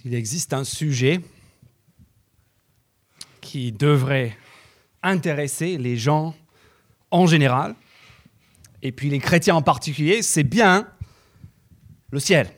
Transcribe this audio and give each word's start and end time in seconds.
S'il 0.00 0.14
existe 0.14 0.54
un 0.54 0.64
sujet 0.64 1.20
qui 3.42 3.70
devrait 3.70 4.34
intéresser 5.02 5.76
les 5.76 5.98
gens 5.98 6.34
en 7.10 7.26
général, 7.26 7.74
et 8.80 8.92
puis 8.92 9.10
les 9.10 9.18
chrétiens 9.18 9.56
en 9.56 9.62
particulier, 9.62 10.22
c'est 10.22 10.44
bien 10.44 10.88
le 12.10 12.18
ciel. 12.18 12.50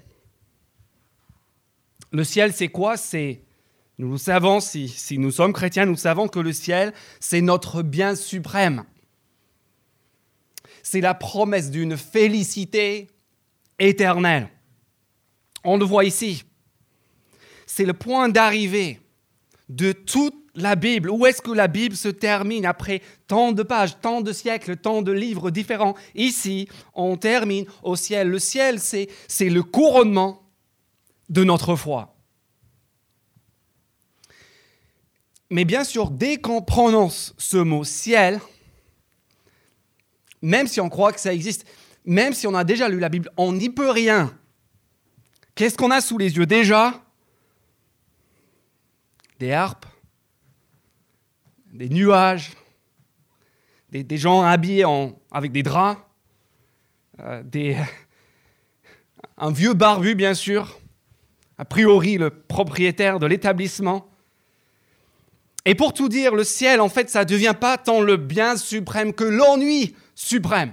Le 2.13 2.23
ciel, 2.23 2.53
c'est 2.53 2.69
quoi? 2.69 2.97
C'est, 2.97 3.43
nous 3.99 4.19
savons, 4.19 4.61
si, 4.61 4.89
si 4.89 5.19
nous 5.19 5.33
sommes 5.33 5.53
chrétiens, 5.53 5.87
nous 5.87 5.97
savons 5.97 6.29
que 6.29 6.39
le 6.39 6.53
ciel, 6.53 6.93
c'est 7.19 7.41
notre 7.41 7.83
bien 7.83 8.15
suprême. 8.15 8.85
C'est 10.85 11.01
la 11.01 11.15
promesse 11.15 11.73
d'une 11.73 11.97
félicité 11.97 13.09
éternelle. 13.81 14.49
On 15.65 15.77
le 15.77 15.85
voit 15.85 16.05
ici. 16.05 16.45
C'est 17.75 17.87
le 17.87 17.95
point 17.95 18.29
d'arrivée 18.29 19.01
de 19.71 19.93
toute 19.93 20.35
la 20.55 20.77
Bible. 20.77 21.09
Où 21.09 21.25
est-ce 21.25 21.41
que 21.41 21.53
la 21.53 21.69
Bible 21.69 21.97
se 21.97 22.09
termine 22.09 22.67
après 22.67 23.01
tant 23.27 23.53
de 23.53 23.63
pages, 23.63 23.99
tant 24.03 24.21
de 24.21 24.31
siècles, 24.31 24.77
tant 24.77 25.01
de 25.01 25.11
livres 25.11 25.51
différents? 25.51 25.95
Ici, 26.15 26.69
on 26.93 27.17
termine 27.17 27.65
au 27.83 27.97
ciel. 27.97 28.29
Le 28.29 28.39
ciel, 28.39 28.79
c'est, 28.79 29.09
le 29.41 29.63
couronnement 29.63 30.43
de 31.31 31.45
notre 31.45 31.75
foi. 31.75 32.15
Mais 35.49 35.65
bien 35.65 35.85
sûr, 35.85 36.11
dès 36.11 36.37
qu'on 36.37 36.61
prononce 36.61 37.35
ce 37.39 37.57
mot 37.57 37.85
ciel, 37.85 38.39
même 40.43 40.67
si 40.67 40.79
on 40.79 40.91
croit 40.91 41.15
que 41.15 41.21
ça 41.21 41.33
existe, 41.33 41.65
même 42.05 42.35
si 42.35 42.47
on 42.47 42.55
a 42.55 42.65
déjà 42.65 42.91
lu 42.91 42.99
la 42.99 43.09
Bible, 43.09 43.31
on 43.39 43.55
n'y 43.55 43.71
peut 43.71 43.91
rien. 43.91 44.37
Qu'est-ce 45.55 45.79
qu'on 45.79 45.91
a 45.91 46.03
sous 46.03 46.19
les 46.19 46.37
yeux? 46.37 46.45
Déjà 46.45 47.03
Des 49.43 49.51
harpes, 49.51 49.87
des 51.73 51.89
nuages, 51.89 52.53
des, 53.91 54.17
gens 54.17 54.43
habillés 54.43 54.85
avec 55.33 55.51
des 55.51 55.65
draps, 55.65 56.01
euh, 57.19 57.43
un 59.37 59.51
vieux 59.51 59.75
barbu 59.75 60.15
bien 60.15 60.35
sûr, 60.35 60.79
a 61.59 61.65
priori 61.65 62.19
le 62.19 62.31
propriétaire 62.31 63.19
de 63.19 63.27
l'établissement. 63.27 64.09
Et 65.65 65.75
pour 65.75 65.93
tout 65.93 66.09
dire, 66.09 66.37
le 66.37 66.45
ciel, 66.45 66.81
en 66.81 66.89
fait, 66.89 67.11
ça 67.11 67.25
ne 67.25 67.29
devient 67.29 67.57
pas 67.61 67.79
tant 67.79 68.01
le 68.01 68.17
bien 68.17 68.57
suprême 68.57 69.13
que 69.13 69.25
l'ennui 69.25 69.97
suprême. 70.15 70.73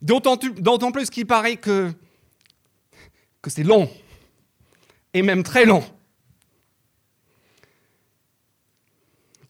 D'autant 0.00 0.38
plus 0.90 1.10
qu'il 1.10 1.26
paraît 1.26 1.56
que, 1.56 1.92
que 3.42 3.50
c'est 3.50 3.62
long, 3.62 3.90
et 5.12 5.20
même 5.20 5.42
très 5.42 5.66
long. 5.66 5.84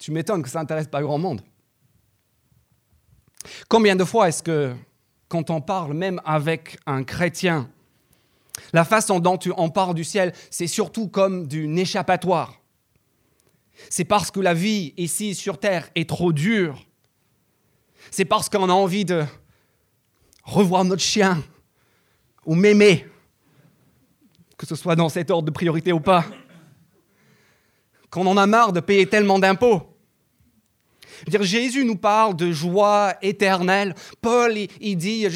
Tu 0.01 0.11
m'étonnes 0.11 0.41
que 0.41 0.49
ça 0.49 0.57
n'intéresse 0.57 0.87
pas 0.87 0.99
grand 1.03 1.19
monde. 1.19 1.43
Combien 3.69 3.95
de 3.95 4.03
fois 4.03 4.29
est-ce 4.29 4.41
que, 4.41 4.73
quand 5.27 5.51
on 5.51 5.61
parle 5.61 5.93
même 5.93 6.19
avec 6.25 6.79
un 6.87 7.03
chrétien, 7.03 7.69
la 8.73 8.83
façon 8.83 9.19
dont 9.19 9.37
on 9.57 9.69
parle 9.69 9.93
du 9.93 10.03
ciel, 10.03 10.33
c'est 10.49 10.65
surtout 10.65 11.07
comme 11.07 11.47
d'une 11.47 11.77
échappatoire. 11.77 12.59
C'est 13.91 14.03
parce 14.03 14.31
que 14.31 14.39
la 14.39 14.55
vie 14.55 14.95
ici 14.97 15.35
sur 15.35 15.59
Terre 15.59 15.87
est 15.93 16.09
trop 16.09 16.33
dure. 16.33 16.83
C'est 18.09 18.25
parce 18.25 18.49
qu'on 18.49 18.69
a 18.69 18.73
envie 18.73 19.05
de 19.05 19.23
revoir 20.43 20.83
notre 20.83 21.03
chien 21.03 21.43
ou 22.43 22.55
m'aimer, 22.55 23.05
que 24.57 24.65
ce 24.65 24.73
soit 24.73 24.95
dans 24.95 25.09
cet 25.09 25.29
ordre 25.29 25.45
de 25.45 25.51
priorité 25.51 25.93
ou 25.93 25.99
pas. 25.99 26.25
Qu'on 28.09 28.25
en 28.25 28.35
a 28.37 28.47
marre 28.47 28.73
de 28.73 28.79
payer 28.79 29.05
tellement 29.05 29.37
d'impôts. 29.37 29.90
Dire, 31.27 31.43
Jésus 31.43 31.85
nous 31.85 31.95
parle 31.95 32.35
de 32.35 32.51
joie 32.51 33.15
éternelle. 33.21 33.95
Paul, 34.21 34.57
il, 34.79 34.95
dit, 34.97 35.27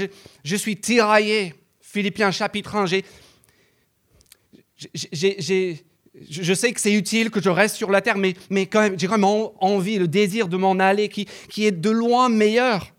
je, 0.43 0.55
suis 0.55 0.77
tiraillé. 0.77 1.53
Philippiens 1.81 2.31
chapitre 2.31 2.75
1, 2.75 2.85
je 6.29 6.53
sais 6.53 6.73
que 6.73 6.81
c'est 6.81 6.93
utile 6.93 7.29
que 7.29 7.41
je 7.41 7.49
reste 7.49 7.75
sur 7.75 7.91
la 7.91 8.01
terre, 8.01 8.17
mais, 8.17 8.33
mais 8.49 8.65
quand 8.65 8.81
même, 8.81 8.99
j'ai 8.99 9.07
vraiment 9.07 9.53
envie, 9.63 9.97
le 9.97 10.07
désir 10.07 10.47
de 10.47 10.57
m'en 10.57 10.73
aller 10.79 11.09
qui, 11.09 11.25
qui 11.49 11.65
est 11.65 11.71
de 11.71 11.89
loin 11.89 12.29
meilleur. 12.29 12.93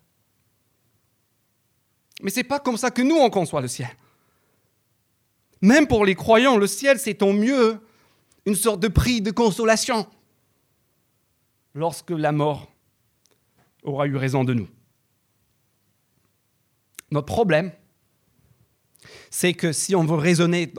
Mais 2.22 2.30
ce 2.30 2.36
n'est 2.36 2.44
pas 2.44 2.60
comme 2.60 2.76
ça 2.76 2.90
que 2.90 3.02
nous, 3.02 3.16
on 3.16 3.30
conçoit 3.30 3.60
le 3.60 3.68
ciel. 3.68 3.90
Même 5.60 5.86
pour 5.86 6.04
les 6.04 6.14
croyants, 6.14 6.56
le 6.56 6.66
ciel, 6.66 6.98
c'est 6.98 7.22
au 7.22 7.32
mieux 7.32 7.78
une 8.46 8.54
sorte 8.54 8.80
de 8.80 8.88
prix 8.88 9.20
de 9.20 9.30
consolation 9.30 10.06
lorsque 11.74 12.10
la 12.10 12.32
mort 12.32 12.70
aura 13.86 14.06
eu 14.06 14.16
raison 14.16 14.44
de 14.44 14.54
nous. 14.54 14.68
Notre 17.10 17.26
problème, 17.26 17.70
c'est 19.30 19.54
que 19.54 19.72
si 19.72 19.94
on 19.94 20.04
veut 20.04 20.16
raisonner 20.16 20.72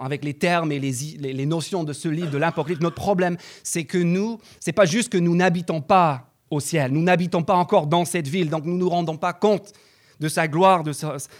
avec 0.00 0.24
les 0.24 0.34
termes 0.34 0.70
et 0.72 0.78
les, 0.78 1.46
notions 1.46 1.84
de 1.84 1.92
ce 1.92 2.08
livre 2.08 2.30
de 2.30 2.38
l'Apocalypse, 2.38 2.80
notre 2.80 2.96
problème, 2.96 3.36
c'est 3.62 3.84
que 3.84 3.98
nous, 3.98 4.38
c'est 4.60 4.72
pas 4.72 4.86
juste 4.86 5.10
que 5.10 5.18
nous 5.18 5.34
n'habitons 5.34 5.80
pas 5.80 6.30
au 6.50 6.60
ciel, 6.60 6.92
nous 6.92 7.02
n'habitons 7.02 7.42
pas 7.42 7.54
encore 7.56 7.88
dans 7.88 8.04
cette 8.04 8.28
ville, 8.28 8.50
donc 8.50 8.64
nous 8.64 8.74
ne 8.74 8.78
nous 8.78 8.88
rendons 8.88 9.16
pas 9.16 9.32
compte 9.32 9.72
de 10.20 10.28
sa 10.28 10.48
gloire, 10.48 10.82
de 10.82 10.92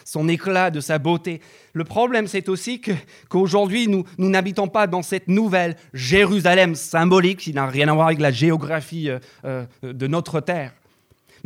son 0.05 0.29
éclat, 0.29 0.71
de 0.71 0.81
sa 0.81 0.99
beauté. 0.99 1.41
Le 1.73 1.85
problème, 1.85 2.27
c'est 2.27 2.49
aussi 2.49 2.83
qu'aujourd'hui, 3.29 3.89
nous, 3.89 4.05
n'habitons 4.19 4.69
pas 4.69 4.87
dans 4.87 5.03
cette 5.03 5.29
nouvelle 5.29 5.77
Jérusalem 5.95 6.75
symbolique 6.75 7.39
qui 7.39 7.55
n'a 7.55 7.67
rien 7.67 7.89
à 7.89 7.95
voir 7.95 8.09
avec 8.09 8.21
la 8.21 8.31
géographie 8.33 9.09
euh, 9.09 9.19
euh, 9.45 9.65
de 9.83 10.07
notre 10.07 10.41
terre 10.41 10.73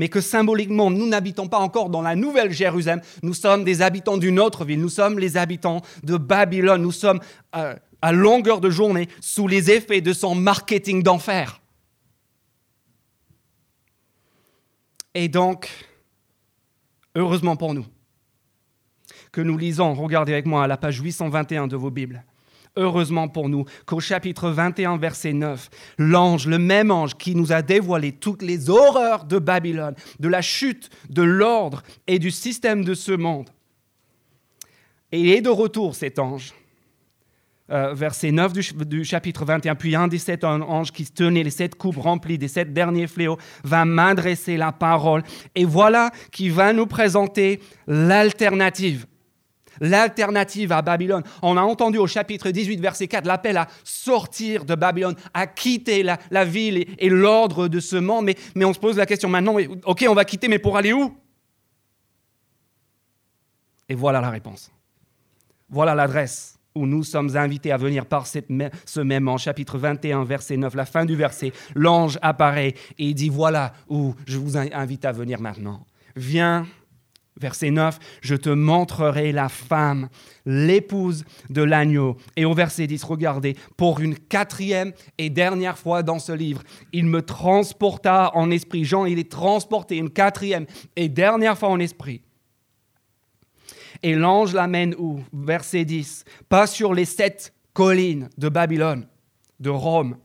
mais 0.01 0.09
que 0.09 0.23
symboliquement, 0.23 0.91
nous 0.91 1.07
n'habitons 1.07 1.47
pas 1.47 1.59
encore 1.59 1.91
dans 1.91 2.01
la 2.01 2.17
nouvelle 2.17 2.53
Jérusalem, 2.53 3.03
nous 3.23 3.35
sommes 3.35 3.65
des 3.65 3.83
habitants 3.83 4.17
d'une 4.17 4.41
autre 4.41 4.65
ville, 4.65 4.81
nous 4.81 4.89
sommes 4.89 5.19
les 5.19 5.37
habitants 5.37 5.83
de 6.05 6.17
Babylone, 6.17 6.81
nous 6.81 6.91
sommes 6.91 7.21
euh, 7.55 7.77
à 8.01 8.11
longueur 8.11 8.63
de 8.63 8.71
journée 8.71 9.11
sous 9.21 9.47
les 9.47 9.71
effets 9.71 10.01
de 10.01 10.15
son 10.15 10.35
marketing 10.35 11.03
d'enfer. 11.03 11.61
Et 15.13 15.29
donc, 15.29 15.69
heureusement 17.15 17.57
pour 17.57 17.75
nous, 17.75 17.85
que 19.33 19.43
nous 19.43 19.59
lisons, 19.59 19.93
regardez 19.93 20.33
avec 20.33 20.47
moi 20.47 20.65
à 20.65 20.67
la 20.67 20.79
page 20.79 20.99
821 20.99 21.67
de 21.67 21.77
vos 21.77 21.91
Bibles, 21.91 22.25
heureusement 22.81 23.29
pour 23.29 23.49
nous, 23.49 23.65
qu'au 23.87 24.01
chapitre 24.01 24.51
21, 24.51 24.97
verset 24.97 25.33
9, 25.33 25.69
l'ange, 25.99 26.47
le 26.47 26.59
même 26.59 26.91
ange 26.91 27.17
qui 27.17 27.35
nous 27.35 27.53
a 27.53 27.63
dévoilé 27.63 28.13
toutes 28.13 28.43
les 28.43 28.71
horreurs 28.71 29.25
de 29.25 29.39
Babylone, 29.39 29.95
de 30.19 30.29
la 30.29 30.43
chute, 30.43 30.91
de 31.09 31.23
l'ordre 31.23 31.83
et 32.07 32.19
du 32.19 32.31
système 32.31 32.85
de 32.85 32.95
ce 32.95 33.13
monde, 33.13 33.51
et 35.13 35.37
est 35.37 35.43
de 35.43 35.51
retour 35.51 35.95
cet 35.95 36.19
ange. 36.19 36.55
Euh, 37.71 37.95
verset 37.95 38.33
9 38.33 38.53
du, 38.53 39.05
chapitre 39.05 39.45
21, 39.45 39.77
puis 39.77 39.95
un 39.95 40.09
des 40.09 40.19
sept 40.19 40.43
anges 40.43 40.91
qui 40.91 41.05
tenait 41.05 41.45
les 41.45 41.51
sept 41.51 41.77
coupes 41.77 41.99
remplies 41.99 42.37
des 42.37 42.49
sept 42.49 42.73
derniers 42.73 43.07
fléaux 43.07 43.39
va 43.63 43.85
m'adresser 43.85 44.57
la 44.57 44.73
parole. 44.73 45.23
Et 45.55 45.65
voilà 45.65 46.11
qui 46.33 46.49
va 46.49 46.73
nous 46.73 46.87
présenter 46.87 47.61
l'alternative 47.87 49.07
l'alternative 49.81 50.73
à 50.73 50.83
Babylone. 50.83 51.23
On 51.43 51.57
a 51.57 51.63
entendu 51.63 51.99
au 51.99 52.07
chapitre 52.07 52.51
18, 52.51 52.81
verset 52.81 53.09
4, 53.09 53.27
l'appel 53.27 53.57
à 53.57 53.67
sortir 53.85 54.65
de 54.65 54.75
Babylone, 54.75 55.17
à 55.35 55.47
quitter 55.47 56.03
la, 56.03 56.45
ville 56.45 56.87
et, 56.99 57.09
l'ordre 57.09 57.69
de 57.69 57.81
ce 57.81 57.97
monde. 57.97 58.31
Mais, 58.55 58.65
on 58.65 58.73
se 58.73 58.79
pose 58.79 58.97
la 58.97 59.07
question 59.07 59.29
maintenant, 59.29 59.57
ok, 59.85 60.05
on 60.09 60.15
va 60.15 60.25
quitter, 60.25 60.49
mais 60.49 60.59
pour 60.59 60.77
aller 60.77 60.93
où? 60.93 61.17
Et 63.89 63.95
voilà 63.95 64.21
la 64.21 64.31
réponse. 64.31 64.71
Voilà 65.69 65.95
l'adresse 65.95 66.59
où 66.75 66.87
nous 66.87 67.03
sommes 67.03 67.37
invités 67.37 67.73
à 67.73 67.77
venir 67.77 68.07
par 68.07 68.27
ce 68.27 69.01
même 69.01 69.29
en 69.29 69.37
chapitre 69.37 69.79
21, 69.79 70.25
verset 70.25 70.57
9, 70.57 70.75
la 70.75 70.87
fin 70.87 71.05
du 71.05 71.17
verset. 71.17 71.53
L'ange 71.75 72.19
apparaît 72.23 72.75
et 72.99 73.13
dit, 73.13 73.29
voilà 73.29 73.73
où 73.89 74.15
je 74.27 74.39
vous 74.39 74.57
invite 74.57 75.05
à 75.05 75.13
venir 75.13 75.41
maintenant. 75.41 75.85
Viens 76.15 76.67
Verset 77.41 77.71
9, 77.71 77.99
je 78.21 78.35
te 78.35 78.51
montrerai 78.51 79.33
la 79.33 79.49
femme, 79.49 80.11
l'épouse 80.45 81.25
de 81.49 81.63
l'agneau. 81.63 82.19
Et 82.37 82.45
au 82.45 82.53
verset 82.53 82.87
10, 82.87 83.03
regardez, 83.05 83.57
pour 83.79 84.01
une 84.01 84.15
quatrième 84.15 84.93
et 85.17 85.31
dernière 85.31 85.79
fois 85.79 86.03
dans 86.03 86.19
ce 86.19 86.33
livre, 86.33 86.63
il 86.93 87.07
me 87.07 87.23
transporta 87.23 88.31
en 88.35 88.51
esprit. 88.51 88.85
Jean, 88.85 89.07
il 89.07 89.19
est 89.19 89.31
transporté 89.31 89.97
une 89.97 90.11
quatrième 90.11 90.67
et 90.97 91.09
dernière 91.09 91.57
fois 91.57 91.71
en 91.71 91.81
esprit. 91.81 92.21
Et 94.03 94.15
l'ange 94.15 94.53
l'amène 94.53 94.95
où? 94.99 95.21
Verset 95.33 95.87
10, 95.87 96.25
pas 96.49 96.67
sur 96.67 96.93
les 96.93 97.07
sept 97.07 97.55
collines 97.73 98.29
de 98.37 98.51
Babylone, 98.51 99.07
de 99.61 99.71
Rome, 99.71 100.17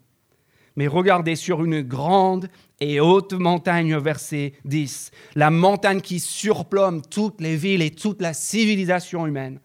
mais 0.75 0.87
regardez 0.87 1.35
sur 1.35 1.63
une 1.63 1.81
grande 1.81 2.49
et 2.79 2.99
haute 2.99 3.33
montagne, 3.33 3.95
verset 3.97 4.53
10, 4.65 5.11
la 5.35 5.49
montagne 5.49 6.01
qui 6.01 6.19
surplombe 6.19 7.01
toutes 7.09 7.39
les 7.41 7.55
villes 7.55 7.81
et 7.81 7.91
toute 7.91 8.21
la 8.21 8.33
civilisation 8.33 9.25
humaine. 9.25 9.59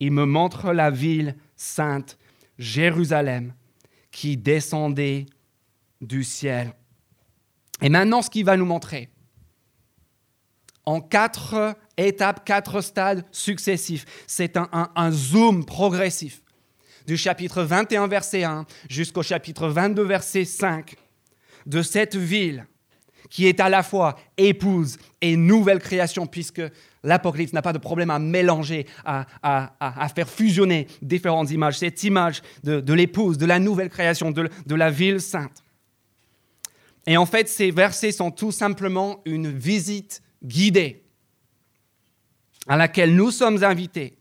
Il 0.00 0.12
me 0.12 0.24
montre 0.24 0.72
la 0.72 0.90
ville 0.90 1.36
sainte 1.56 2.18
Jérusalem 2.58 3.52
qui 4.10 4.36
descendait 4.36 5.26
du 6.00 6.24
ciel. 6.24 6.72
Et 7.82 7.88
maintenant, 7.88 8.22
ce 8.22 8.30
qu'il 8.30 8.44
va 8.44 8.56
nous 8.56 8.64
montrer, 8.64 9.10
en 10.86 11.00
quatre 11.00 11.76
étapes, 11.96 12.44
quatre 12.44 12.80
stades 12.80 13.24
successifs, 13.32 14.06
c'est 14.26 14.56
un, 14.56 14.68
un 14.72 15.10
zoom 15.10 15.64
progressif. 15.64 16.42
Du 17.06 17.16
chapitre 17.16 17.62
21, 17.62 18.08
verset 18.08 18.44
1 18.44 18.66
jusqu'au 18.88 19.22
chapitre 19.22 19.68
22, 19.68 20.02
verset 20.02 20.44
5, 20.44 20.96
de 21.66 21.82
cette 21.82 22.16
ville 22.16 22.66
qui 23.28 23.46
est 23.46 23.60
à 23.60 23.68
la 23.68 23.82
fois 23.82 24.16
épouse 24.36 24.98
et 25.20 25.36
nouvelle 25.36 25.80
création, 25.80 26.26
puisque 26.26 26.62
l'Apocalypse 27.02 27.52
n'a 27.52 27.62
pas 27.62 27.72
de 27.72 27.78
problème 27.78 28.10
à 28.10 28.18
mélanger, 28.18 28.86
à, 29.04 30.08
faire 30.14 30.28
fusionner 30.28 30.86
différentes 31.02 31.50
images. 31.50 31.78
Cette 31.78 32.02
image 32.04 32.42
de, 32.62 32.92
l'épouse, 32.92 33.38
de 33.38 33.46
la 33.46 33.58
nouvelle 33.58 33.88
création, 33.88 34.30
de, 34.30 34.48
de 34.64 34.74
la 34.74 34.90
ville 34.90 35.20
sainte. 35.20 35.64
Et 37.06 37.16
en 37.16 37.26
fait, 37.26 37.48
ces 37.48 37.70
versets 37.70 38.12
sont 38.12 38.30
tout 38.30 38.52
simplement 38.52 39.20
une 39.24 39.50
visite 39.50 40.22
guidée 40.42 41.02
à 42.66 42.76
laquelle 42.76 43.14
nous 43.14 43.30
sommes 43.30 43.62
invités 43.62 44.16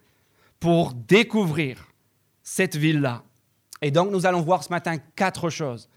pour 0.60 0.94
découvrir 0.94 1.88
cette 2.44 2.76
ville-là. 2.76 3.24
Et 3.82 3.92
donc, 3.92 4.12
nous 4.12 4.26
allons 4.26 4.42
voir 4.42 4.64
ce 4.64 4.70
matin 4.70 4.98
quatre 5.16 5.50
choses. 5.50 5.90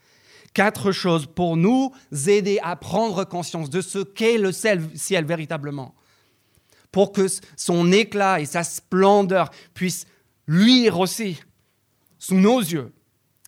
Quatre 0.59 0.91
choses 0.91 1.27
pour 1.27 1.57
nous 1.57 1.93
aider 2.27 2.59
à 2.65 2.75
prendre 2.75 3.23
conscience 3.23 3.71
de 3.71 3.81
ce 3.81 4.01
qu'est 4.01 4.39
le 4.39 4.51
ciel 4.51 5.25
véritablement. 5.25 5.95
Pour 6.91 7.13
que 7.13 7.29
son 7.57 7.93
éclat 7.93 8.41
et 8.41 8.45
sa 8.45 8.65
splendeur 8.65 9.53
puissent 9.73 10.09
luire 10.49 10.99
aussi 10.99 11.39
sous 12.19 12.35
nos 12.35 12.59
yeux 12.59 12.93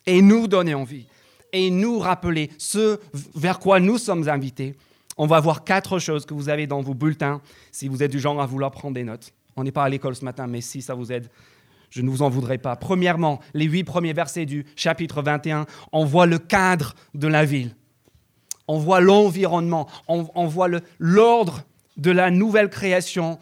et 0.05 0.21
nous 0.21 0.47
donner 0.47 0.73
envie 0.73 1.05
et 1.51 1.69
nous 1.69 1.99
rappeler 1.99 2.49
ce 2.57 2.97
vers 3.35 3.59
quoi 3.59 3.81
nous 3.81 3.97
sommes 3.97 4.29
invités. 4.29 4.77
On 5.17 5.27
va 5.27 5.41
voir 5.41 5.65
quatre 5.65 5.99
choses 5.99 6.25
que 6.25 6.33
vous 6.33 6.47
avez 6.47 6.65
dans 6.65 6.79
vos 6.79 6.93
bulletins 6.93 7.41
si 7.73 7.89
vous 7.89 8.03
êtes 8.03 8.11
du 8.11 8.21
genre 8.21 8.41
à 8.41 8.45
vouloir 8.45 8.71
prendre 8.71 8.93
des 8.93 9.03
notes. 9.03 9.33
On 9.57 9.65
n'est 9.65 9.73
pas 9.73 9.83
à 9.83 9.89
l'école 9.89 10.15
ce 10.15 10.23
matin, 10.23 10.47
mais 10.47 10.61
si 10.61 10.81
ça 10.81 10.93
vous 10.93 11.11
aide, 11.11 11.29
je 11.91 12.01
ne 12.01 12.09
vous 12.09 12.21
en 12.21 12.29
voudrais 12.29 12.57
pas. 12.57 12.75
Premièrement, 12.75 13.39
les 13.53 13.65
huit 13.65 13.83
premiers 13.83 14.13
versets 14.13 14.45
du 14.45 14.65
chapitre 14.75 15.21
21, 15.21 15.67
on 15.91 16.05
voit 16.05 16.25
le 16.25 16.39
cadre 16.39 16.95
de 17.13 17.27
la 17.27 17.45
ville. 17.45 17.75
On 18.67 18.79
voit 18.79 19.01
l'environnement, 19.01 19.87
on, 20.07 20.47
voit 20.47 20.69
l'ordre 20.97 21.63
de 21.97 22.09
la 22.09 22.31
nouvelle 22.31 22.69
création 22.69 23.37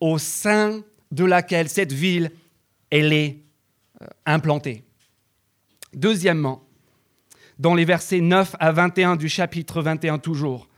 au 0.00 0.16
sein 0.16 0.80
de 1.12 1.24
laquelle 1.24 1.68
cette 1.68 1.92
ville, 1.92 2.30
elle 2.90 3.12
est 3.12 3.42
euh, 4.00 4.06
implantée. 4.24 4.84
Deuxièmement, 5.92 6.62
dans 7.58 7.74
les 7.74 7.84
versets 7.84 8.20
9 8.20 8.56
à 8.58 8.72
21 8.72 9.16
du 9.16 9.28
chapitre 9.28 9.82
21 9.82 10.18
toujours, 10.18 10.69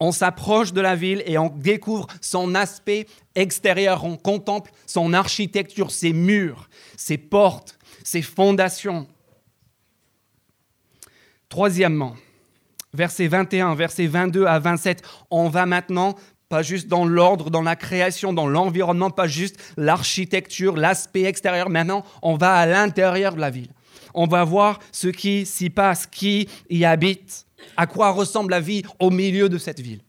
on 0.00 0.12
s'approche 0.12 0.72
de 0.72 0.80
la 0.80 0.96
ville 0.96 1.22
et 1.26 1.36
on 1.38 1.50
découvre 1.50 2.06
son 2.22 2.54
aspect 2.54 3.06
extérieur, 3.34 4.04
on 4.04 4.16
contemple 4.16 4.72
son 4.86 5.12
architecture, 5.12 5.90
ses 5.90 6.14
murs, 6.14 6.68
ses 6.96 7.18
portes, 7.18 7.78
ses 8.02 8.22
fondations. 8.22 9.06
Troisièmement, 11.50 12.16
verset 12.94 13.28
21, 13.28 13.74
verset 13.74 14.06
22 14.06 14.46
à 14.46 14.58
27, 14.58 15.02
on 15.30 15.48
va 15.48 15.66
maintenant 15.66 16.14
pas 16.48 16.62
juste 16.62 16.88
dans 16.88 17.04
l'ordre, 17.04 17.50
dans 17.50 17.62
la 17.62 17.76
création, 17.76 18.32
dans 18.32 18.48
l'environnement, 18.48 19.10
pas 19.10 19.28
juste 19.28 19.56
l'architecture, 19.76 20.76
l'aspect 20.76 21.22
extérieur. 21.22 21.70
Maintenant, 21.70 22.04
on 22.22 22.36
va 22.36 22.54
à 22.54 22.66
l'intérieur 22.66 23.34
de 23.34 23.40
la 23.40 23.50
ville. 23.50 23.70
On 24.14 24.26
va 24.26 24.42
voir 24.42 24.80
ce 24.90 25.06
qui 25.06 25.46
s'y 25.46 25.70
passe, 25.70 26.06
qui 26.06 26.48
y 26.68 26.84
habite 26.84 27.46
à 27.76 27.86
quoi 27.86 28.10
ressemble 28.10 28.50
la 28.50 28.60
vie 28.60 28.82
au 28.98 29.10
milieu 29.10 29.48
de 29.48 29.58
cette 29.58 29.80
ville? 29.80 30.02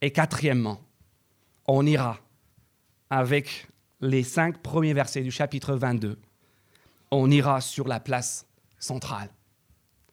Et 0.00 0.10
quatrièmement, 0.10 0.80
on 1.66 1.86
ira 1.86 2.18
avec 3.10 3.68
les 4.00 4.22
cinq 4.22 4.62
premiers 4.62 4.94
versets 4.94 5.22
du 5.22 5.30
chapitre 5.30 5.74
22, 5.74 6.18
on 7.10 7.30
ira 7.30 7.60
sur 7.60 7.88
la 7.88 8.00
place 8.00 8.46
centrale, 8.78 9.30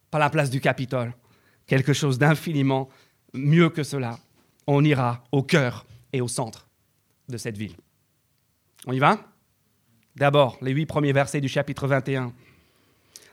pas 0.10 0.20
la 0.20 0.30
place 0.30 0.50
du 0.50 0.62
Capitole, 0.62 1.14
quelque 1.66 1.94
chose 1.94 2.18
d'infiniment 2.18 2.90
mieux 3.34 3.70
que 3.70 3.84
cela. 3.84 4.20
On 4.68 4.84
ira 4.86 5.24
au 5.32 5.44
cœur 5.44 5.86
et 6.14 6.22
au 6.22 6.28
centre 6.28 6.68
de 7.28 7.38
cette 7.38 7.58
ville. 7.58 7.76
On 8.86 8.94
y 8.94 9.00
va? 9.00 9.20
D'abord, 10.16 10.58
les 10.62 10.72
huit 10.72 10.86
premiers 10.86 11.12
versets 11.12 11.42
du 11.42 11.50
chapitre 11.50 11.88
21. 11.88 12.34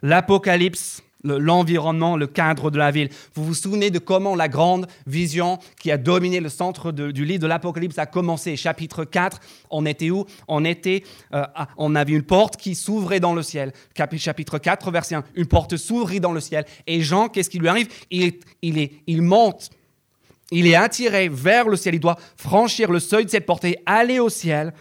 L'Apocalypse 0.02 1.02
l'environnement, 1.24 2.16
le, 2.16 2.26
cadre 2.26 2.70
de 2.70 2.78
la 2.78 2.90
ville. 2.90 3.10
Vous 3.34 3.44
vous 3.44 3.54
souvenez 3.54 3.90
de 3.90 3.98
comment 3.98 4.34
la 4.34 4.48
grande 4.48 4.86
vision 5.06 5.58
qui 5.80 5.90
a 5.90 5.98
dominé 5.98 6.40
le 6.40 6.48
centre 6.48 6.92
du 6.92 7.24
livre 7.24 7.42
de 7.42 7.46
l'Apocalypse 7.46 7.98
a 7.98 8.06
commencé? 8.06 8.56
Chapitre 8.56 9.04
4, 9.04 9.40
on 9.70 9.86
était 9.86 10.10
où? 10.10 10.24
On 10.48 10.64
était, 10.64 11.02
euh, 11.34 11.44
on 11.76 11.94
avait 11.94 12.12
une 12.12 12.22
porte 12.22 12.56
qui 12.56 12.74
s'ouvrait 12.74 13.20
dans 13.20 13.34
le 13.34 13.42
ciel. 13.42 13.72
Chapitre 14.16 14.58
4, 14.58 14.90
verset 14.90 15.14
1, 15.16 15.24
une 15.34 15.46
porte 15.46 15.76
s'ouvrit 15.76 16.20
dans 16.20 16.32
le 16.32 16.40
ciel. 16.40 16.64
Et 16.86 17.00
Jean, 17.00 17.28
qu'est-ce 17.28 17.50
qui 17.50 17.58
lui 17.58 17.68
arrive? 17.68 17.88
Il, 18.10 18.34
il, 18.62 18.78
est, 18.78 18.92
il 19.06 19.22
monte, 19.22 19.70
il 20.50 20.66
est 20.66 20.74
attiré 20.74 21.28
vers 21.28 21.68
le 21.68 21.76
ciel. 21.76 21.94
Il 21.94 22.00
doit 22.00 22.18
franchir 22.36 22.90
le 22.90 23.00
seuil 23.00 23.24
de 23.24 23.30
cette 23.30 23.46
porte 23.46 23.64
et 23.64 23.78
aller 23.86 24.18
au 24.18 24.28
ciel 24.28 24.72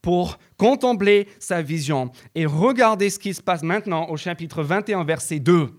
pour 0.00 0.38
contempler 0.56 1.28
sa 1.38 1.62
vision. 1.62 2.10
Et 2.34 2.46
regardez 2.46 3.10
ce 3.10 3.18
qui 3.18 3.34
se 3.34 3.42
passe 3.42 3.62
maintenant 3.62 4.08
au 4.08 4.16
chapitre 4.16 4.62
21, 4.62 5.04
verset 5.04 5.38
2. 5.38 5.77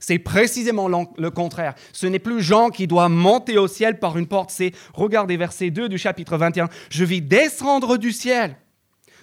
C'est 0.00 0.18
précisément 0.18 0.88
le 0.88 1.30
contraire. 1.30 1.74
Ce 1.92 2.06
n'est 2.06 2.18
plus 2.18 2.42
Jean 2.42 2.70
qui 2.70 2.86
doit 2.86 3.08
monter 3.08 3.58
au 3.58 3.68
ciel 3.68 3.98
par 3.98 4.18
une 4.18 4.26
porte, 4.26 4.50
c'est, 4.50 4.72
regardez 4.94 5.36
verset 5.36 5.70
2 5.70 5.88
du 5.88 5.98
chapitre 5.98 6.36
21, 6.36 6.68
je 6.90 7.04
vis 7.04 7.22
descendre 7.22 7.96
du 7.96 8.12
ciel. 8.12 8.56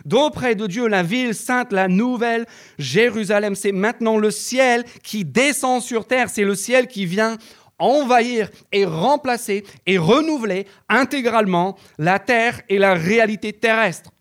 D'auprès 0.03 0.55
de 0.55 0.67
Dieu, 0.67 0.87
la 0.87 1.03
ville 1.03 1.33
sainte, 1.33 1.71
la 1.71 1.87
nouvelle 1.87 2.45
Jérusalem, 2.77 3.55
c'est 3.55 3.71
maintenant 3.71 4.17
le 4.17 4.29
ciel 4.29 4.83
qui 5.03 5.23
descend 5.23 5.81
sur 5.81 6.05
terre, 6.05 6.29
c'est 6.29 6.43
le 6.43 6.55
ciel 6.55 6.87
qui 6.87 7.05
vient 7.05 7.37
envahir 7.79 8.49
et 8.71 8.85
remplacer 8.85 9.63
et 9.85 9.97
renouveler 9.97 10.67
intégralement 10.89 11.77
la 11.97 12.19
terre 12.19 12.61
et 12.69 12.77
la 12.77 12.93
réalité 12.93 13.53
terrestre. 13.53 14.11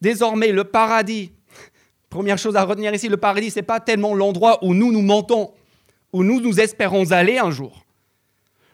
Désormais, 0.00 0.52
le 0.52 0.64
paradis 0.64 1.32
Première 2.12 2.36
chose 2.36 2.56
à 2.56 2.64
retenir 2.64 2.92
ici, 2.92 3.08
le 3.08 3.16
paradis, 3.16 3.50
ce 3.50 3.60
n'est 3.60 3.62
pas 3.62 3.80
tellement 3.80 4.14
l'endroit 4.14 4.62
où 4.62 4.74
nous 4.74 4.92
nous 4.92 5.00
mentons, 5.00 5.54
où 6.12 6.22
nous 6.22 6.42
nous 6.42 6.60
espérons 6.60 7.10
aller 7.10 7.38
un 7.38 7.50
jour. 7.50 7.86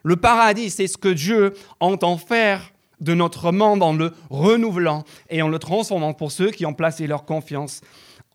Le 0.02 0.16
paradis, 0.16 0.70
c'est 0.70 0.88
ce 0.88 0.98
que 0.98 1.08
Dieu 1.08 1.54
entend 1.78 2.18
faire 2.18 2.72
de 2.98 3.14
notre 3.14 3.52
monde 3.52 3.80
en 3.84 3.92
le 3.92 4.12
renouvelant 4.28 5.04
et 5.30 5.40
en 5.40 5.46
le 5.46 5.60
transformant 5.60 6.14
pour 6.14 6.32
ceux 6.32 6.50
qui 6.50 6.66
ont 6.66 6.74
placé 6.74 7.06
leur 7.06 7.24
confiance 7.24 7.80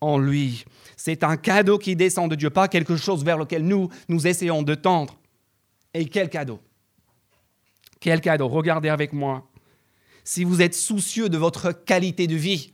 en 0.00 0.16
lui. 0.16 0.64
C'est 0.96 1.22
un 1.22 1.36
cadeau 1.36 1.76
qui 1.76 1.96
descend 1.96 2.30
de 2.30 2.34
Dieu, 2.34 2.48
pas 2.48 2.68
quelque 2.68 2.96
chose 2.96 3.26
vers 3.26 3.36
lequel 3.36 3.62
nous, 3.62 3.90
nous 4.08 4.26
essayons 4.26 4.62
de 4.62 4.74
tendre. 4.74 5.18
Et 5.92 6.06
quel 6.06 6.30
cadeau? 6.30 6.60
Quel 8.00 8.22
cadeau? 8.22 8.48
Regardez 8.48 8.88
avec 8.88 9.12
moi. 9.12 9.46
Si 10.24 10.44
vous 10.44 10.62
êtes 10.62 10.74
soucieux 10.74 11.28
de 11.28 11.36
votre 11.36 11.72
qualité 11.72 12.26
de 12.26 12.36
vie, 12.36 12.72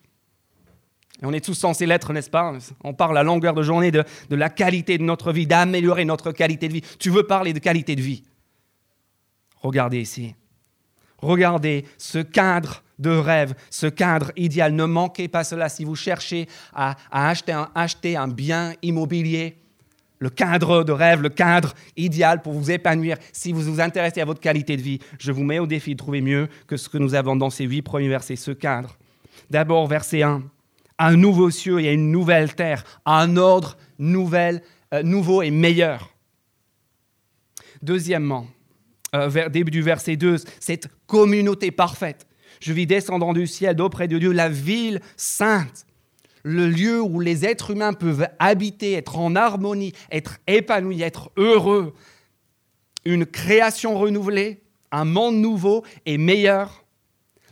on 1.23 1.33
est 1.33 1.45
tous 1.45 1.55
censés 1.55 1.87
l'être, 1.87 2.13
n'est-ce 2.13 2.31
pas? 2.31 2.55
On 2.83 2.95
parle 2.95 3.19
à 3.19 3.23
longueur 3.23 3.55
de 3.55 3.63
journée 3.63 3.91
de, 3.91 4.05
la 4.31 4.49
qualité 4.49 4.97
de 4.97 5.03
notre 5.03 5.33
vie, 5.33 5.47
d'améliorer 5.47 6.05
notre 6.05 6.33
qualité 6.33 6.69
de 6.69 6.75
vie. 6.75 6.83
Tu 6.99 7.11
veux 7.11 7.25
parler 7.25 7.53
de 7.53 7.59
qualité 7.59 7.95
de 7.95 8.01
vie? 8.01 8.23
Regardez 9.61 10.01
ici. 10.01 10.35
Regardez 11.19 11.85
ce 11.99 12.19
cadre 12.19 12.83
de 12.99 13.11
rêve, 13.11 13.55
ce 13.69 13.87
cadre 13.87 14.33
idéal. 14.37 14.73
Ne 14.73 14.87
manquez 14.87 15.29
pas 15.29 15.45
cela 15.45 15.69
si 15.69 15.85
vous 15.85 15.97
cherchez 15.97 16.49
à, 16.73 16.97
acheter, 17.11 17.53
un, 17.53 17.69
acheter 17.75 18.17
un 18.17 18.29
bien 18.29 18.73
immobilier. 18.81 19.59
Le 20.19 20.31
cadre 20.31 20.85
de 20.85 20.93
rêve, 20.93 21.21
le 21.21 21.29
cadre 21.29 21.75
idéal 21.97 22.41
pour 22.41 22.55
vous 22.55 22.71
épanouir. 22.71 23.17
Si 23.33 23.53
vous 23.53 23.63
vous 23.63 23.81
intéressez 23.81 24.21
à 24.21 24.25
votre 24.25 24.41
qualité 24.41 24.77
de 24.77 24.83
vie, 24.83 24.99
je 25.19 25.33
vous 25.33 25.45
mets 25.45 25.59
au 25.59 25.67
défi 25.67 25.93
de 25.93 25.99
trouver 25.99 26.21
mieux 26.23 26.49
que 26.67 26.79
ce 26.79 26.89
que 26.89 26.99
nous 26.99 27.15
avons 27.15 27.37
dans 27.37 27.51
ces 27.51 27.65
huit 27.65 27.83
premiers 27.83 28.09
versets, 28.09 28.37
ce 28.37 28.51
cadre. 28.51 28.97
D'abord, 29.51 29.87
verset 29.87 30.23
1 30.23 30.43
un 31.01 31.17
nouveau 31.17 31.51
cieux 31.51 31.81
et 31.81 31.93
une 31.93 32.13
nouvelle 32.13 32.55
terre, 32.55 32.85
un 33.07 33.37
ordre 33.39 33.77
nouvelle, 33.99 34.63
euh, 34.93 35.03
nouveau 35.03 35.41
et 35.43 35.51
meilleur. 35.51 36.15
Deuxièmement, 37.83 38.47
euh, 39.15 39.49
début 39.49 39.71
du 39.71 39.81
verset 39.81 40.17
2, 40.17 40.37
cette 40.61 40.89
communauté 41.07 41.71
parfaite. 41.71 42.27
Je 42.61 42.75
vis 42.75 42.87
descendant 42.87 43.33
du 43.33 43.47
ciel 43.47 43.75
d'auprès 43.75 44.09
de 44.09 44.19
Dieu, 44.19 44.33
la 44.33 44.51
ville 44.51 45.01
sainte, 45.17 45.87
le 46.43 46.69
lieu 46.69 47.01
où 47.01 47.19
les 47.19 47.47
êtres 47.47 47.71
humains 47.71 47.95
peuvent 47.95 48.29
habiter, 48.39 48.93
être 48.93 49.19
en 49.19 49.35
harmonie, 49.35 49.95
être 50.13 50.37
épanouis, 50.47 51.01
être 51.01 51.31
heureux. 51.39 51.95
Une 53.07 53.25
création 53.25 53.99
renouvelée, 53.99 54.63
un 54.93 55.07
monde 55.07 55.37
nouveau 55.37 55.83
et 56.05 56.19
meilleur. 56.19 56.85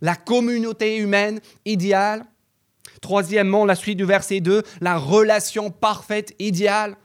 La 0.02 0.16
communauté 0.16 0.98
humaine 0.98 1.40
idéale 1.64 2.26
Troisièmement, 3.00 3.64
la 3.64 3.74
suite 3.74 3.98
du 3.98 4.04
verset 4.04 4.40
2, 4.40 4.62
la 4.80 4.96
relation 4.98 5.70
parfaite, 5.70 6.34
idéale. 6.38 6.96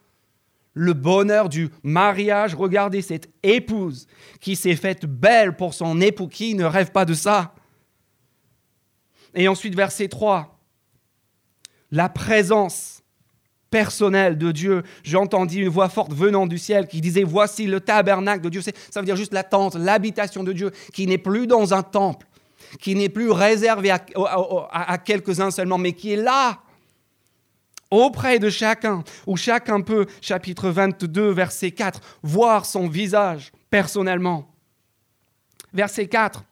Le 0.75 0.93
bonheur 0.93 1.50
du 1.50 1.69
mariage. 1.83 2.55
Regardez 2.55 3.01
cette 3.03 3.29
épouse 3.43 4.07
qui 4.41 4.55
s'est 4.55 4.75
faite 4.75 5.05
belle 5.05 5.55
pour 5.55 5.73
son 5.73 6.01
époux. 6.01 6.27
Qui 6.27 6.55
ne 6.55 6.65
rêve 6.65 6.91
pas 6.91 7.05
de 7.05 7.13
ça 7.13 7.53
Et 9.35 9.47
ensuite, 9.47 9.75
verset 9.75 10.07
3, 10.07 10.59
la 11.91 12.09
présence 12.09 13.03
personnelle 13.73 14.38
de 14.38 14.51
Dieu. 14.51 14.83
J'ai 15.03 15.17
entendu 15.17 15.63
une 15.63 15.69
voix 15.69 15.89
forte 15.89 16.13
venant 16.13 16.45
du 16.45 16.59
ciel 16.59 16.88
qui 16.88 17.01
disait, 17.01 17.23
voici 17.23 17.65
le 17.65 17.79
tabernacle 17.79 18.43
de 18.43 18.50
Dieu. 18.50 18.62
Ça 18.62 19.00
veut 19.00 19.05
dire 19.05 19.15
juste 19.15 19.33
la 19.33 19.43
tente, 19.43 19.73
l'habitation 19.73 20.43
de 20.43 20.53
Dieu, 20.53 20.69
qui 20.93 21.07
n'est 21.07 21.17
plus 21.17 21.47
dans 21.47 21.73
un 21.73 21.81
temple, 21.81 22.27
qui 22.80 22.96
n'est 22.96 23.10
plus 23.10 23.32
réservé 23.32 23.92
à, 23.92 24.98
quelques-uns 24.98 25.51
seulement, 25.51 25.77
mais 25.77 25.94
qui 25.94 26.13
est 26.13 26.18
là, 26.18 26.60
auprès 27.92 28.39
de 28.39 28.50
chacun, 28.50 29.03
où 29.27 29.38
chacun 29.38 29.82
peut, 29.82 30.08
chapitre 30.22 30.70
22, 30.70 31.30
verset 31.30 31.72
4, 31.72 32.00
voir 32.24 32.65
son 32.65 32.88
visage 32.88 33.51
personnellement. 33.70 34.50
Verset 35.74 36.08
4. 36.08 36.44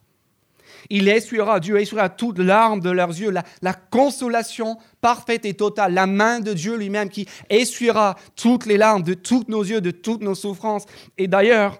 Il 0.89 1.07
essuiera, 1.07 1.59
Dieu 1.59 1.79
essuiera 1.79 2.09
toutes 2.09 2.39
larmes 2.39 2.79
de 2.79 2.89
leurs 2.89 3.09
yeux, 3.09 3.31
la, 3.31 3.73
consolation 3.73 4.77
parfaite 4.99 5.45
et 5.45 5.53
totale, 5.53 5.93
la 5.93 6.07
main 6.07 6.39
de 6.39 6.53
Dieu 6.53 6.75
lui-même 6.75 7.09
qui 7.09 7.27
essuiera 7.49 8.15
toutes 8.35 8.65
les 8.65 8.77
larmes 8.77 9.03
de 9.03 9.13
tous 9.13 9.45
nos 9.47 9.63
yeux, 9.63 9.81
de 9.81 9.91
toutes 9.91 10.21
nos 10.21 10.35
souffrances. 10.35 10.85
Et 11.17 11.27
d'ailleurs, 11.27 11.79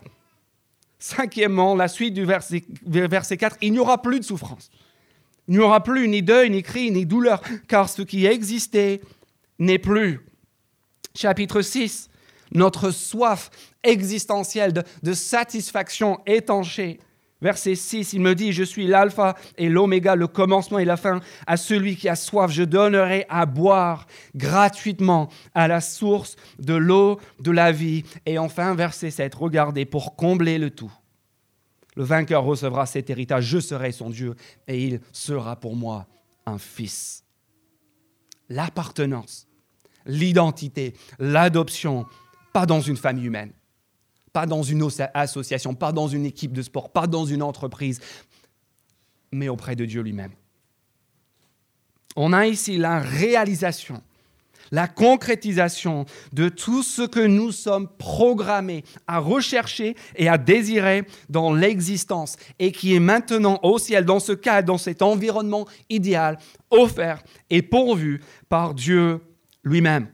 cinquièmement, 1.02 1.76
la 1.76 1.88
suite 1.88 2.14
du 2.14 2.26
verset, 2.26 2.64
verset 2.86 3.38
4, 3.38 3.58
il 3.62 3.74
n'y 3.74 3.80
aura 3.80 4.02
plus 4.02 4.20
de 4.20 4.26
souffrance. 4.26 4.70
Il 5.48 5.56
n'y 5.56 5.60
aura 5.60 5.84
plus 5.84 6.08
ni 6.08 6.22
deuil, 6.22 6.50
ni 6.50 6.64
cri, 6.64 6.92
ni 6.92 7.06
douleur, 7.06 7.42
car 7.68 7.90
ce 7.90 8.04
qui 8.04 8.26
existait 8.26 9.02
n'est 9.60 9.80
plus. 9.80 10.22
Chapitre 11.16 11.62
6, 11.62 12.10
notre 12.54 12.92
soif 12.92 13.50
existentielle 13.84 14.74
de 15.04 15.14
satisfaction 15.14 16.20
étanchée 16.26 17.00
Verset 17.42 17.74
6, 17.76 18.14
il 18.14 18.22
me 18.22 18.36
dit, 18.36 18.54
je 18.54 18.64
suis 18.64 18.86
l'alpha 18.86 19.36
et 19.58 19.68
l'oméga, 19.68 20.16
le 20.16 20.28
commencement 20.28 20.78
et 20.78 20.86
la 20.86 20.98
fin. 20.98 21.22
À 21.48 21.58
celui 21.58 21.96
qui 21.96 22.08
a 22.08 22.16
soif, 22.16 22.52
je 22.52 22.64
donnerai 22.64 23.26
à 23.30 23.48
boire 23.48 24.06
gratuitement 24.36 25.30
à 25.56 25.68
la 25.68 25.82
source 25.82 26.36
de 26.60 26.76
l'eau 26.76 27.20
de 27.40 27.52
la 27.52 27.72
vie. 27.72 28.04
Et 28.28 28.38
enfin, 28.38 28.76
verset 28.76 29.10
7, 29.10 29.34
regardez, 29.34 29.86
pour 29.86 30.16
combler 30.16 30.60
le 30.60 30.70
tout. 30.70 30.92
Le 31.96 32.04
vainqueur 32.04 32.44
recevra 32.44 32.86
cet 32.86 33.10
héritage, 33.10 33.46
je 33.46 33.60
serai 33.60 33.92
son 33.92 34.10
Dieu 34.10 34.36
et 34.68 34.86
il 34.86 35.02
sera 35.12 35.56
pour 35.56 35.76
moi 35.76 36.08
un 36.46 36.58
fils. 36.58 37.26
L'appartenance, 38.50 39.48
l'identité, 40.06 40.94
l'adoption, 41.20 42.06
pas 42.54 42.66
dans 42.66 42.82
une 42.82 42.98
famille 42.98 43.26
humaine 43.26 43.52
pas 44.34 44.46
dans 44.46 44.64
une 44.64 44.88
association, 45.14 45.74
pas 45.74 45.92
dans 45.92 46.08
une 46.08 46.26
équipe 46.26 46.54
de 46.54 46.62
sport, 46.62 46.90
pas 46.90 47.08
dans 47.08 47.26
une 47.26 47.44
entreprise, 47.44 48.00
mais 49.32 49.50
auprès 49.50 49.76
de 49.76 49.86
Dieu 49.86 50.02
lui-même. 50.02 50.32
On 52.16 52.34
a 52.34 52.48
ici 52.48 52.78
la 52.78 53.00
réalisation, 53.00 54.02
la 54.72 54.88
concrétisation 54.88 56.06
de 56.34 56.50
tout 56.50 56.84
ce 56.84 57.04
que 57.04 57.26
nous 57.26 57.52
sommes 57.52 57.88
programmés 57.98 58.84
à 59.08 59.20
rechercher 59.20 59.96
et 60.16 60.28
à 60.28 60.38
désirer 60.38 61.04
dans 61.30 61.54
l'existence 61.54 62.36
et 62.60 62.72
qui 62.72 62.96
est 62.96 63.00
maintenant 63.00 63.60
au 63.64 63.78
ciel, 63.80 64.06
dans 64.06 64.20
ce 64.20 64.34
cadre, 64.34 64.68
dans 64.68 64.78
cet 64.78 65.02
environnement 65.02 65.68
idéal, 65.90 66.38
offert 66.70 67.24
et 67.50 67.62
pourvu 67.62 68.22
par 68.50 68.74
Dieu 68.74 69.22
lui-même, 69.64 70.08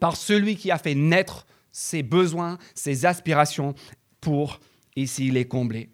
par 0.00 0.16
celui 0.16 0.56
qui 0.56 0.70
a 0.70 0.78
fait 0.78 0.94
naître 0.94 1.45
ses 1.76 2.02
besoins, 2.02 2.56
ses 2.74 3.04
aspirations 3.04 3.74
pour 4.22 4.60
ici 4.96 5.30
les 5.30 5.46
combler. 5.46 5.90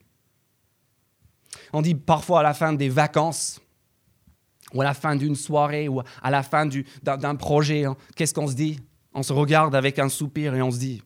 On 1.72 1.82
dit 1.82 1.96
parfois 1.96 2.38
à 2.38 2.42
la 2.44 2.54
fin 2.54 2.72
des 2.72 2.88
vacances, 2.88 3.60
ou 4.72 4.80
à 4.80 4.84
la 4.84 4.94
fin 4.94 5.16
d'une 5.16 5.34
soirée, 5.34 5.88
ou 5.88 6.00
à 6.00 6.30
la 6.30 6.44
fin 6.44 6.66
d'un 7.02 7.34
projet, 7.34 7.84
hein, 7.84 7.96
qu'est-ce 8.14 8.32
qu'on 8.32 8.46
se 8.46 8.54
dit? 8.54 8.78
On 9.12 9.24
se 9.24 9.32
regarde 9.32 9.74
avec 9.74 9.98
un 9.98 10.08
soupir 10.08 10.54
et 10.54 10.62
on 10.62 10.70
se 10.70 10.78
dit, 10.78 11.02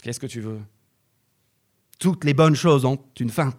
qu'est-ce 0.00 0.18
que 0.18 0.26
tu 0.26 0.40
veux? 0.40 0.62
Toutes 1.98 2.24
les 2.24 2.32
bonnes 2.32 2.56
choses 2.56 2.86
ont 2.86 2.98
une 3.20 3.30
fin. 3.30 3.52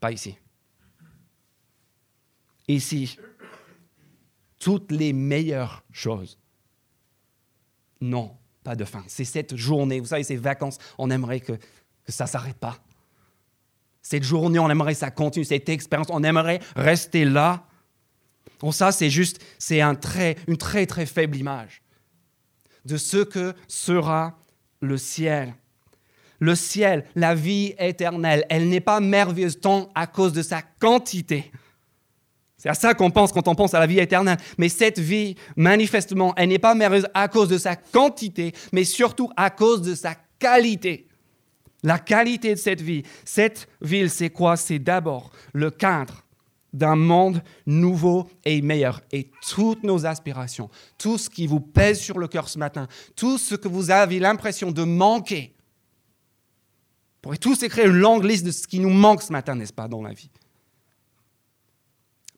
Pas 0.00 0.12
ici. 0.12 0.36
Ici, 2.68 3.18
toutes 4.58 4.90
les 4.92 5.12
meilleures 5.12 5.84
choses. 5.92 6.38
Non, 8.00 8.36
pas 8.62 8.76
de 8.76 8.84
fin. 8.84 9.04
C'est 9.06 9.24
cette 9.24 9.56
journée, 9.56 10.00
vous 10.00 10.06
savez, 10.06 10.24
ces 10.24 10.36
vacances, 10.36 10.78
on 10.98 11.10
aimerait 11.10 11.40
que, 11.40 11.52
ça 12.06 12.24
ne 12.24 12.28
s'arrête 12.28 12.58
pas. 12.58 12.78
Cette 14.02 14.22
journée, 14.22 14.58
on 14.58 14.70
aimerait 14.70 14.94
que 14.94 15.00
ça 15.00 15.10
continue, 15.10 15.44
cette 15.44 15.68
expérience, 15.68 16.08
on 16.10 16.22
aimerait 16.22 16.60
rester 16.76 17.24
là. 17.24 17.66
Bon, 18.60 18.72
ça, 18.72 18.92
c'est 18.92 19.10
juste, 19.10 19.44
c'est 19.58 19.80
un 19.80 19.94
très, 19.94 20.36
une 20.46 20.56
très, 20.56 20.86
très 20.86 21.06
faible 21.06 21.36
image 21.36 21.82
de 22.84 22.96
ce 22.96 23.18
que 23.18 23.54
sera 23.66 24.38
le 24.80 24.96
ciel. 24.96 25.54
Le 26.40 26.54
ciel, 26.54 27.04
la 27.14 27.34
vie 27.34 27.74
éternelle, 27.78 28.44
elle 28.48 28.68
n'est 28.68 28.80
pas 28.80 29.00
merveilleuse 29.00 29.60
tant 29.60 29.90
à 29.94 30.06
cause 30.06 30.32
de 30.32 30.42
sa 30.42 30.62
quantité, 30.62 31.50
c'est 32.58 32.68
à 32.68 32.74
ça 32.74 32.92
qu'on 32.92 33.12
pense 33.12 33.30
quand 33.30 33.46
on 33.46 33.54
pense 33.54 33.72
à 33.72 33.78
la 33.78 33.86
vie 33.86 34.00
éternelle. 34.00 34.36
Mais 34.58 34.68
cette 34.68 34.98
vie, 34.98 35.36
manifestement, 35.56 36.34
elle 36.36 36.48
n'est 36.48 36.58
pas 36.58 36.74
merveilleuse 36.74 37.08
à 37.14 37.28
cause 37.28 37.48
de 37.48 37.56
sa 37.56 37.76
quantité, 37.76 38.52
mais 38.72 38.82
surtout 38.82 39.30
à 39.36 39.48
cause 39.50 39.80
de 39.80 39.94
sa 39.94 40.16
qualité. 40.40 41.06
La 41.84 42.00
qualité 42.00 42.54
de 42.54 42.58
cette 42.58 42.80
vie. 42.80 43.04
Cette 43.24 43.68
ville, 43.80 44.10
c'est 44.10 44.30
quoi? 44.30 44.56
C'est 44.56 44.80
d'abord 44.80 45.30
le 45.52 45.70
cadre 45.70 46.24
d'un 46.72 46.96
monde 46.96 47.42
nouveau 47.64 48.28
et 48.44 48.60
meilleur. 48.60 49.02
Et 49.12 49.30
toutes 49.48 49.84
nos 49.84 50.04
aspirations, 50.04 50.68
tout 50.98 51.16
ce 51.16 51.30
qui 51.30 51.46
vous 51.46 51.60
pèse 51.60 52.00
sur 52.00 52.18
le 52.18 52.26
cœur 52.26 52.48
ce 52.48 52.58
matin, 52.58 52.88
tout 53.14 53.38
ce 53.38 53.54
que 53.54 53.68
vous 53.68 53.92
avez 53.92 54.18
l'impression 54.18 54.72
de 54.72 54.82
manquer, 54.82 55.54
pourrait 57.22 57.36
tous 57.36 57.62
écrire 57.62 57.86
une 57.86 57.98
longue 57.98 58.24
liste 58.24 58.44
de 58.44 58.50
ce 58.50 58.66
qui 58.66 58.80
nous 58.80 58.90
manque 58.90 59.22
ce 59.22 59.32
matin, 59.32 59.54
n'est-ce 59.54 59.72
pas, 59.72 59.86
dans 59.86 60.02
la 60.02 60.12
vie? 60.12 60.30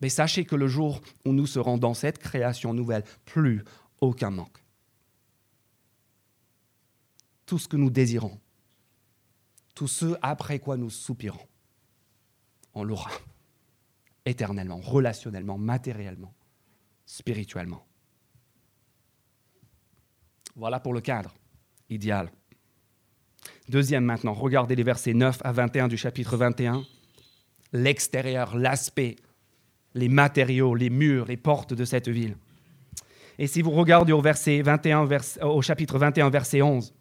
Mais 0.00 0.08
sachez 0.08 0.44
que 0.44 0.56
le 0.56 0.66
jour 0.66 1.00
où 1.24 1.32
nous 1.32 1.46
serons 1.46 1.78
dans 1.78 1.94
cette 1.94 2.18
création 2.18 2.72
nouvelle, 2.72 3.04
plus 3.24 3.64
aucun 4.00 4.30
manque. 4.30 4.62
Tout 7.46 7.58
ce 7.58 7.68
que 7.68 7.76
nous 7.76 7.90
désirons, 7.90 8.38
tout 9.74 9.88
ce 9.88 10.16
après 10.22 10.58
quoi 10.58 10.76
nous 10.76 10.90
soupirons, 10.90 11.46
on 12.74 12.84
l'aura 12.84 13.10
éternellement, 14.24 14.78
relationnellement, 14.78 15.58
matériellement, 15.58 16.32
spirituellement. 17.06 17.84
Voilà 20.56 20.80
pour 20.80 20.92
le 20.92 21.00
cadre 21.00 21.34
idéal. 21.88 22.30
Deuxième 23.68 24.04
maintenant, 24.04 24.34
regardez 24.34 24.76
les 24.76 24.82
versets 24.82 25.14
9 25.14 25.40
à 25.42 25.52
21 25.52 25.88
du 25.88 25.96
chapitre 25.96 26.36
21. 26.36 26.84
L'extérieur, 27.72 28.56
l'aspect 28.56 29.16
les 29.94 30.08
matériaux, 30.08 30.74
les 30.74 30.90
murs, 30.90 31.26
les 31.26 31.36
portes 31.36 31.74
de 31.74 31.84
cette 31.84 32.08
ville. 32.08 32.36
Et 33.38 33.46
si 33.46 33.62
vous 33.62 33.70
regardez 33.70 34.12
au, 34.12 34.20
verset 34.20 34.60
21, 34.62 35.08
au 35.42 35.62
chapitre 35.62 35.98
21, 35.98 36.30
verset 36.30 36.62
11, 36.62 36.92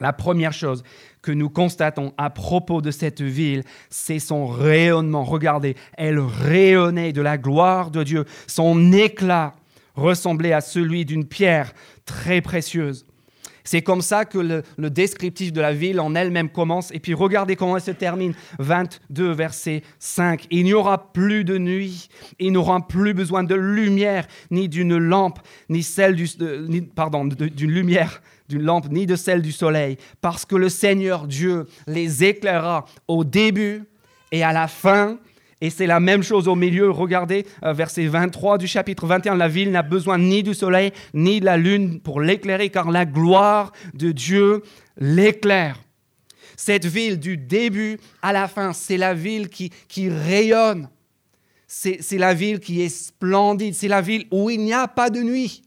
la 0.00 0.12
première 0.12 0.52
chose 0.52 0.82
que 1.22 1.32
nous 1.32 1.48
constatons 1.48 2.12
à 2.18 2.28
propos 2.28 2.82
de 2.82 2.90
cette 2.90 3.22
ville, 3.22 3.64
c'est 3.88 4.18
son 4.18 4.46
rayonnement. 4.46 5.24
Regardez, 5.24 5.74
elle 5.96 6.18
rayonnait 6.18 7.14
de 7.14 7.22
la 7.22 7.38
gloire 7.38 7.90
de 7.90 8.02
Dieu. 8.02 8.26
Son 8.46 8.92
éclat 8.92 9.54
ressemblait 9.94 10.52
à 10.52 10.60
celui 10.60 11.06
d'une 11.06 11.24
pierre 11.24 11.72
très 12.04 12.42
précieuse. 12.42 13.06
C'est 13.66 13.82
comme 13.82 14.00
ça 14.00 14.24
que 14.24 14.38
le, 14.38 14.90
descriptif 14.90 15.52
de 15.52 15.60
la 15.60 15.74
ville 15.74 16.00
en 16.00 16.14
elle-même 16.14 16.48
commence. 16.48 16.90
Et 16.92 17.00
puis 17.00 17.12
regardez 17.12 17.56
comment 17.56 17.76
elle 17.76 17.82
se 17.82 17.90
termine. 17.90 18.32
22, 18.58 19.32
verset 19.32 19.82
5. 19.98 20.46
Il 20.50 20.64
n'y 20.64 20.72
aura 20.72 21.12
plus 21.12 21.44
de 21.44 21.58
nuit. 21.58 22.08
Il 22.38 22.52
n'aura 22.52 22.86
plus 22.86 23.12
besoin 23.12 23.44
de 23.44 23.54
lumière, 23.54 24.26
ni 24.50 24.68
d'une 24.68 24.96
lampe, 24.96 25.40
ni 25.68 25.82
celle 25.82 26.14
du, 26.14 26.26
pardon, 26.94 27.26
d'une 27.26 27.70
lumière 27.70 28.22
d'une 28.48 28.62
lampe, 28.62 28.88
ni 28.90 29.06
de 29.06 29.16
celle 29.16 29.42
du 29.42 29.50
soleil, 29.50 29.96
parce 30.20 30.44
que 30.44 30.54
le 30.54 30.68
Seigneur 30.68 31.26
Dieu 31.26 31.66
les 31.88 32.22
éclairera 32.22 32.84
au 33.08 33.24
début 33.24 33.82
et 34.30 34.44
à 34.44 34.52
la 34.52 34.68
fin 34.68 35.18
et 35.60 35.70
c'est 35.70 35.86
la 35.86 36.00
même 36.00 36.22
chose 36.22 36.48
au 36.48 36.54
milieu. 36.54 36.90
Regardez, 36.90 37.46
euh, 37.64 37.72
verset 37.72 38.06
23 38.06 38.58
du 38.58 38.66
chapitre 38.66 39.06
21. 39.06 39.36
La 39.36 39.48
ville 39.48 39.70
n'a 39.70 39.82
besoin 39.82 40.18
ni 40.18 40.42
du 40.42 40.52
soleil 40.52 40.92
ni 41.14 41.40
de 41.40 41.46
la 41.46 41.56
lune 41.56 42.00
pour 42.00 42.20
l'éclairer, 42.20 42.68
car 42.68 42.90
la 42.90 43.06
gloire 43.06 43.72
de 43.94 44.12
Dieu 44.12 44.62
l'éclaire. 44.98 45.80
Cette 46.56 46.84
ville 46.84 47.18
du 47.18 47.36
début 47.38 47.98
à 48.22 48.32
la 48.32 48.48
fin, 48.48 48.72
c'est 48.72 48.96
la 48.96 49.14
ville 49.14 49.48
qui, 49.48 49.70
rayonne. 50.08 50.88
C'est 51.66 52.18
la 52.18 52.34
ville 52.34 52.60
qui 52.60 52.82
est 52.82 52.88
splendide. 52.88 53.74
C'est 53.74 53.88
la 53.88 54.00
ville 54.00 54.26
où 54.30 54.50
il 54.50 54.60
n'y 54.60 54.72
a 54.72 54.88
pas 54.88 55.10
de 55.10 55.20
nuit. 55.20 55.62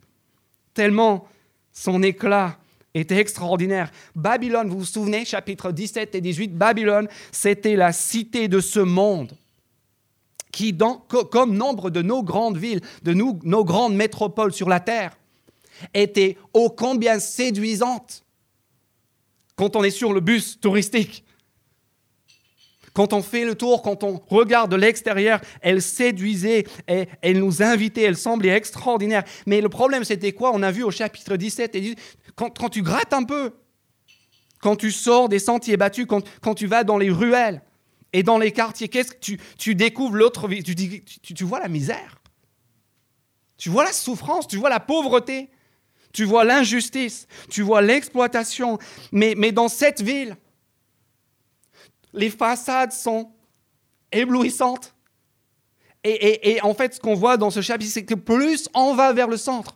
Tellement 0.73 1.27
son 1.73 2.03
éclat 2.03 2.57
était 2.93 3.17
extraordinaire. 3.17 3.91
Babylone, 4.15 4.69
vous 4.69 4.79
vous 4.79 4.85
souvenez, 4.85 5.25
chapitre 5.25 5.71
17 5.71 6.15
et 6.15 6.21
18, 6.21 6.55
Babylone, 6.55 7.07
c'était 7.31 7.75
la 7.75 7.91
cité 7.91 8.47
de 8.47 8.59
ce 8.59 8.79
monde 8.79 9.35
qui, 10.51 10.75
comme 11.31 11.55
nombre 11.55 11.89
de 11.89 12.01
nos 12.01 12.23
grandes 12.23 12.57
villes, 12.57 12.81
de 13.03 13.13
nos 13.13 13.65
grandes 13.65 13.95
métropoles 13.95 14.53
sur 14.53 14.69
la 14.69 14.79
terre, 14.79 15.17
était 15.93 16.37
ô 16.53 16.69
combien 16.69 17.19
séduisante 17.19 18.25
quand 19.55 19.75
on 19.75 19.83
est 19.83 19.91
sur 19.91 20.13
le 20.13 20.21
bus 20.21 20.59
touristique. 20.59 21.23
Quand 22.93 23.13
on 23.13 23.21
fait 23.21 23.45
le 23.45 23.55
tour, 23.55 23.81
quand 23.81 24.03
on 24.03 24.19
regarde 24.27 24.71
de 24.71 24.75
l'extérieur, 24.75 25.39
elle 25.61 25.81
séduisait, 25.81 26.65
et 26.87 27.07
elle 27.21 27.39
nous 27.39 27.61
invitait, 27.61 28.01
elle 28.01 28.17
semblait 28.17 28.49
extraordinaire. 28.49 29.23
Mais 29.45 29.61
le 29.61 29.69
problème, 29.69 30.03
c'était 30.03 30.31
quoi? 30.31 30.51
On 30.53 30.63
a 30.63 30.71
vu 30.71 30.83
au 30.83 30.91
chapitre 30.91 31.35
17 31.35 31.75
et 31.75 31.81
18, 31.81 31.99
quand, 32.35 32.69
tu 32.69 32.81
grattes 32.81 33.13
un 33.13 33.23
peu, 33.23 33.51
quand 34.59 34.75
tu 34.75 34.91
sors 34.91 35.29
des 35.29 35.39
sentiers 35.39 35.77
battus, 35.77 36.07
quand 36.07 36.55
tu 36.55 36.65
vas 36.65 36.83
dans 36.83 36.97
les 36.97 37.11
ruelles 37.11 37.61
et 38.13 38.23
dans 38.23 38.37
les 38.37 38.51
quartiers, 38.51 38.89
qu'est-ce 38.89 39.11
que 39.11 39.37
tu, 39.57 39.75
découvres 39.75 40.15
l'autre 40.15 40.47
vie? 40.47 40.63
Tu, 40.63 40.75
tu, 40.75 41.33
tu 41.33 41.43
vois 41.43 41.59
la 41.59 41.67
misère, 41.67 42.21
tu 43.57 43.69
vois 43.69 43.83
la 43.83 43.93
souffrance, 43.93 44.47
tu 44.47 44.57
vois 44.57 44.69
la 44.69 44.79
pauvreté, 44.79 45.49
tu 46.13 46.23
vois 46.23 46.43
l'injustice, 46.43 47.27
tu 47.49 47.61
vois 47.61 47.81
l'exploitation. 47.81 48.79
Mais, 49.11 49.35
mais 49.37 49.51
dans 49.51 49.67
cette 49.67 50.01
ville, 50.01 50.35
les 52.13 52.29
façades 52.29 52.91
sont 52.91 53.31
éblouissantes. 54.11 54.95
Et, 56.03 56.59
en 56.63 56.73
fait, 56.73 56.95
ce 56.95 56.99
qu'on 56.99 57.13
voit 57.13 57.35
dans 57.35 57.51
ce 57.51 57.61
chapitre, 57.61 57.91
c'est 57.91 58.05
que 58.05 58.15
plus 58.15 58.69
on 58.73 58.93
va 58.95 59.11
vers 59.11 59.27
le 59.27 59.35
centre, 59.35 59.75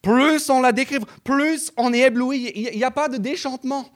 plus 0.00 0.48
on 0.48 0.60
la 0.60 0.70
décrit, 0.70 0.98
plus 1.24 1.72
on 1.76 1.92
est 1.92 2.00
ébloui. 2.00 2.52
Il 2.54 2.76
n'y 2.76 2.84
a 2.84 2.92
pas 2.92 3.08
de 3.08 3.16
déchantement. 3.16 3.88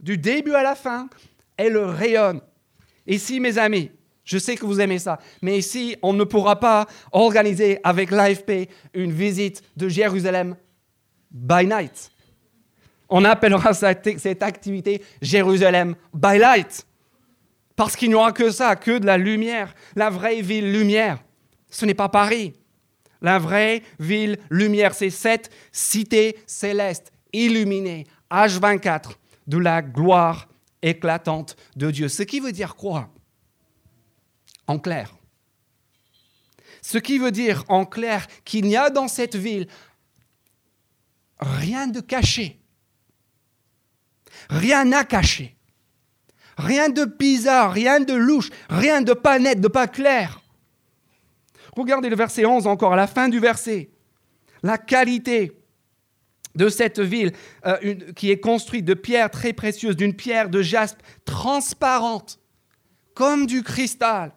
Du 0.00 0.18
début 0.18 0.54
à 0.54 0.62
la 0.62 0.74
fin, 0.74 1.08
elle 1.56 1.76
rayonne. 1.76 2.40
Ici, 3.06 3.40
mes 3.40 3.58
amis, 3.58 3.90
je 4.24 4.38
sais 4.38 4.56
que 4.56 4.66
vous 4.66 4.80
aimez 4.80 4.98
ça, 4.98 5.18
mais 5.42 5.58
ici, 5.58 5.96
on 6.02 6.12
ne 6.12 6.24
pourra 6.24 6.60
pas 6.60 6.86
organiser 7.12 7.80
avec 7.82 8.10
l'AFP 8.10 8.68
une 8.94 9.12
visite 9.12 9.62
de 9.76 9.88
Jérusalem 9.88 10.56
by 11.30 11.66
night. 11.66 12.10
On 13.08 13.24
appellera 13.24 13.72
cette 13.72 14.42
activité 14.42 15.02
Jérusalem 15.22 15.94
by 16.12 16.38
light. 16.38 16.86
Parce 17.74 17.96
qu'il 17.96 18.10
n'y 18.10 18.14
aura 18.14 18.32
que 18.32 18.50
ça, 18.50 18.76
que 18.76 18.98
de 18.98 19.06
la 19.06 19.16
lumière. 19.16 19.74
La 19.96 20.10
vraie 20.10 20.42
ville 20.42 20.72
lumière. 20.72 21.22
Ce 21.70 21.86
n'est 21.86 21.94
pas 21.94 22.08
Paris. 22.08 22.52
La 23.22 23.38
vraie 23.38 23.82
ville 23.98 24.36
lumière, 24.50 24.94
c'est 24.94 25.10
cette 25.10 25.50
cité 25.72 26.36
céleste 26.46 27.12
illuminée, 27.32 28.06
H24, 28.30 29.12
de 29.48 29.58
la 29.58 29.82
gloire 29.82 30.48
éclatante 30.82 31.56
de 31.74 31.90
Dieu. 31.90 32.08
Ce 32.08 32.22
qui 32.22 32.38
veut 32.38 32.52
dire 32.52 32.76
quoi? 32.76 33.10
En 34.66 34.78
clair. 34.78 35.16
Ce 36.82 36.98
qui 36.98 37.18
veut 37.18 37.32
dire 37.32 37.64
en 37.68 37.84
clair 37.84 38.26
qu'il 38.44 38.66
n'y 38.66 38.76
a 38.76 38.90
dans 38.90 39.08
cette 39.08 39.34
ville 39.34 39.66
rien 41.40 41.88
de 41.88 42.00
caché. 42.00 42.60
Rien 44.50 44.92
à 44.92 45.04
cacher. 45.04 45.56
Rien 46.56 46.88
de 46.88 47.04
bizarre, 47.04 47.72
rien 47.72 48.00
de 48.00 48.14
louche, 48.14 48.50
rien 48.68 49.00
de 49.00 49.12
pas 49.12 49.38
net, 49.38 49.60
de 49.60 49.68
pas 49.68 49.86
clair. 49.86 50.40
Regardez 51.76 52.08
le 52.08 52.16
verset 52.16 52.44
11 52.44 52.66
encore, 52.66 52.92
à 52.92 52.96
la 52.96 53.06
fin 53.06 53.28
du 53.28 53.38
verset. 53.38 53.90
La 54.62 54.76
qualité 54.76 55.52
de 56.58 56.68
cette 56.68 56.98
ville 56.98 57.32
euh, 57.66 57.94
qui 58.16 58.30
est 58.30 58.40
construite 58.40 58.84
de 58.84 58.94
pierres 58.94 59.30
très 59.30 59.52
précieuses, 59.52 59.96
d'une 59.96 60.12
pierre 60.14 60.50
de 60.50 60.60
jaspe 60.60 60.98
transparente, 61.24 62.40
comme 63.14 63.46
du 63.46 63.62
cristal. 63.62 64.32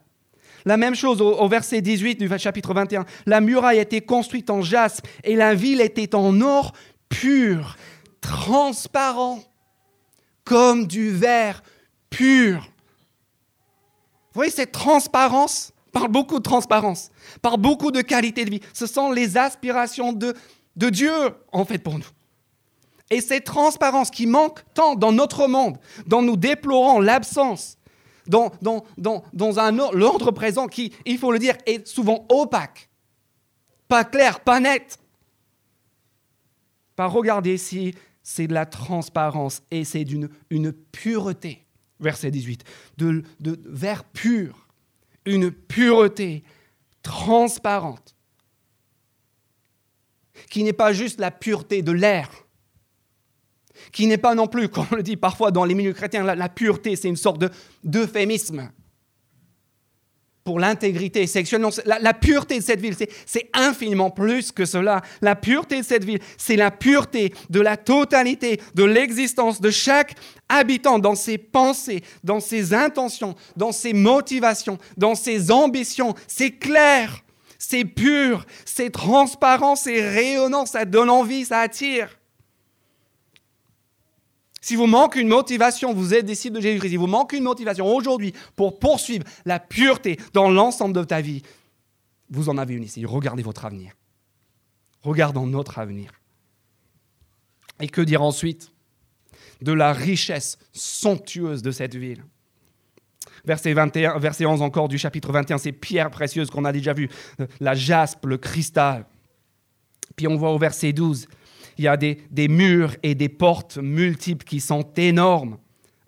La 0.63 0.77
même 0.77 0.93
chose 0.93 1.21
au, 1.21 1.47
verset 1.47 1.81
18 1.81 2.19
du 2.19 2.29
chapitre 2.37 2.73
21. 2.75 3.05
La 3.25 3.41
muraille 3.41 3.79
était 3.79 4.01
construite 4.01 4.51
en 4.51 4.61
jaspe 4.61 5.07
et 5.23 5.35
la 5.35 5.55
ville 5.55 5.81
était 5.81 6.13
en 6.13 6.39
or 6.41 6.73
pur, 7.09 7.77
transparent 8.21 9.39
comme 10.43 10.85
du 10.85 11.09
verre 11.09 11.63
pur. 12.11 12.69
Vous 14.33 14.35
voyez, 14.35 14.51
cette 14.51 14.71
transparence 14.71 15.73
par 15.91 16.07
beaucoup 16.07 16.37
de 16.37 16.43
transparence, 16.43 17.09
par 17.41 17.57
beaucoup 17.57 17.91
de 17.91 18.01
qualité 18.01 18.45
de 18.45 18.51
vie. 18.51 18.61
Ce 18.73 18.85
sont 18.85 19.11
les 19.11 19.37
aspirations 19.37 20.13
de, 20.13 20.35
de 20.75 20.89
Dieu, 20.89 21.11
en 21.51 21.65
fait, 21.65 21.79
pour 21.79 21.97
nous. 21.97 22.05
Et 23.09 23.19
cette 23.19 23.43
transparence 23.43 24.09
qui 24.09 24.25
manque 24.25 24.61
tant 24.73 24.95
dans 24.95 25.11
notre 25.11 25.47
monde, 25.47 25.77
dont 26.07 26.21
nous 26.21 26.37
déplorons 26.37 26.99
l'absence, 26.99 27.77
dans, 28.27 28.51
dans, 28.61 28.85
dans, 28.97 29.23
dans 29.33 29.59
un 29.59 29.71
l'ordre 29.91 30.31
présent 30.31 30.67
qui, 30.67 30.93
il 31.05 31.17
faut 31.17 31.31
le 31.31 31.39
dire, 31.39 31.55
est 31.65 31.85
souvent 31.87 32.25
opaque, 32.29 32.89
pas 33.87 34.05
clair, 34.05 34.39
pas 34.39 34.59
net. 34.59 34.97
Par 36.95 37.11
regarder 37.11 37.57
si 37.57 37.93
c'est 38.23 38.47
de 38.47 38.53
la 38.53 38.65
transparence 38.65 39.63
et 39.71 39.83
c'est 39.83 40.05
d'une 40.05 40.29
une 40.49 40.71
pureté. 40.71 41.65
Verset 41.99 42.31
18. 42.31 42.63
De, 42.97 43.23
de 43.39 43.59
verre 43.65 44.03
pur. 44.05 44.67
Une 45.25 45.51
pureté 45.51 46.43
transparente. 47.03 48.15
Qui 50.49 50.63
n'est 50.63 50.73
pas 50.73 50.93
juste 50.93 51.19
la 51.19 51.31
pureté 51.31 51.81
de 51.81 51.91
l'air. 51.91 52.29
Qui 53.91 54.07
n'est 54.07 54.17
pas 54.17 54.35
non 54.35 54.47
plus, 54.47 54.69
comme 54.69 54.85
on 54.91 54.95
le 54.95 55.03
dit 55.03 55.17
parfois 55.17 55.51
dans 55.51 55.65
les 55.65 55.75
milieux 55.75 55.93
chrétiens, 55.93 56.23
la, 56.23 56.35
la 56.35 56.49
pureté, 56.49 56.95
c'est 56.95 57.09
une 57.09 57.17
sorte 57.17 57.43
d'euphémisme 57.83 58.69
pour 60.43 60.59
l'intégrité 60.59 61.27
sexuelle. 61.27 61.61
Non, 61.61 61.69
la, 61.85 62.13
pureté 62.13 62.57
de 62.59 62.63
cette 62.63 62.81
ville, 62.81 62.95
c'est 63.25 63.49
infiniment 63.53 64.09
plus 64.09 64.51
que 64.51 64.65
cela. 64.65 65.01
La 65.21 65.35
pureté 65.35 65.81
de 65.81 65.85
cette 65.85 66.03
ville, 66.03 66.19
c'est 66.37 66.55
la 66.55 66.71
pureté 66.71 67.33
de 67.49 67.59
la 67.59 67.77
totalité 67.77 68.59
de 68.75 68.83
l'existence 68.83 69.61
de 69.61 69.69
chaque 69.69 70.15
habitant 70.49 70.99
dans 70.99 71.15
ses 71.15 71.37
pensées, 71.37 72.03
dans 72.23 72.39
ses 72.39 72.73
intentions, 72.73 73.35
dans 73.55 73.71
ses 73.71 73.93
motivations, 73.93 74.77
dans 74.97 75.15
ses 75.15 75.51
ambitions. 75.51 76.15
C'est 76.27 76.51
clair, 76.51 77.23
c'est 77.61 77.85
pur, 77.85 78.47
c'est 78.65 78.89
transparent, 78.89 79.75
c'est 79.75 80.01
rayonnant, 80.09 80.65
ça 80.65 80.83
donne 80.83 81.11
envie, 81.11 81.45
ça 81.45 81.59
attire. 81.59 82.09
Si 84.61 84.75
vous 84.75 84.87
manque 84.87 85.15
une 85.15 85.27
motivation, 85.27 85.93
vous 85.93 86.15
êtes 86.15 86.25
disciple 86.25 86.55
de 86.55 86.61
Jésus-Christ, 86.61 86.89
si 86.89 86.97
vous 86.97 87.05
manque 87.05 87.33
une 87.33 87.43
motivation 87.43 87.85
aujourd'hui 87.85 88.33
pour 88.55 88.79
poursuivre 88.79 89.25
la 89.45 89.59
pureté 89.59 90.17
dans 90.33 90.49
l'ensemble 90.49 90.95
de 90.95 91.03
ta 91.03 91.21
vie, 91.21 91.43
vous 92.31 92.49
en 92.49 92.57
avez 92.57 92.73
une 92.73 92.83
ici. 92.83 93.05
Regardez 93.05 93.43
votre 93.43 93.63
avenir. 93.63 93.93
Regardons 95.03 95.45
notre 95.45 95.77
avenir. 95.77 96.11
Et 97.79 97.89
que 97.89 98.01
dire 98.01 98.23
ensuite 98.23 98.71
de 99.61 99.71
la 99.71 99.93
richesse 99.93 100.57
somptueuse 100.73 101.61
de 101.61 101.69
cette 101.69 101.93
ville? 101.93 102.23
Verset, 103.45 103.73
21, 103.73 104.19
verset 104.19 104.45
11 104.45 104.61
encore 104.61 104.87
du 104.87 104.97
chapitre 104.97 105.31
21, 105.31 105.57
ces 105.57 105.71
pierres 105.71 106.11
précieuses 106.11 106.49
qu'on 106.49 106.65
a 106.65 106.71
déjà 106.71 106.93
vues, 106.93 107.09
la 107.59 107.73
jaspe, 107.73 108.25
le 108.25 108.37
cristal. 108.37 109.05
Puis 110.15 110.27
on 110.27 110.35
voit 110.35 110.51
au 110.51 110.57
verset 110.57 110.93
12, 110.93 111.27
il 111.77 111.85
y 111.85 111.87
a 111.87 111.97
des, 111.97 112.47
murs 112.47 112.95
et 113.01 113.15
des 113.15 113.29
portes 113.29 113.77
multiples 113.77 114.45
qui 114.45 114.59
sont 114.59 114.87
énormes. 114.97 115.57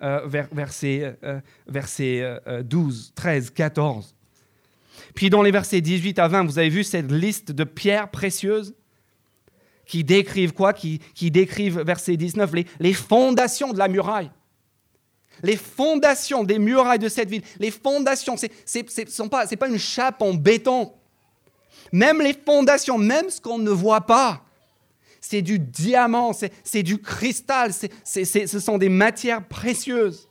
Euh, 0.01 0.27
verset, 0.51 1.15
euh, 1.23 1.39
verset 1.65 2.39
12, 2.63 3.13
13, 3.15 3.51
14. 3.51 4.13
Puis 5.15 5.29
dans 5.29 5.41
les 5.41 5.51
versets 5.51 5.81
18 5.81 6.19
à 6.19 6.27
20, 6.27 6.45
vous 6.45 6.59
avez 6.59 6.69
vu 6.69 6.83
cette 6.83 7.11
liste 7.11 7.51
de 7.51 7.63
pierres 7.63 8.09
précieuses 8.09 8.75
qui 9.85 10.03
décrivent 10.03 10.53
quoi? 10.53 10.73
Qui, 10.73 10.99
qui, 11.13 11.31
décrivent, 11.31 11.81
verset 11.81 12.17
19, 12.17 12.53
les, 12.53 12.65
les 12.79 12.93
fondations 12.93 13.73
de 13.73 13.77
la 13.77 13.87
muraille. 13.87 14.31
Les 15.43 15.57
fondations 15.57 16.43
des 16.43 16.57
murailles 16.57 16.99
de 16.99 17.09
cette 17.09 17.29
ville, 17.29 17.43
les 17.59 17.69
fondations, 17.69 18.37
ce 18.37 18.47
n'est 18.47 19.29
pas, 19.29 19.45
pas 19.45 19.67
une 19.67 19.77
chape 19.77 20.21
en 20.21 20.33
béton. 20.33 20.93
Même 21.91 22.21
les 22.21 22.33
fondations, 22.33 22.97
même 22.97 23.29
ce 23.29 23.39
qu'on 23.39 23.59
ne 23.59 23.69
voit 23.69 24.01
pas, 24.01 24.41
c'est 25.21 25.41
du 25.41 25.59
diamant, 25.59 26.31
c'est 26.63 26.83
du 26.83 26.97
cristal, 26.97 27.71
ce 27.73 28.59
sont 28.59 28.77
des 28.77 28.89
matières 28.89 29.47
précieuses. 29.47 30.27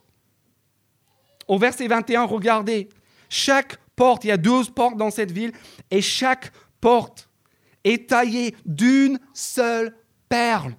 Au 1.47 1.57
verset 1.57 1.87
21, 1.87 2.23
regardez, 2.25 2.89
chaque 3.29 3.77
porte, 3.95 4.23
il 4.23 4.27
y 4.27 4.31
a 4.31 4.37
12 4.37 4.71
portes 4.71 4.97
dans 4.97 5.09
cette 5.11 5.31
ville, 5.31 5.51
et 5.89 6.01
chaque 6.01 6.51
porte 6.81 7.29
est 7.83 8.09
taillée 8.09 8.55
d'une 8.65 9.19
seule 9.33 9.95
perle. 10.29 10.75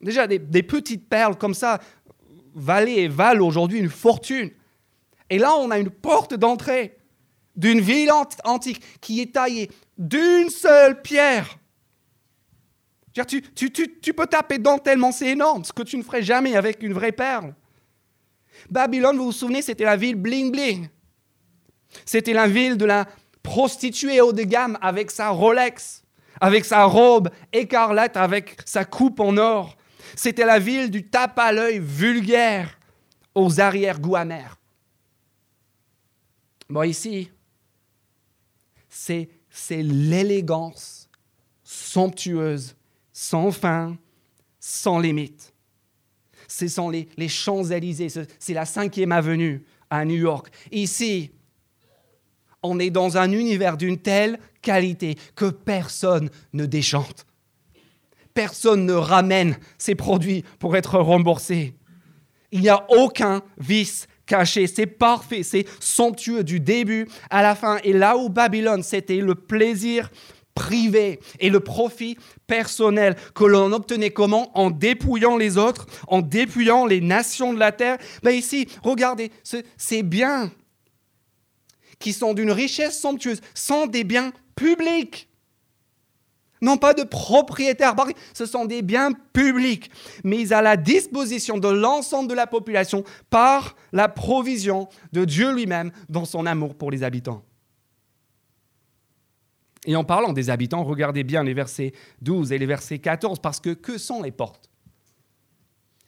Déjà, 0.00 0.26
des, 0.26 0.38
des 0.38 0.62
petites 0.62 1.08
perles 1.08 1.36
comme 1.36 1.54
ça 1.54 1.80
valaient 2.54 3.02
et 3.02 3.08
valent 3.08 3.46
aujourd'hui 3.46 3.78
une 3.78 3.90
fortune. 3.90 4.50
Et 5.30 5.38
là, 5.38 5.54
on 5.56 5.70
a 5.70 5.78
une 5.78 5.90
porte 5.90 6.34
d'entrée 6.34 6.96
d'une 7.56 7.80
ville 7.80 8.10
antique 8.44 8.82
qui 9.00 9.20
est 9.20 9.34
taillée 9.34 9.70
d'une 9.98 10.50
seule 10.50 11.00
pierre. 11.02 11.58
Tu, 13.28 13.42
tu, 13.42 14.14
peux 14.14 14.26
taper 14.26 14.56
dedans 14.58 14.78
tellement 14.78 15.12
c'est 15.12 15.28
énorme, 15.28 15.64
ce 15.64 15.72
que 15.72 15.82
tu 15.82 15.98
ne 15.98 16.02
ferais 16.02 16.22
jamais 16.22 16.56
avec 16.56 16.82
une 16.82 16.94
vraie 16.94 17.12
perle. 17.12 17.54
Babylone, 18.70 19.18
vous 19.18 19.26
vous 19.26 19.32
souvenez, 19.32 19.60
c'était 19.60 19.84
la 19.84 19.96
ville 19.96 20.16
bling 20.16 20.50
bling. 20.50 20.88
C'était 22.06 22.32
la 22.32 22.46
ville 22.46 22.78
de 22.78 22.86
la 22.86 23.06
prostituée 23.42 24.20
haut 24.20 24.32
de 24.32 24.44
gamme 24.44 24.78
avec 24.80 25.10
sa 25.10 25.28
Rolex, 25.28 26.04
avec 26.40 26.64
sa 26.64 26.84
robe 26.84 27.28
écarlate, 27.52 28.16
avec 28.16 28.56
sa 28.64 28.84
coupe 28.84 29.20
en 29.20 29.36
or. 29.36 29.76
C'était 30.16 30.44
la 30.44 30.58
ville 30.58 30.90
du 30.90 31.06
tape 31.08 31.38
à 31.38 31.52
l'œil 31.52 31.78
vulgaire 31.78 32.78
aux 33.34 33.60
arrière-goûts 33.60 34.16
amers. 34.16 34.58
Bon, 36.68 36.82
ici, 36.82 37.30
c'est 38.88 39.28
l'élégance 39.70 41.08
somptueuse, 41.62 42.76
sans 43.12 43.50
fin, 43.50 43.96
sans 44.58 44.98
limite. 44.98 45.52
Ce 46.48 46.68
sont 46.68 46.90
les, 46.90 47.08
les 47.16 47.28
Champs-Élysées, 47.28 48.08
c'est 48.38 48.54
la 48.54 48.66
cinquième 48.66 49.12
avenue 49.12 49.64
à 49.90 50.04
New 50.04 50.16
York. 50.16 50.52
Ici, 50.70 51.32
on 52.62 52.78
est 52.78 52.90
dans 52.90 53.16
un 53.16 53.32
univers 53.32 53.76
d'une 53.76 53.98
telle 53.98 54.38
qualité 54.60 55.16
que 55.34 55.50
personne 55.50 56.30
ne 56.52 56.66
déchante. 56.66 57.26
Personne 58.34 58.86
ne 58.86 58.94
ramène 58.94 59.56
ses 59.78 59.94
produits 59.94 60.44
pour 60.58 60.76
être 60.76 60.98
remboursé. 60.98 61.74
Il 62.50 62.60
n'y 62.60 62.68
a 62.68 62.86
aucun 62.90 63.42
vice 63.58 64.06
caché. 64.26 64.66
C'est 64.66 64.86
parfait, 64.86 65.42
c'est 65.42 65.66
somptueux 65.80 66.44
du 66.44 66.60
début 66.60 67.08
à 67.30 67.42
la 67.42 67.54
fin. 67.54 67.78
Et 67.84 67.92
là 67.92 68.16
où 68.16 68.28
Babylone, 68.28 68.82
c'était 68.82 69.16
le 69.16 69.34
plaisir 69.34 70.10
privé 70.54 71.18
et 71.40 71.48
le 71.48 71.60
profit 71.60 72.18
personnel 72.46 73.16
que 73.34 73.44
l'on 73.44 73.72
obtenait 73.72 74.10
comment 74.10 74.56
En 74.56 74.70
dépouillant 74.70 75.36
les 75.36 75.56
autres, 75.56 75.86
en 76.08 76.20
dépouillant 76.20 76.86
les 76.86 77.00
nations 77.00 77.52
de 77.52 77.58
la 77.58 77.72
terre. 77.72 77.98
Mais 78.22 78.36
ici, 78.36 78.68
regardez, 78.82 79.30
ces 79.76 80.02
biens 80.02 80.50
qui 81.98 82.12
sont 82.12 82.34
d'une 82.34 82.50
richesse 82.50 83.00
somptueuse 83.00 83.40
sont 83.54 83.86
des 83.86 84.04
biens 84.04 84.32
publics 84.56 85.28
non 86.62 86.78
pas 86.78 86.94
de 86.94 87.02
propriétaires, 87.02 87.94
ce 88.32 88.46
sont 88.46 88.64
des 88.64 88.80
biens 88.80 89.12
publics, 89.32 89.90
mis 90.24 90.52
à 90.52 90.62
la 90.62 90.76
disposition 90.76 91.58
de 91.58 91.68
l'ensemble 91.68 92.30
de 92.30 92.34
la 92.34 92.46
population 92.46 93.04
par 93.28 93.74
la 93.92 94.08
provision 94.08 94.88
de 95.12 95.24
Dieu 95.24 95.52
lui-même 95.52 95.90
dans 96.08 96.24
son 96.24 96.46
amour 96.46 96.76
pour 96.76 96.90
les 96.90 97.02
habitants. 97.02 97.42
Et 99.84 99.96
en 99.96 100.04
parlant 100.04 100.32
des 100.32 100.48
habitants, 100.48 100.84
regardez 100.84 101.24
bien 101.24 101.42
les 101.42 101.54
versets 101.54 101.92
12 102.22 102.52
et 102.52 102.58
les 102.58 102.66
versets 102.66 103.00
14, 103.00 103.40
parce 103.40 103.58
que 103.58 103.70
que 103.70 103.98
sont 103.98 104.22
les 104.22 104.30
portes? 104.30 104.70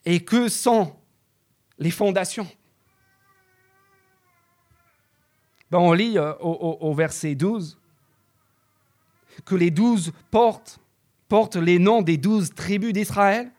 Et 0.04 0.20
que 0.20 0.48
sont 0.48 0.94
les 1.78 1.90
fondations? 1.90 2.46
Ben, 5.72 5.78
On 5.78 5.92
lit 5.92 6.16
euh, 6.16 6.32
au 6.38 6.94
verset 6.94 7.34
12 7.34 7.76
que 9.44 9.54
les 9.54 9.70
douze 9.70 10.12
portes 10.30 10.78
portent 11.28 11.56
les 11.56 11.78
noms 11.78 12.02
des 12.02 12.16
douze 12.16 12.50
tribus 12.54 12.92
d'Israël. 12.92 13.50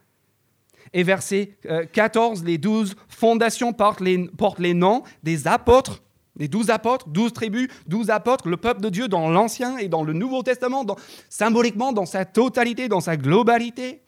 Et 0.94 1.04
verset 1.04 1.58
14, 1.92 2.42
euh, 2.42 2.46
les 2.46 2.58
douze 2.58 2.96
fondations 3.10 3.74
portent 3.74 4.00
les, 4.00 4.28
portent 4.30 4.60
les 4.60 4.74
noms 4.74 5.04
des 5.24 5.48
apôtres, 5.48 6.02
les 6.38 6.48
douze 6.48 6.70
apôtres, 6.70 7.10
douze 7.10 7.34
tribus, 7.34 7.70
douze 7.88 8.10
apôtres, 8.10 8.48
le 8.48 8.58
peuple 8.58 8.82
de 8.82 8.90
Dieu 8.90 9.08
dans 9.08 9.30
l'Ancien 9.30 9.78
et 9.78 9.88
dans 9.88 10.04
le 10.04 10.14
Nouveau 10.14 10.44
Testament, 10.44 10.86
symboliquement 11.30 11.92
dans 11.92 12.06
sa 12.06 12.24
totalité, 12.24 12.88
dans 12.88 13.02
sa 13.02 13.18
globalité. 13.18 14.02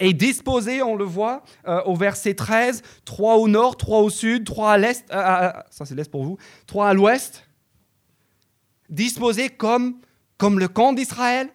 Et 0.00 0.14
disposé, 0.14 0.82
on 0.82 0.96
le 0.96 1.04
voit, 1.04 1.42
euh, 1.68 1.82
au 1.84 1.94
verset 1.94 2.34
13, 2.34 2.82
trois 3.04 3.36
au 3.36 3.48
nord, 3.48 3.76
trois 3.76 4.00
au 4.00 4.08
sud, 4.08 4.44
trois 4.44 4.72
à 4.72 4.78
l'est, 4.78 5.04
euh, 5.12 5.52
ça 5.70 5.84
c'est 5.84 5.94
l'est 5.94 6.10
pour 6.10 6.24
vous, 6.24 6.38
trois 6.66 6.88
à 6.88 6.94
l'ouest, 6.94 7.44
disposés 8.90 9.48
comme, 9.48 9.94
comme 10.36 10.58
le 10.58 10.68
camp 10.68 10.92
d'Israël, 10.92 11.48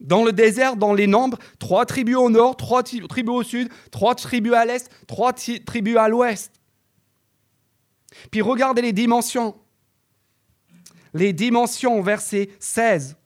dans 0.00 0.24
le 0.24 0.32
désert, 0.32 0.76
dans 0.76 0.94
les 0.94 1.06
nombres, 1.06 1.38
trois 1.58 1.86
tribus 1.86 2.16
au 2.16 2.28
nord, 2.28 2.56
trois 2.56 2.82
tribus 2.82 3.34
au 3.34 3.42
sud, 3.42 3.68
trois 3.90 4.14
tribus 4.14 4.52
à 4.52 4.64
l'est, 4.64 4.90
trois 5.06 5.32
tribus 5.32 5.96
à 5.96 6.08
l'ouest. 6.08 6.52
Puis 8.30 8.42
regardez 8.42 8.82
les 8.82 8.92
dimensions. 8.92 9.54
Les 11.14 11.32
dimensions, 11.32 12.00
verset 12.02 12.50
16. 12.58 13.16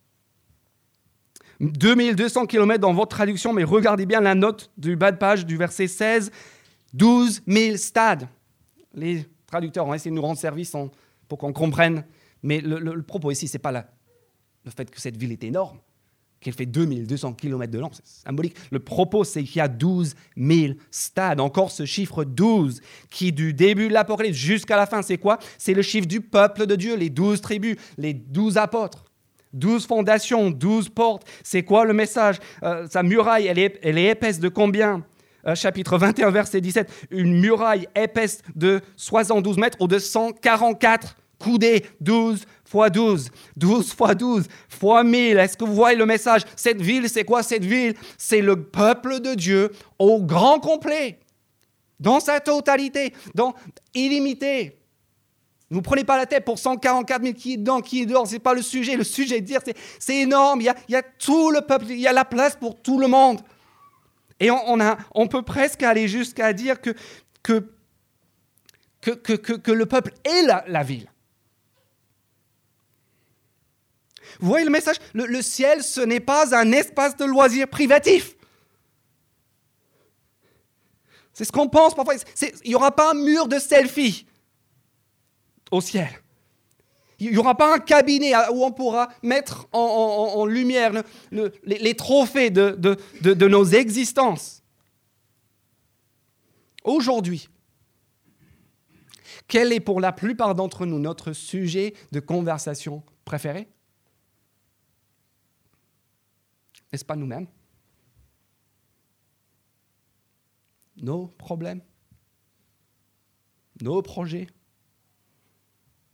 2200 1.59 2.45
km 2.45 2.79
dans 2.79 2.93
votre 2.93 3.15
traduction, 3.15 3.53
mais 3.53 3.63
regardez 3.63 4.05
bien 4.05 4.21
la 4.21 4.35
note 4.35 4.69
du 4.77 4.95
bas 4.95 5.11
de 5.11 5.17
page 5.17 5.45
du 5.45 5.57
verset 5.57 5.87
16. 5.87 6.31
12 6.93 7.41
000 7.47 7.77
stades. 7.77 8.27
Les 8.93 9.25
traducteurs 9.47 9.87
ont 9.87 9.93
essayé 9.93 10.11
de 10.11 10.15
nous 10.15 10.21
rendre 10.21 10.37
service 10.37 10.73
pour 11.27 11.37
qu'on 11.37 11.53
comprenne 11.53 12.03
mais 12.47 12.61
le, 12.61 13.01
propos 13.03 13.29
ici, 13.29 13.45
ce 13.49 13.57
n'est 13.57 13.59
pas 13.59 13.73
le 13.73 14.71
fait 14.71 14.89
que 14.89 15.01
cette 15.01 15.17
ville 15.17 15.33
est 15.33 15.43
énorme, 15.43 15.79
qu'elle 16.39 16.53
fait 16.53 16.65
2200 16.65 17.33
km 17.33 17.69
de 17.69 17.77
long, 17.77 17.89
c'est 17.91 18.07
symbolique. 18.07 18.55
Le 18.71 18.79
propos, 18.79 19.25
c'est 19.25 19.43
qu'il 19.43 19.57
y 19.57 19.61
a 19.61 19.67
12 19.67 20.15
000 20.37 20.73
stades. 20.89 21.41
Encore 21.41 21.71
ce 21.71 21.83
chiffre 21.83 22.23
12, 22.23 22.79
qui 23.09 23.33
du 23.33 23.53
début 23.53 23.89
de 23.89 23.93
l'Apocalypse 23.93 24.37
jusqu'à 24.37 24.77
la 24.77 24.85
fin, 24.85 25.01
c'est 25.01 25.17
quoi? 25.17 25.39
C'est 25.57 25.73
le 25.73 25.81
chiffre 25.81 26.07
du 26.07 26.21
peuple 26.21 26.67
de 26.67 26.77
Dieu, 26.77 26.95
les 26.95 27.09
12 27.09 27.41
tribus, 27.41 27.75
les 27.97 28.13
12 28.13 28.57
apôtres. 28.57 29.03
12 29.51 29.85
fondations, 29.85 30.49
12 30.49 30.87
portes. 30.87 31.27
C'est 31.43 31.63
quoi 31.63 31.83
le 31.83 31.93
message? 31.93 32.37
Euh, 32.63 32.87
Sa 32.87 33.03
muraille, 33.03 33.47
elle 33.47 33.59
est, 33.59 33.77
elle 33.81 33.97
est 33.97 34.11
épaisse 34.11 34.39
de 34.39 34.47
combien? 34.47 35.03
Euh, 35.45 35.53
Chapitre 35.53 35.97
21, 35.97 36.31
verset 36.31 36.61
17. 36.61 37.07
Une 37.11 37.41
muraille 37.41 37.89
épaisse 37.93 38.41
de 38.55 38.79
72 38.95 39.57
mètres 39.57 39.77
ou 39.81 39.87
de 39.89 39.99
144 39.99 41.17
coudées, 41.39 41.85
12 42.01 42.45
fois 42.65 42.89
12, 42.89 43.29
12 43.55 43.93
fois 43.93 44.15
12 44.15 44.45
fois 44.69 45.03
1000. 45.03 45.37
Est-ce 45.37 45.57
que 45.57 45.65
vous 45.65 45.75
voyez 45.75 45.97
le 45.97 46.05
message? 46.05 46.41
Cette 46.55 46.81
ville, 46.81 47.09
c'est 47.09 47.23
quoi 47.23 47.43
cette 47.43 47.65
ville? 47.65 47.95
C'est 48.17 48.41
le 48.41 48.63
peuple 48.63 49.19
de 49.19 49.33
Dieu 49.35 49.71
au 49.99 50.21
grand 50.21 50.59
complet, 50.59 51.19
dans 51.99 52.19
sa 52.19 52.39
totalité, 52.39 53.13
dans 53.33 53.53
illimité. 53.93 54.77
Ne 55.69 55.75
vous 55.75 55.81
prenez 55.81 56.05
pas 56.05 56.17
la 56.17 56.25
tête 56.25 56.45
pour 56.45 56.59
144 56.59 57.21
000 57.21 57.33
qui 57.33 57.53
est 57.53 57.57
dedans, 57.57 57.81
qui 57.81 58.01
est 58.01 58.05
dehors, 58.05 58.25
ce 58.25 58.33
n'est 58.33 58.39
pas 58.39 58.53
le 58.53 58.61
sujet. 58.61 58.95
Le 58.95 59.03
sujet 59.03 59.41
dire, 59.41 59.59
c'est 59.99 60.15
énorme, 60.15 60.61
il 60.61 60.73
y, 60.87 60.95
a, 60.95 61.01
tout 61.01 61.51
le 61.51 61.61
peuple, 61.61 61.87
il 61.89 61.99
y 61.99 62.07
a 62.07 62.13
la 62.13 62.25
place 62.25 62.55
pour 62.55 62.81
tout 62.81 62.99
le 62.99 63.07
monde. 63.07 63.41
Et 64.39 64.49
on, 64.51 65.27
peut 65.27 65.41
presque 65.41 65.83
aller 65.83 66.07
jusqu'à 66.07 66.53
dire 66.53 66.77
que, 66.79 66.93
le 69.05 69.85
peuple 69.85 70.13
est 70.23 70.43
la 70.43 70.83
ville. 70.83 71.09
Vous 74.39 74.47
voyez 74.47 74.65
le 74.65 74.71
message? 74.71 74.97
Le, 75.13 75.41
ciel, 75.41 75.83
ce 75.83 76.01
n'est 76.01 76.19
pas 76.19 76.55
un 76.55 76.71
espace 76.71 77.15
de 77.17 77.25
loisirs 77.25 77.67
privatif. 77.67 78.35
C'est 81.33 81.45
ce 81.45 81.51
qu'on 81.51 81.69
pense 81.69 81.93
parfois. 81.93 82.15
Il 82.63 82.69
n'y 82.69 82.75
aura 82.75 82.91
pas 82.91 83.11
un 83.11 83.13
mur 83.13 83.47
de 83.47 83.59
selfie 83.59 84.25
au 85.71 85.81
ciel. 85.81 86.09
Il 87.19 87.31
n'y 87.31 87.37
aura 87.37 87.55
pas 87.55 87.73
un 87.73 87.79
cabinet 87.79 88.33
où 88.51 88.63
on 88.63 88.71
pourra 88.71 89.09
mettre 89.23 89.67
en, 89.71 90.45
lumière 90.45 90.91
les, 91.31 91.95
trophées 91.95 92.49
de, 92.49 92.77
de 93.21 93.47
nos 93.47 93.65
existences. 93.65 94.63
Aujourd'hui, 96.83 97.49
quel 99.47 99.71
est 99.71 99.79
pour 99.79 100.01
la 100.01 100.11
plupart 100.11 100.55
d'entre 100.55 100.85
nous 100.85 100.99
notre 100.99 101.33
sujet 101.33 101.93
de 102.11 102.19
conversation 102.19 103.03
préféré? 103.25 103.67
N'est-ce 106.97 107.05
pas 107.05 107.15
nous-mêmes. 107.15 107.45
Nos 110.95 111.27
problèmes. 111.27 111.83
Nos 113.83 114.01
projets. 114.01 114.47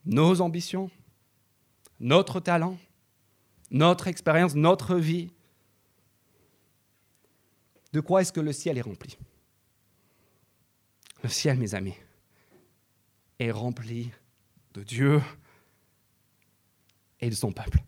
Nos 0.03 0.41
ambitions. 0.41 0.91
Notre 2.01 2.41
talent. 2.41 2.77
Notre 3.71 4.07
expérience. 4.07 4.55
Notre 4.55 4.97
vie. 4.97 5.31
De 7.93 8.01
quoi 8.01 8.19
est-ce 8.19 8.33
que 8.33 8.41
le 8.41 8.51
ciel 8.51 8.77
est 8.77 8.81
rempli? 8.81 9.17
Le 11.23 11.29
ciel, 11.29 11.57
mes 11.59 11.75
amis, 11.75 11.95
est 13.39 13.51
rempli 13.51 14.11
de 14.73 14.83
Dieu 14.83 15.21
et 17.21 17.29
de 17.29 17.35
son 17.35 17.53
peuple. 17.53 17.81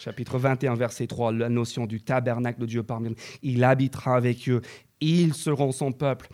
Chapitre 0.00 0.38
21, 0.38 0.76
verset 0.76 1.06
3, 1.06 1.32
la 1.32 1.50
notion 1.50 1.84
du 1.84 2.00
tabernacle 2.00 2.58
de 2.58 2.66
Dieu 2.66 2.82
parmi 2.82 3.10
nous. 3.10 3.16
Il 3.42 3.62
habitera 3.64 4.16
avec 4.16 4.48
eux, 4.48 4.62
ils 5.00 5.34
seront 5.34 5.72
son 5.72 5.92
peuple. 5.92 6.28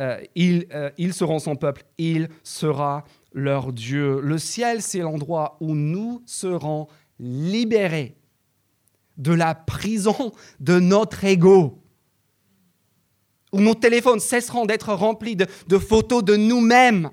Euh, 0.00 0.20
ils, 0.34 0.66
euh, 0.74 0.90
ils 0.98 1.14
seront 1.14 1.38
son 1.38 1.54
peuple, 1.54 1.84
il 1.98 2.28
sera 2.42 3.04
leur 3.32 3.72
Dieu. 3.72 4.20
Le 4.20 4.38
ciel, 4.38 4.82
c'est 4.82 4.98
l'endroit 4.98 5.56
où 5.60 5.74
nous 5.74 6.22
serons 6.26 6.88
libérés 7.20 8.16
de 9.16 9.32
la 9.32 9.54
prison 9.54 10.32
de 10.58 10.80
notre 10.80 11.24
ego 11.24 11.80
où 13.52 13.60
nos 13.60 13.74
téléphones 13.74 14.20
cesseront 14.20 14.66
d'être 14.66 14.92
remplis 14.92 15.36
de, 15.36 15.78
photos 15.78 16.22
de 16.22 16.36
nous-mêmes, 16.36 17.10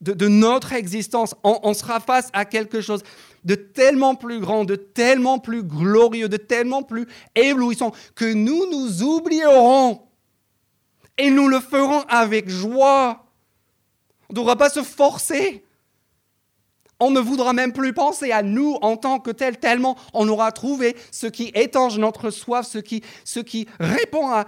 de, 0.00 0.28
notre 0.28 0.72
existence. 0.72 1.34
On, 1.42 1.72
sera 1.72 2.00
face 2.00 2.28
à 2.32 2.44
quelque 2.44 2.80
chose 2.80 3.02
de 3.44 3.54
tellement 3.54 4.14
plus 4.14 4.40
grand, 4.40 4.64
de 4.64 4.76
tellement 4.76 5.38
plus 5.38 5.62
glorieux, 5.62 6.28
de 6.28 6.36
tellement 6.36 6.82
plus 6.82 7.06
éblouissant, 7.34 7.92
que 8.14 8.32
nous 8.32 8.70
nous 8.70 9.02
oublierons. 9.02 10.02
Et 11.18 11.30
nous 11.30 11.48
le 11.48 11.60
ferons 11.60 12.02
avec 12.08 12.48
joie. 12.48 13.26
On 14.28 14.32
ne 14.32 14.36
devra 14.36 14.56
pas 14.56 14.70
se 14.70 14.82
forcer. 14.82 15.64
On 16.98 17.10
ne 17.10 17.20
voudra 17.20 17.52
même 17.52 17.72
plus 17.72 17.92
penser 17.92 18.30
à 18.30 18.42
nous 18.42 18.76
en 18.82 18.96
tant 18.96 19.20
que 19.20 19.30
tel, 19.30 19.58
tellement 19.58 19.96
on 20.12 20.28
aura 20.28 20.52
trouvé 20.52 20.96
ce 21.10 21.26
qui 21.26 21.50
étanche 21.54 21.96
notre 21.96 22.30
soif, 22.30 22.66
ce 22.66 22.78
qui, 22.78 23.02
ce 23.24 23.40
qui 23.40 23.66
répond 23.78 24.28
à, 24.28 24.46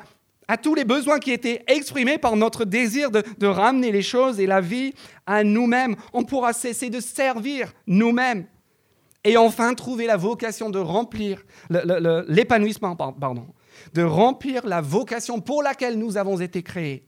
à 0.48 0.58
tous 0.58 0.74
les 0.74 0.84
besoins 0.84 1.18
qui 1.18 1.30
étaient 1.32 1.64
exprimés 1.66 2.18
par 2.18 2.36
notre 2.36 2.66
désir 2.66 3.10
de, 3.10 3.46
ramener 3.46 3.90
les 3.90 4.02
choses 4.02 4.38
et 4.38 4.46
la 4.46 4.60
vie 4.60 4.92
à 5.26 5.44
nous-mêmes. 5.44 5.96
On 6.12 6.24
pourra 6.24 6.52
cesser 6.52 6.90
de 6.90 7.00
servir 7.00 7.72
nous-mêmes 7.86 8.44
et 9.24 9.36
enfin 9.36 9.74
trouver 9.74 10.06
la 10.06 10.16
vocation 10.16 10.70
de 10.70 10.78
remplir 10.78 11.44
l'épanouissement, 11.70 12.96
pardon, 12.96 13.46
de 13.94 14.02
remplir 14.02 14.66
la 14.66 14.80
vocation 14.80 15.40
pour 15.40 15.62
laquelle 15.62 15.98
nous 15.98 16.16
avons 16.16 16.40
été 16.40 16.62
créés. 16.62 17.06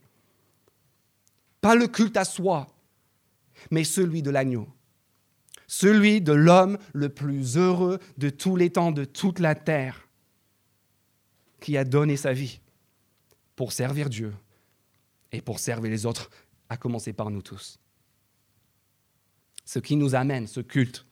Pas 1.61 1.75
le 1.75 1.87
culte 1.87 2.17
à 2.17 2.25
soi, 2.25 2.67
mais 3.71 3.83
celui 3.83 4.21
de 4.21 4.29
l'agneau, 4.29 4.67
celui 5.67 6.21
de 6.21 6.33
l'homme 6.33 6.77
le 6.93 7.09
plus 7.09 7.57
heureux 7.57 7.99
de 8.17 8.29
tous 8.29 8.55
les 8.55 8.69
temps, 8.69 8.91
de 8.91 9.03
toute 9.03 9.39
la 9.39 9.55
terre, 9.55 10.07
qui 11.59 11.77
a 11.77 11.83
donné 11.83 12.17
sa 12.17 12.33
vie 12.33 12.59
pour 13.55 13.71
servir 13.71 14.09
Dieu 14.09 14.33
et 15.31 15.41
pour 15.41 15.59
servir 15.59 15.89
les 15.89 16.05
autres, 16.05 16.29
à 16.69 16.77
commencer 16.77 17.13
par 17.13 17.29
nous 17.29 17.41
tous. 17.41 17.79
Ce 19.65 19.79
qui 19.79 19.95
nous 19.95 20.15
amène, 20.15 20.47
ce 20.47 20.61
culte, 20.61 21.05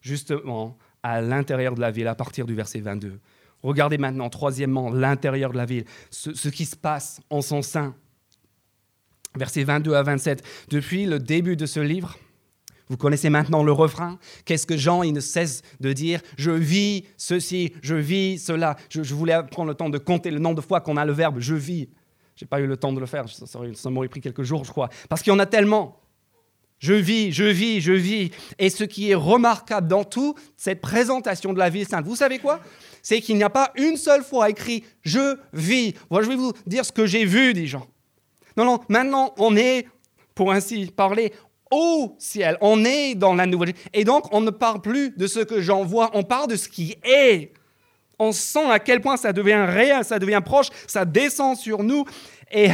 justement, 0.00 0.76
à 1.02 1.20
l'intérieur 1.20 1.74
de 1.74 1.80
la 1.80 1.90
ville, 1.90 2.08
à 2.08 2.14
partir 2.14 2.46
du 2.46 2.54
verset 2.54 2.80
22. 2.80 3.20
Regardez 3.62 3.98
maintenant, 3.98 4.30
troisièmement, 4.30 4.90
l'intérieur 4.90 5.52
de 5.52 5.56
la 5.56 5.66
ville, 5.66 5.84
ce, 6.10 6.48
qui 6.48 6.64
se 6.64 6.76
passe 6.76 7.20
en 7.30 7.42
son 7.42 7.62
sein. 7.62 7.94
Versets 9.36 9.64
22 9.64 9.94
à 9.94 10.02
27. 10.02 10.42
Depuis 10.70 11.06
le 11.06 11.18
début 11.18 11.56
de 11.56 11.66
ce 11.66 11.80
livre, 11.80 12.16
vous 12.88 12.96
connaissez 12.96 13.30
maintenant 13.30 13.62
le 13.62 13.70
refrain. 13.70 14.18
Qu'est-ce 14.44 14.66
que 14.66 14.76
Jean, 14.76 15.02
il 15.02 15.12
ne 15.12 15.20
cesse 15.20 15.62
de 15.78 15.92
dire 15.92 16.20
Je 16.36 16.50
vis 16.50 17.04
ceci, 17.16 17.72
je 17.82 17.94
vis 17.94 18.38
cela. 18.38 18.76
Je, 18.88 19.14
voulais 19.14 19.40
prendre 19.50 19.68
le 19.68 19.74
temps 19.74 19.90
de 19.90 19.98
compter 19.98 20.30
le 20.30 20.40
nombre 20.40 20.56
de 20.56 20.60
fois 20.66 20.80
qu'on 20.80 20.96
a 20.96 21.04
le 21.04 21.12
verbe 21.12 21.38
je 21.38 21.54
vis. 21.54 21.88
Je 22.34 22.44
n'ai 22.44 22.48
pas 22.48 22.60
eu 22.60 22.66
le 22.66 22.76
temps 22.76 22.92
de 22.92 22.98
le 22.98 23.06
faire, 23.06 23.26
ça 23.28 23.90
m'aurait 23.90 24.08
pris 24.08 24.22
quelques 24.22 24.42
jours, 24.42 24.64
je 24.64 24.70
crois. 24.70 24.88
Parce 25.10 25.22
qu'il 25.22 25.30
y 25.30 25.36
en 25.36 25.38
a 25.38 25.46
tellement. 25.46 26.00
Je 26.80 26.94
vis, 26.94 27.30
je 27.30 27.44
vis, 27.44 27.82
je 27.82 27.92
vis. 27.92 28.30
Et 28.58 28.70
ce 28.70 28.84
qui 28.84 29.10
est 29.10 29.14
remarquable 29.14 29.86
dans 29.86 30.02
toute 30.02 30.36
cette 30.56 30.80
présentation 30.80 31.52
de 31.52 31.58
la 31.58 31.68
vie 31.68 31.84
sainte, 31.84 32.06
vous 32.06 32.16
savez 32.16 32.38
quoi? 32.38 32.58
C'est 33.02 33.20
qu'il 33.20 33.36
n'y 33.36 33.42
a 33.42 33.50
pas 33.50 33.70
une 33.76 33.98
seule 33.98 34.24
fois 34.24 34.48
écrit 34.48 34.84
je 35.02 35.36
vis. 35.52 35.94
Moi, 36.10 36.22
je 36.22 36.28
vais 36.28 36.36
vous 36.36 36.52
dire 36.66 36.84
ce 36.84 36.90
que 36.90 37.04
j'ai 37.04 37.26
vu, 37.26 37.52
dit 37.52 37.66
Jean. 37.66 37.86
Non, 38.56 38.64
non, 38.64 38.80
maintenant, 38.88 39.34
on 39.36 39.56
est, 39.56 39.86
pour 40.34 40.52
ainsi 40.52 40.86
parler, 40.86 41.34
au 41.70 42.16
ciel. 42.18 42.56
On 42.62 42.82
est 42.84 43.14
dans 43.14 43.34
la 43.34 43.44
nouvelle. 43.44 43.74
Et 43.92 44.04
donc, 44.04 44.32
on 44.32 44.40
ne 44.40 44.50
parle 44.50 44.80
plus 44.80 45.10
de 45.10 45.26
ce 45.26 45.40
que 45.40 45.60
j'en 45.60 45.84
vois, 45.84 46.10
on 46.14 46.22
parle 46.22 46.48
de 46.48 46.56
ce 46.56 46.68
qui 46.68 46.96
est. 47.04 47.52
On 48.18 48.32
sent 48.32 48.70
à 48.70 48.78
quel 48.78 49.02
point 49.02 49.18
ça 49.18 49.34
devient 49.34 49.66
réel, 49.68 50.04
ça 50.04 50.18
devient 50.18 50.42
proche, 50.44 50.68
ça 50.86 51.04
descend 51.04 51.58
sur 51.58 51.82
nous. 51.82 52.06
Et, 52.50 52.70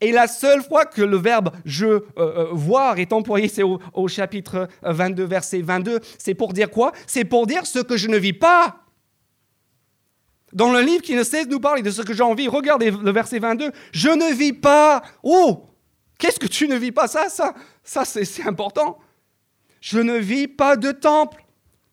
et 0.00 0.12
la 0.12 0.26
seule 0.26 0.62
fois 0.62 0.84
que 0.84 1.02
le 1.02 1.16
verbe 1.16 1.50
je 1.64 1.86
euh, 1.86 2.02
euh, 2.18 2.48
voir 2.52 2.98
est 2.98 3.12
employé, 3.12 3.48
c'est 3.48 3.62
au, 3.62 3.80
au, 3.94 4.08
chapitre 4.08 4.68
22, 4.82 5.24
verset 5.24 5.62
22. 5.62 6.00
C'est 6.18 6.34
pour 6.34 6.52
dire 6.52 6.70
quoi? 6.70 6.92
C'est 7.06 7.24
pour 7.24 7.46
dire 7.46 7.66
ce 7.66 7.78
que 7.78 7.96
je 7.96 8.08
ne 8.08 8.18
vis 8.18 8.34
pas. 8.34 8.82
Dans 10.52 10.72
le 10.72 10.80
livre 10.80 11.02
qui 11.02 11.14
ne 11.14 11.22
cesse 11.22 11.46
de 11.46 11.52
nous 11.52 11.60
parler 11.60 11.82
de 11.82 11.90
ce 11.90 12.02
que 12.02 12.14
j'ai 12.14 12.22
envie, 12.22 12.48
regardez 12.48 12.90
le 12.90 13.10
verset 13.10 13.38
22. 13.38 13.72
Je 13.92 14.08
ne 14.08 14.32
vis 14.34 14.52
pas. 14.52 15.02
Oh 15.22 15.66
Qu'est-ce 16.18 16.38
que 16.38 16.46
tu 16.46 16.66
ne 16.68 16.76
vis 16.76 16.92
pas? 16.92 17.08
Ça, 17.08 17.28
ça, 17.28 17.54
ça 17.82 18.04
c'est 18.04 18.46
important. 18.46 18.98
Je 19.80 19.98
ne 19.98 20.16
vis 20.16 20.48
pas 20.48 20.76
de 20.76 20.92
temple 20.92 21.44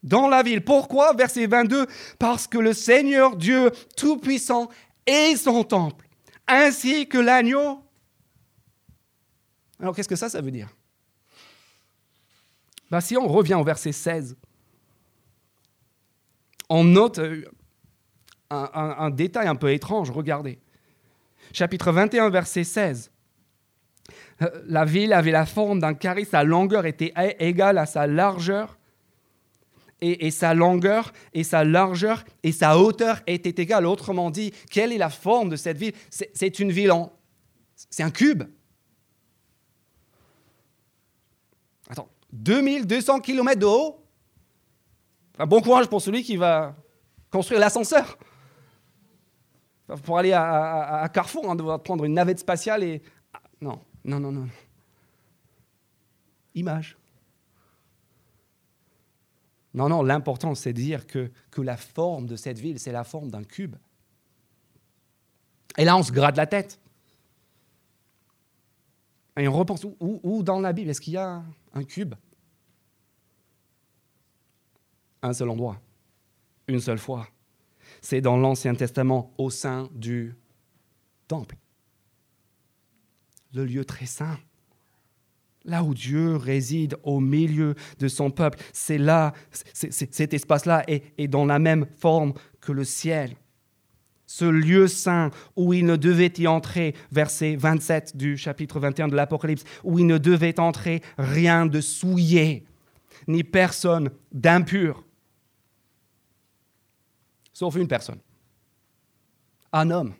dans 0.01 0.27
la 0.27 0.43
ville. 0.43 0.63
Pourquoi? 0.63 1.13
Verset 1.13 1.47
22. 1.47 1.87
Parce 2.19 2.47
que 2.47 2.57
le 2.57 2.73
Seigneur 2.73 3.35
Dieu 3.35 3.71
Tout-Puissant 3.97 4.69
est 5.05 5.35
son 5.35 5.63
temple, 5.63 6.07
ainsi 6.47 7.07
que 7.07 7.17
l'agneau. 7.17 7.82
Alors 9.83 9.95
qu'est-ce 9.95 10.09
que 10.09 10.15
ça, 10.15 10.29
ça 10.29 10.41
veut 10.41 10.49
dire? 10.49 10.69
Bah, 12.89 13.01
Si 13.01 13.15
on 13.15 13.27
revient 13.27 13.53
au 13.53 13.63
verset 13.63 13.91
16, 13.91 14.35
on 16.69 16.83
note 16.83 17.19
euh, 17.19 17.45
un, 18.49 18.69
un 18.73 19.09
détail 19.11 19.47
un 19.47 19.55
peu 19.55 19.71
étrange. 19.71 20.09
Regardez. 20.09 20.57
Chapitre 21.51 21.91
21, 21.91 22.31
verset 22.31 22.63
16 22.63 23.11
la 24.67 24.85
ville 24.85 25.13
avait 25.13 25.31
la 25.31 25.45
forme 25.45 25.79
d'un 25.79 25.93
carré, 25.93 26.25
sa 26.25 26.43
longueur 26.43 26.85
était 26.85 27.13
égale 27.39 27.77
à 27.77 27.85
sa 27.85 28.07
largeur, 28.07 28.77
et, 30.01 30.31
sa 30.31 30.53
longueur 30.53 31.13
et 31.33 31.45
sa 31.45 31.63
largeur 31.63 32.25
et 32.43 32.51
sa 32.51 32.77
hauteur 32.77 33.21
étaient 33.25 33.61
égales. 33.61 33.85
Autrement 33.85 34.31
dit, 34.31 34.51
quelle 34.69 34.91
est 34.91 34.97
la 34.97 35.09
forme 35.09 35.47
de 35.47 35.55
cette 35.55 35.77
ville? 35.77 35.93
C'est 36.09 36.59
une 36.59 36.73
ville 36.73 36.91
en... 36.91 37.13
C'est 37.89 38.03
un 38.03 38.11
cube. 38.11 38.43
2200 42.33 43.19
km 43.19 43.59
de 43.59 43.65
haut 43.65 43.99
Bon 45.47 45.61
courage 45.61 45.87
pour 45.87 46.01
celui 46.01 46.23
qui 46.23 46.35
va 46.35 46.75
construire 47.31 47.59
l'ascenseur. 47.59 48.17
Pour 50.03 50.17
aller 50.17 50.31
à, 50.31 51.09
Carrefour, 51.13 51.49
hein, 51.49 51.55
devoir 51.55 51.81
prendre 51.81 52.05
une 52.05 52.13
navette 52.13 52.39
spatiale 52.39 52.83
et... 52.83 53.01
Ah, 53.33 53.41
non, 53.61 53.79
non, 54.03 54.19
non, 54.19 54.31
non. 54.31 54.47
Image. 56.55 56.97
Non, 59.73 59.89
non, 59.89 60.03
l'important, 60.03 60.53
c'est 60.53 60.73
de 60.73 60.79
dire 60.79 61.07
que, 61.07 61.31
que 61.49 61.61
la 61.61 61.77
forme 61.77 62.27
de 62.27 62.35
cette 62.35 62.59
ville, 62.59 62.79
c'est 62.79 62.91
la 62.91 63.03
forme 63.03 63.29
d'un 63.29 63.43
cube. 63.43 63.75
Et 65.77 65.85
là, 65.85 65.97
on 65.97 66.03
se 66.03 66.11
gratte 66.11 66.37
la 66.37 66.45
tête. 66.45 66.79
Et 69.37 69.47
on 69.47 69.53
repense, 69.53 69.85
où 69.99 70.43
dans 70.43 70.59
la 70.59 70.73
Bible, 70.73 70.91
est-ce 70.91 71.01
qu'il 71.01 71.13
y 71.13 71.17
a 71.17 71.43
un 71.73 71.83
cube 71.83 72.15
Un 75.21 75.33
seul 75.33 75.49
endroit, 75.49 75.81
une 76.67 76.79
seule 76.79 76.99
fois. 76.99 77.27
C'est 78.01 78.21
dans 78.21 78.37
l'Ancien 78.37 78.75
Testament, 78.75 79.33
au 79.37 79.49
sein 79.49 79.89
du 79.93 80.35
temple 81.27 81.55
le 83.53 83.65
lieu 83.65 83.85
très 83.85 84.05
saint. 84.05 84.39
Là 85.65 85.83
où 85.83 85.93
Dieu 85.93 86.35
réside 86.35 86.97
au 87.03 87.21
milieu 87.21 87.75
de 87.99 88.07
son 88.09 88.31
peuple, 88.31 88.59
c'est 88.73 88.97
là, 88.97 89.33
cet 89.71 90.33
espace-là 90.33 90.83
est, 90.87 91.27
dans 91.27 91.45
la 91.45 91.59
même 91.59 91.85
forme 91.99 92.33
que 92.59 92.73
le 92.73 92.83
ciel. 92.83 93.35
Ce 94.35 94.45
lieu 94.45 94.87
saint 94.87 95.29
où 95.55 95.73
il 95.73 95.85
ne 95.85 95.95
devait 95.95 96.33
y 96.39 96.47
entrer, 96.47 96.95
verset 97.11 97.55
27 97.55 98.17
du 98.17 98.35
chapitre 98.35 98.79
21 98.79 99.09
de 99.09 99.15
l'Apocalypse, 99.15 99.63
où 99.83 99.99
il 99.99 100.07
ne 100.07 100.17
devait 100.17 100.59
entrer 100.59 101.03
rien 101.19 101.67
de 101.67 101.79
souillé, 101.79 102.65
ni 103.27 103.43
personne 103.43 104.09
d'impur, 104.31 105.05
sauf 107.53 107.75
une 107.75 107.87
personne, 107.87 108.17
un 109.71 109.91
homme, 109.91 110.15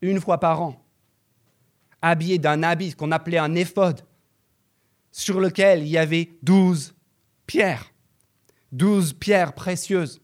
une 0.00 0.20
fois 0.20 0.38
par 0.38 0.62
an, 0.62 0.80
habillé 2.02 2.38
d'un 2.38 2.62
habit 2.62 2.94
qu'on 2.94 3.10
appelait 3.10 3.38
un 3.38 3.56
éphode, 3.56 4.02
sur 5.10 5.40
lequel 5.40 5.82
il 5.82 5.88
y 5.88 5.98
avait 5.98 6.30
douze 6.40 6.94
pierres, 7.48 7.92
douze 8.70 9.12
pierres 9.12 9.54
précieuses. 9.54 10.21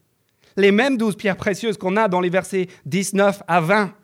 Les 0.59 0.73
mêmes 0.73 0.97
douze 0.99 1.17
pierres 1.17 1.37
précieuses 1.37 1.79
qu'on 1.79 1.97
a 1.97 2.09
dans 2.09 2.21
les 2.21 2.31
versets 2.31 2.67
19 2.85 3.43
à 3.47 3.61
20. 3.61 3.95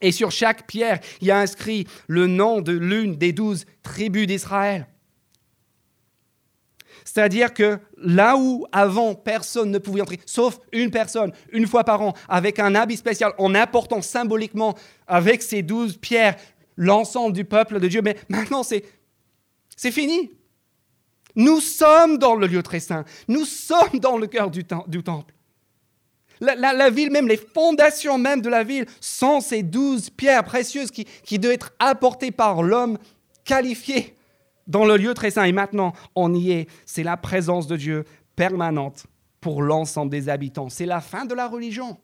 Et 0.00 0.10
sur 0.10 0.32
chaque 0.32 0.66
pierre, 0.66 0.98
il 1.20 1.28
y 1.28 1.30
a 1.30 1.38
inscrit 1.38 1.86
le 2.08 2.26
nom 2.26 2.60
de 2.60 2.72
l'une 2.72 3.16
des 3.16 3.32
douze 3.32 3.64
tribus 3.82 4.26
d'Israël. 4.26 4.88
C'est-à-dire 7.04 7.54
que 7.54 7.78
là 7.96 8.36
où 8.36 8.66
avant 8.72 9.14
personne 9.14 9.70
ne 9.70 9.78
pouvait 9.78 10.00
entrer, 10.00 10.18
sauf 10.26 10.58
une 10.72 10.90
personne, 10.90 11.32
une 11.52 11.68
fois 11.68 11.84
par 11.84 12.02
an, 12.02 12.14
avec 12.28 12.58
un 12.58 12.74
habit 12.74 12.96
spécial, 12.96 13.32
en 13.38 13.54
apportant 13.54 14.02
symboliquement 14.02 14.74
avec 15.06 15.40
ces 15.40 15.62
douze 15.62 15.96
pierres 15.96 16.34
l'ensemble 16.76 17.32
du 17.32 17.44
peuple 17.44 17.78
de 17.78 17.86
Dieu, 17.86 18.00
mais 18.02 18.16
maintenant 18.28 18.64
c'est, 18.64 18.84
c'est 19.76 19.92
fini. 19.92 20.32
Nous 21.36 21.60
sommes 21.60 22.18
dans 22.18 22.34
le 22.34 22.46
lieu 22.46 22.62
très 22.62 22.80
saint, 22.80 23.04
nous 23.28 23.44
sommes 23.44 24.00
dans 24.00 24.16
le 24.16 24.26
cœur 24.26 24.50
du, 24.50 24.64
temple. 24.64 25.33
La, 26.40 26.90
ville, 26.90 27.10
même 27.10 27.28
les 27.28 27.36
fondations 27.36 28.18
même 28.18 28.40
de 28.40 28.48
la 28.48 28.64
ville, 28.64 28.86
sont 29.00 29.40
ces 29.40 29.62
douze 29.62 30.10
pierres 30.10 30.44
précieuses 30.44 30.90
qui, 30.90 31.38
doivent 31.38 31.54
être 31.54 31.72
apportées 31.78 32.30
par 32.30 32.62
l'homme 32.62 32.98
qualifié 33.44 34.14
dans 34.66 34.84
le 34.84 34.96
lieu 34.96 35.14
très 35.14 35.30
saint. 35.30 35.44
Et 35.44 35.52
maintenant, 35.52 35.92
on 36.14 36.34
y 36.34 36.52
est. 36.52 36.68
C'est 36.86 37.02
la 37.02 37.16
présence 37.16 37.66
de 37.66 37.76
Dieu 37.76 38.04
permanente 38.36 39.06
pour 39.40 39.62
l'ensemble 39.62 40.10
des 40.10 40.28
habitants. 40.28 40.68
C'est 40.68 40.86
la 40.86 41.00
fin 41.00 41.24
de 41.24 41.34
la 41.34 41.48
religion. 41.48 41.98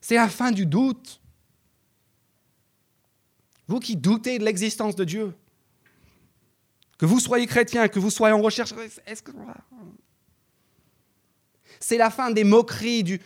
C'est 0.00 0.16
la 0.16 0.28
fin 0.28 0.50
du 0.50 0.66
doute. 0.66 1.20
Vous 3.68 3.78
qui 3.78 3.96
doutez 3.96 4.38
de 4.38 4.44
l'existence 4.44 4.96
de 4.96 5.04
Dieu, 5.04 5.34
que 6.98 7.06
vous 7.06 7.20
soyez 7.20 7.46
chrétien, 7.46 7.88
que 7.88 7.98
vous 7.98 8.10
soyez 8.10 8.34
en 8.34 8.42
recherche. 8.42 8.74
C'est 11.82 11.96
la 11.98 12.10
fin 12.10 12.30
des 12.30 12.44
moqueries 12.44 13.02
du... 13.02 13.20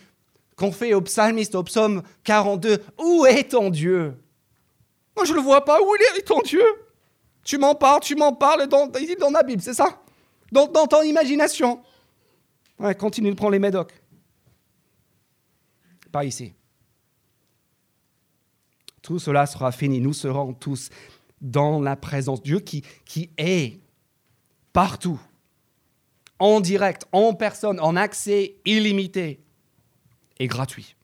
qu'on 0.55 0.71
fait 0.71 0.95
au 0.95 1.01
psalmiste, 1.01 1.53
au 1.53 1.63
psaume 1.63 2.01
42. 2.23 2.83
Où 2.97 3.25
est 3.27 3.51
ton 3.51 3.69
Dieu? 3.69 4.17
Moi, 5.15 5.25
je 5.25 5.31
ne 5.31 5.37
le 5.37 5.43
vois 5.43 5.63
pas. 5.63 5.79
Où 5.79 5.95
est 5.95 6.21
ton 6.23 6.41
Dieu? 6.41 6.63
Tu 7.43 7.59
m'en 7.59 7.75
parles, 7.75 8.01
tu 8.01 8.15
m'en 8.15 8.33
parles 8.33 8.67
dans, 8.67 8.87
dans 8.87 9.29
la 9.29 9.43
Bible, 9.43 9.61
c'est 9.61 9.75
ça? 9.75 10.01
Dans, 10.51 10.67
ton 10.67 11.03
imagination. 11.03 11.81
Continue 12.97 13.29
de 13.29 13.35
prendre 13.35 13.51
les 13.51 13.59
médocs. 13.59 13.93
Pas 16.11 16.25
ici. 16.25 16.53
Tout 19.03 19.19
cela 19.19 19.45
sera 19.45 19.71
fini. 19.71 20.01
Nous 20.01 20.13
serons 20.13 20.53
tous 20.53 20.89
dans 21.39 21.79
la 21.79 21.95
présence 21.95 22.41
de 22.41 22.45
Dieu 22.45 22.59
qui, 22.59 22.83
qui 23.05 23.29
est 23.37 23.79
partout, 24.73 25.19
en 26.39 26.59
direct, 26.59 27.05
en 27.11 27.33
personne, 27.33 27.79
en 27.79 27.95
accès 27.95 28.55
illimité 28.65 29.39
et 30.39 30.47
gratuit. 30.47 30.95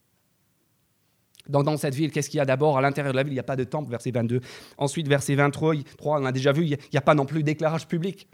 Dans, 1.50 1.76
cette 1.76 1.94
ville, 1.94 2.12
qu'est-ce 2.12 2.30
qu'il 2.30 2.38
y 2.38 2.42
a 2.42 2.46
d'abord? 2.46 2.78
À 2.78 2.82
l'intérieur 2.82 3.12
de 3.12 3.18
la 3.18 3.24
ville, 3.24 3.34
il 3.34 3.36
n'y 3.36 3.40
a 3.40 3.44
pas 3.44 3.58
de 3.58 3.66
temple, 3.66 3.92
verset 3.92 4.12
22. 4.12 4.40
Ensuite, 4.78 5.10
verset 5.10 5.36
23, 5.36 5.76
on 6.22 6.26
a 6.26 6.32
déjà 6.32 6.54
vu, 6.54 6.66
il 6.66 6.78
n'y 6.92 6.98
a, 6.98 7.02
pas 7.02 7.16
non 7.16 7.26
plus 7.26 7.44
d'éclairage 7.44 7.86
public. 7.88 8.30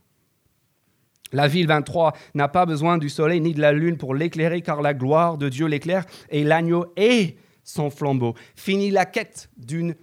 La 1.31 1.47
ville 1.47 1.67
23 1.67 2.13
n'a 2.35 2.47
pas 2.47 2.65
besoin 2.67 2.97
du 2.97 3.09
soleil 3.09 3.41
ni 3.41 3.53
de 3.53 3.61
la 3.61 3.71
lune 3.71 3.97
pour 3.97 4.13
l'éclairer, 4.13 4.61
car 4.61 4.81
la 4.81 4.93
gloire 4.93 5.37
de 5.37 5.49
Dieu 5.49 5.65
l'éclaire 5.65 6.05
et 6.29 6.43
l'agneau 6.43 6.93
est 6.97 7.37
son 7.63 7.89
flambeau. 7.89 8.35
Fini 8.55 8.91
la 8.91 9.05
quête 9.05 9.49
d'une 9.57 9.95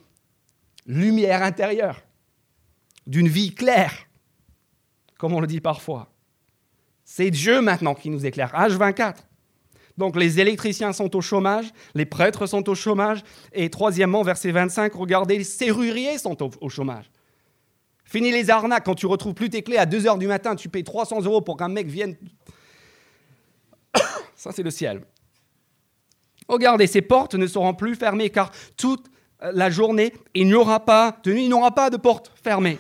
lumière 0.87 1.43
intérieure, 1.43 2.03
d'une 3.07 3.29
vie 3.29 3.55
claire, 3.55 4.07
comme 5.19 5.33
on 5.33 5.41
le 5.41 5.47
dit 5.47 5.61
parfois. 5.61 6.13
C'est 7.09 7.31
Dieu 7.31 7.61
maintenant 7.63 7.95
qui 7.95 8.11
nous 8.11 8.27
éclaire. 8.27 8.53
H24. 8.53 9.15
Donc 9.97 10.17
les 10.17 10.41
électriciens 10.41 10.93
sont 10.93 11.17
au 11.17 11.23
chômage, 11.23 11.73
les 11.95 12.05
prêtres 12.05 12.47
sont 12.47 12.69
au 12.69 12.75
chômage, 12.75 13.23
et 13.53 13.71
troisièmement, 13.71 14.23
verset 14.23 14.51
25, 14.51 14.93
regardez, 14.93 15.39
les 15.39 15.45
serruriers 15.45 16.19
sont 16.19 16.37
au, 16.61 16.69
chômage. 16.69 17.11
Fini 18.05 18.31
les 18.31 18.51
arnaques, 18.51 18.85
quand 18.85 18.97
tu 18.97 19.07
retrouves 19.07 19.35
plus 19.35 19.49
tes 19.49 19.63
clés 19.63 19.79
à 19.79 19.87
2 19.87 20.07
heures 20.07 20.19
du 20.19 20.27
matin, 20.27 20.55
tu 20.57 20.69
payes 20.69 20.85
300 20.85 21.23
euros 21.23 21.41
pour 21.41 21.57
qu'un 21.57 21.69
mec 21.69 21.87
vienne. 21.87 22.17
Ça, 24.35 24.51
c'est 24.53 24.65
le 24.65 24.71
ciel. 24.71 25.01
Regardez, 26.49 26.89
ces 26.89 27.03
portes 27.03 27.37
ne 27.37 27.47
seront 27.47 27.73
plus 27.73 27.95
fermées 27.95 28.31
car 28.31 28.51
toute 28.77 29.07
la 29.41 29.71
journée, 29.71 30.13
il 30.35 30.49
n'y 30.49 30.55
aura 30.55 30.85
pas 30.85 31.19
de 31.25 31.33
il 31.33 31.49
n'y 31.49 31.55
aura 31.55 31.71
pas 31.71 31.89
de 31.89 31.97
porte 31.97 32.33
fermée. 32.43 32.79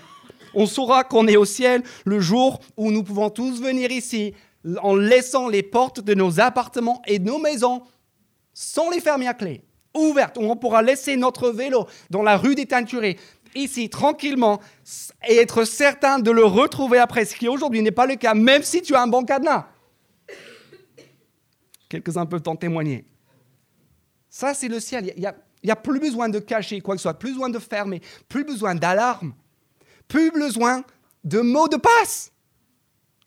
On 0.58 0.66
saura 0.66 1.04
qu'on 1.04 1.28
est 1.28 1.36
au 1.36 1.44
ciel 1.44 1.82
le 2.06 2.18
jour 2.18 2.60
où 2.78 2.90
nous 2.90 3.04
pouvons 3.04 3.28
tous 3.28 3.60
venir 3.60 3.90
ici 3.90 4.34
en 4.82 4.96
laissant 4.96 5.48
les 5.48 5.62
portes 5.62 6.00
de 6.00 6.14
nos 6.14 6.40
appartements 6.40 7.02
et 7.06 7.18
de 7.18 7.26
nos 7.26 7.38
maisons 7.38 7.82
sans 8.54 8.88
les 8.88 9.00
fermer 9.00 9.28
à 9.28 9.34
clé, 9.34 9.62
ouvertes, 9.94 10.38
où 10.38 10.40
on 10.40 10.56
pourra 10.56 10.80
laisser 10.80 11.18
notre 11.18 11.50
vélo 11.50 11.86
dans 12.08 12.22
la 12.22 12.38
rue 12.38 12.54
des 12.54 12.64
Teinturés, 12.64 13.18
ici, 13.54 13.90
tranquillement, 13.90 14.60
et 15.28 15.36
être 15.36 15.64
certain 15.64 16.18
de 16.18 16.30
le 16.30 16.44
retrouver 16.44 16.96
après, 16.96 17.26
ce 17.26 17.36
qui 17.36 17.48
aujourd'hui 17.48 17.82
n'est 17.82 17.90
pas 17.90 18.06
le 18.06 18.16
cas, 18.16 18.32
même 18.32 18.62
si 18.62 18.80
tu 18.80 18.94
as 18.94 19.02
un 19.02 19.08
bon 19.08 19.24
cadenas. 19.24 19.66
Quelques-uns 21.90 22.24
peuvent 22.24 22.42
en 22.46 22.56
témoigner. 22.56 23.04
Ça, 24.30 24.54
c'est 24.54 24.68
le 24.68 24.80
ciel. 24.80 25.12
Il 25.16 25.20
n'y 25.20 25.26
a, 25.26 25.34
a, 25.72 25.76
plus 25.76 26.00
besoin 26.00 26.30
de 26.30 26.38
cacher 26.38 26.80
quoi 26.80 26.94
que 26.94 26.98
ce 26.98 27.02
soit, 27.02 27.18
plus 27.18 27.32
besoin 27.32 27.50
de 27.50 27.58
fermer, 27.58 28.00
plus 28.26 28.44
besoin 28.44 28.74
d'alarme, 28.74 29.34
plus 30.08 30.30
besoin 30.30 30.84
de 31.24 31.40
mots 31.40 31.68
de 31.68 31.76
passe 31.76 32.32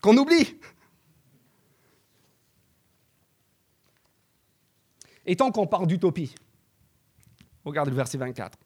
qu'on 0.02 0.18
oublie. 0.18 0.58
Et 5.26 5.36
tant 5.36 5.52
qu'on 5.52 5.68
parle 5.68 5.88
d'utopie, 5.88 6.34
regardez 7.63 7.92
le 7.92 7.98
verset 7.98 8.18
24. 8.18 8.58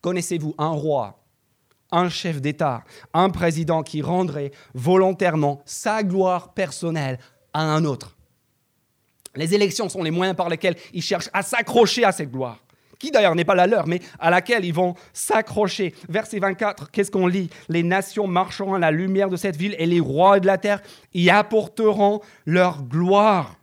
Connaissez-vous 0.00 0.54
un 0.58 0.68
roi, 0.68 1.24
un 1.90 2.08
chef 2.08 2.40
d'État, 2.40 2.84
un 3.12 3.30
président 3.30 3.82
qui 3.82 4.02
rendrait 4.02 4.52
volontairement 4.74 5.60
sa 5.64 6.04
gloire 6.04 6.54
personnelle 6.54 7.18
à 7.52 7.62
un 7.62 7.84
autre? 7.84 8.16
Les 9.34 9.54
élections 9.54 9.88
sont 9.88 10.02
les 10.02 10.10
moyens 10.10 10.36
par 10.36 10.48
lesquels 10.48 10.76
ils 10.92 11.02
cherchent 11.02 11.30
à 11.32 11.42
s'accrocher 11.42 12.04
à 12.04 12.12
cette 12.12 12.30
gloire 12.30 12.62
qui 12.98 13.10
d'ailleurs 13.10 13.34
n'est 13.34 13.44
pas 13.44 13.54
la 13.54 13.66
leur, 13.66 13.86
mais 13.86 14.00
à 14.18 14.30
laquelle 14.30 14.64
ils 14.64 14.74
vont 14.74 14.94
s'accrocher. 15.12 15.94
Verset 16.08 16.38
24, 16.38 16.90
qu'est-ce 16.90 17.10
qu'on 17.10 17.26
lit? 17.26 17.50
Les 17.68 17.82
nations 17.82 18.26
marcheront 18.26 18.74
à 18.74 18.78
la 18.78 18.90
lumière 18.90 19.28
de 19.28 19.36
cette 19.36 19.56
ville 19.56 19.76
et 19.78 19.86
les 19.86 20.00
rois 20.00 20.40
de 20.40 20.46
la 20.46 20.58
terre 20.58 20.80
y 21.14 21.30
apporteront 21.30 22.20
leur 22.44 22.82
gloire. 22.82 23.56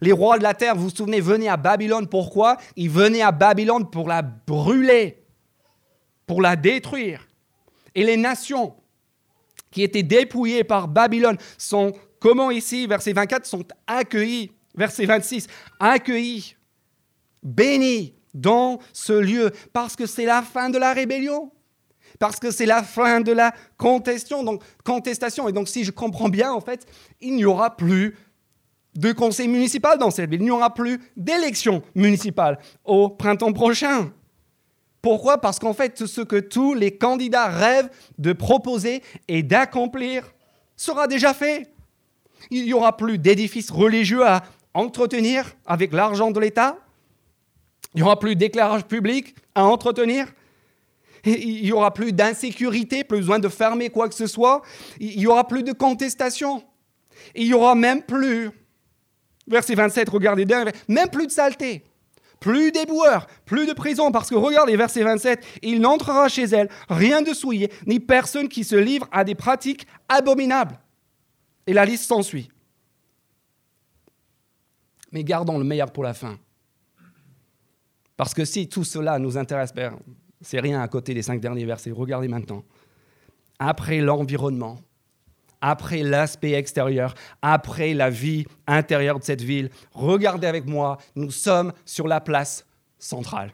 Les 0.00 0.12
rois 0.12 0.38
de 0.38 0.42
la 0.42 0.54
terre, 0.54 0.76
vous 0.76 0.84
vous 0.84 0.94
souvenez, 0.94 1.20
venaient 1.20 1.48
à 1.48 1.56
Babylone. 1.56 2.08
Pourquoi? 2.08 2.56
Ils 2.76 2.90
venaient 2.90 3.22
à 3.22 3.32
Babylone 3.32 3.90
pour 3.90 4.08
la 4.08 4.22
brûler, 4.22 5.24
pour 6.26 6.40
la 6.40 6.54
détruire. 6.56 7.26
Et 7.94 8.04
les 8.04 8.16
nations 8.16 8.74
qui 9.70 9.82
étaient 9.82 10.02
dépouillées 10.04 10.64
par 10.64 10.86
Babylone 10.86 11.36
sont, 11.56 11.92
comment 12.20 12.50
ici, 12.50 12.86
verset 12.86 13.12
24, 13.12 13.44
sont 13.44 13.64
accueillis, 13.86 14.52
verset 14.74 15.04
26, 15.04 15.48
accueillis, 15.80 16.54
bénis 17.42 18.14
dans 18.34 18.78
ce 18.92 19.12
lieu, 19.12 19.50
parce 19.72 19.96
que 19.96 20.06
c'est 20.06 20.26
la 20.26 20.42
fin 20.42 20.70
de 20.70 20.78
la 20.78 20.92
rébellion 20.92 21.50
parce 22.18 22.40
que 22.40 22.50
c'est 22.50 22.66
la 22.66 22.82
fin 22.82 23.20
de 23.20 23.32
la 23.32 23.54
contestation. 23.76 24.42
Donc, 24.42 24.62
contestation. 24.84 25.48
Et 25.48 25.52
donc, 25.52 25.68
si 25.68 25.84
je 25.84 25.90
comprends 25.90 26.28
bien, 26.28 26.52
en 26.52 26.60
fait, 26.60 26.86
il 27.20 27.36
n'y 27.36 27.44
aura 27.44 27.76
plus 27.76 28.16
de 28.94 29.12
conseil 29.12 29.48
municipal 29.48 29.98
dans 29.98 30.10
cette 30.10 30.30
ville. 30.30 30.40
Il 30.40 30.46
n'y 30.46 30.50
aura 30.50 30.74
plus 30.74 31.00
d'élection 31.16 31.82
municipale 31.94 32.58
au 32.84 33.08
printemps 33.08 33.52
prochain. 33.52 34.12
Pourquoi? 35.00 35.40
Parce 35.40 35.58
qu'en 35.58 35.74
fait, 35.74 36.06
ce 36.06 36.20
que 36.20 36.40
tous 36.40 36.74
les 36.74 36.96
candidats 36.96 37.46
rêvent 37.46 37.90
de 38.18 38.32
proposer 38.32 39.02
et 39.28 39.42
d'accomplir 39.42 40.24
sera 40.76 41.06
déjà 41.06 41.34
fait. 41.34 41.72
Il 42.50 42.64
n'y 42.64 42.72
aura 42.72 42.96
plus 42.96 43.18
d'édifices 43.18 43.70
religieux 43.70 44.26
à 44.26 44.42
entretenir 44.74 45.56
avec 45.66 45.92
l'argent 45.92 46.30
de 46.30 46.40
l'État. 46.40 46.78
Il 47.94 47.98
n'y 47.98 48.02
aura 48.02 48.18
plus 48.18 48.36
d'éclairage 48.36 48.84
public 48.84 49.34
à 49.54 49.64
entretenir. 49.64 50.26
Il 51.24 51.62
n'y 51.62 51.72
aura 51.72 51.92
plus 51.92 52.12
d'insécurité, 52.12 53.02
plus 53.04 53.18
besoin 53.18 53.38
de 53.38 53.48
fermer 53.48 53.90
quoi 53.90 54.08
que 54.08 54.14
ce 54.14 54.26
soit. 54.26 54.62
Il 55.00 55.18
n'y 55.18 55.26
aura 55.26 55.46
plus 55.46 55.62
de 55.62 55.72
contestation. 55.72 56.62
Il 57.34 57.46
n'y 57.46 57.54
aura 57.54 57.74
même 57.74 58.02
plus 58.02 58.52
Verset 59.48 59.74
27, 59.74 60.08
regardez 60.10 60.44
bien, 60.44 60.64
même 60.88 61.08
plus 61.08 61.26
de 61.26 61.32
saleté, 61.32 61.84
plus 62.38 62.70
d'éboueurs, 62.70 63.26
plus 63.46 63.66
de 63.66 63.72
prison, 63.72 64.12
parce 64.12 64.28
que 64.28 64.34
regardez, 64.34 64.76
verset 64.76 65.02
27, 65.02 65.44
il 65.62 65.80
n'entrera 65.80 66.28
chez 66.28 66.44
elle 66.44 66.68
rien 66.88 67.22
de 67.22 67.32
souillé, 67.32 67.72
ni 67.86 67.98
personne 67.98 68.48
qui 68.48 68.62
se 68.62 68.76
livre 68.76 69.08
à 69.10 69.24
des 69.24 69.34
pratiques 69.34 69.86
abominables. 70.08 70.78
Et 71.66 71.72
la 71.72 71.84
liste 71.84 72.04
s'ensuit. 72.04 72.50
Mais 75.12 75.24
gardons 75.24 75.58
le 75.58 75.64
meilleur 75.64 75.90
pour 75.90 76.04
la 76.04 76.14
fin. 76.14 76.38
Parce 78.18 78.34
que 78.34 78.44
si 78.44 78.68
tout 78.68 78.82
cela 78.82 79.20
nous 79.20 79.38
intéresse, 79.38 79.72
ben, 79.72 79.96
c'est 80.40 80.58
rien 80.58 80.82
à 80.82 80.88
côté 80.88 81.14
des 81.14 81.22
cinq 81.22 81.40
derniers 81.40 81.64
versets. 81.64 81.92
Regardez 81.92 82.26
maintenant. 82.26 82.64
Après 83.60 84.00
l'environnement, 84.00 84.76
après 85.60 86.02
l'aspect 86.02 86.52
extérieur, 86.52 87.14
après 87.42 87.94
la 87.94 88.10
vie 88.10 88.44
intérieure 88.66 89.20
de 89.20 89.24
cette 89.24 89.40
ville. 89.40 89.70
Regardez 89.92 90.48
avec 90.48 90.66
moi, 90.66 90.98
nous 91.14 91.30
sommes 91.30 91.72
sur 91.84 92.08
la 92.08 92.20
place 92.20 92.66
centrale. 92.98 93.52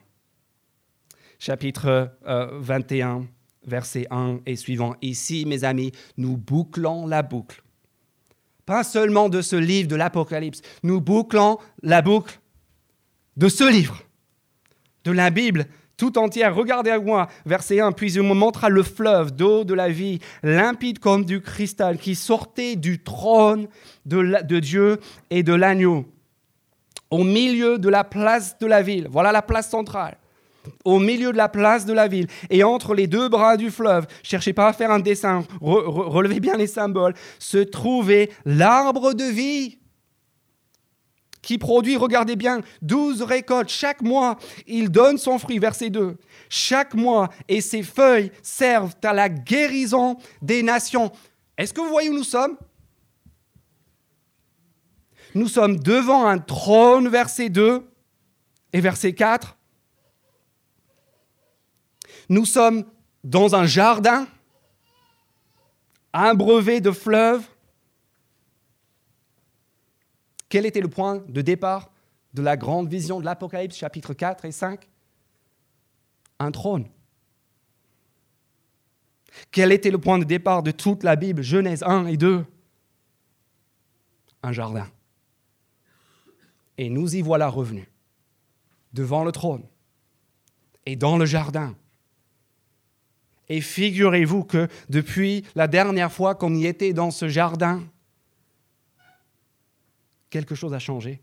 Chapitre 1.39 2.17
21, 2.25 3.17
euh, 3.19 3.21
verset 3.67 4.07
1 4.11 4.41
et 4.47 4.57
suivant. 4.57 4.95
Ici, 5.03 5.45
mes 5.47 5.65
amis, 5.65 5.93
nous 6.17 6.39
bouclons 6.39 7.07
la 7.07 7.23
boucle. 7.23 7.62
Pas 8.65 8.83
seulement 8.83 9.29
de 9.29 9.43
ce 9.43 9.57
livre 9.57 9.89
de 9.89 9.97
l'Apocalypse, 9.97 10.62
nous 10.83 11.03
bouclons 11.03 11.59
la 11.83 12.01
boucle 12.01 12.41
de 13.37 13.51
ce 13.51 13.71
livre, 13.71 14.01
de 15.05 15.12
la 15.12 15.30
Bible 15.30 15.66
tout 15.96 16.18
entière. 16.18 16.55
Regardez 16.55 16.90
à 16.90 16.98
moi, 16.98 17.28
verset 17.46 17.80
1, 17.80 17.92
puis 17.92 18.12
il 18.12 18.22
me 18.22 18.34
montra 18.34 18.68
le 18.68 18.82
fleuve 18.82 19.32
d'eau 19.32 19.64
de 19.64 19.74
la 19.74 19.88
vie, 19.88 20.18
limpide 20.42 20.98
comme 20.98 21.24
du 21.24 21.40
cristal, 21.40 21.98
qui 21.98 22.14
sortait 22.14 22.76
du 22.76 23.02
trône 23.02 23.68
de, 24.07 24.42
de 24.42 24.59
Dieu 24.59 24.98
et 25.30 25.42
de 25.42 25.55
l'agneau, 25.55 26.07
au 27.11 27.22
milieu 27.22 27.78
de 27.78 27.88
la 27.88 28.05
place 28.05 28.59
de 28.59 28.66
la 28.66 28.82
ville. 28.82 29.07
Voilà 29.11 29.32
la 29.32 29.42
place 29.42 29.70
centrale 29.70 30.18
au 30.84 30.98
milieu 30.98 31.32
de 31.32 31.36
la 31.36 31.50
place 31.50 31.84
de 31.84 31.92
la 31.92 32.09
ville 32.09 32.26
et 32.48 32.64
entre 32.64 32.94
les 32.94 33.07
deux 33.07 33.28
bras 33.28 33.59
du 33.59 33.70
fleuve, 33.70 34.07
cherchez 34.22 34.55
pas 34.55 34.68
à 34.68 34.72
faire 34.72 34.90
un 34.90 34.98
dessin, 34.98 35.44
relevez 35.61 36.40
bien 36.40 36.57
les 36.57 36.66
symboles, 36.66 37.12
se 37.38 37.59
trouvait 37.59 38.30
l'arbre 38.46 39.12
de 39.12 39.24
vie 39.24 39.78
qui 41.45 41.59
produit, 41.59 41.97
regardez 41.97 42.36
bien, 42.36 42.61
douze 42.82 43.22
récoltes 43.22 43.68
chaque 43.68 44.03
mois. 44.03 44.38
Il 44.66 44.90
donne 44.90 45.18
son 45.18 45.38
fruit, 45.38 45.59
verset 45.59 45.90
2. 45.90 46.16
Chaque 46.49 46.95
mois, 46.95 47.28
et 47.49 47.61
ses 47.61 47.82
feuilles 47.82 48.32
servent 48.42 48.95
à 49.03 49.12
la 49.12 49.28
guérison 49.28 50.16
des 50.42 50.62
nations. 50.62 51.12
Est-ce 51.57 51.72
que 51.72 51.80
vous 51.80 51.88
voyez 51.88 52.11
où 52.11 52.14
nous 52.14 52.24
sommes? 52.24 52.57
Nous 55.34 55.49
sommes 55.49 55.78
devant 55.78 56.26
un 56.26 56.38
trône, 56.38 57.09
verset 57.09 57.49
2 57.49 57.86
et 58.72 58.80
verset 58.80 59.12
4. 59.12 59.57
Nous 62.28 62.47
sommes 62.47 62.84
dans 63.22 63.55
un 63.55 63.66
jardin, 63.66 64.26
un 66.12 66.34
brevet 66.34 66.80
de 66.80 66.90
fleuves. 66.90 67.42
Quel 70.55 70.66
était 70.66 70.80
le 70.80 70.86
point 70.86 71.16
de 71.28 71.42
départ 71.42 71.90
de 72.32 72.40
la 72.40 72.57
grande 72.57 72.88
vision 72.88 73.18
de 73.18 73.24
l'Apocalypse, 73.24 73.74
chapitre 73.74 74.14
4 74.14 74.44
et 74.44 74.52
5 74.52 74.88
Un 76.38 76.52
trône. 76.52 76.86
Quel 79.50 79.72
était 79.72 79.90
le 79.90 79.98
point 79.98 80.16
de 80.16 80.22
départ 80.22 80.62
de 80.62 80.70
toute 80.70 81.02
la 81.02 81.16
Bible, 81.16 81.42
Genèse 81.42 81.82
1 81.82 82.07
et 82.07 82.16
2 82.16 82.46
Un 84.44 84.52
jardin. 84.52 84.86
Et 86.78 86.88
nous 86.88 87.16
y 87.16 87.20
voilà 87.20 87.48
revenus, 87.48 87.88
devant 88.92 89.24
le 89.24 89.32
trône 89.32 89.64
et 90.86 90.94
dans 90.94 91.18
le 91.18 91.26
jardin. 91.26 91.74
Et 93.48 93.61
figurez-vous 93.61 94.44
que 94.44 94.68
depuis 94.88 95.44
la 95.57 95.66
dernière 95.66 96.12
fois 96.12 96.36
qu'on 96.36 96.55
y 96.55 96.66
était 96.66 96.92
dans 96.92 97.11
ce 97.11 97.26
jardin, 97.26 97.82
quelque 100.35 100.57
chose 100.57 100.74
a 100.74 100.80
changé. 100.80 101.22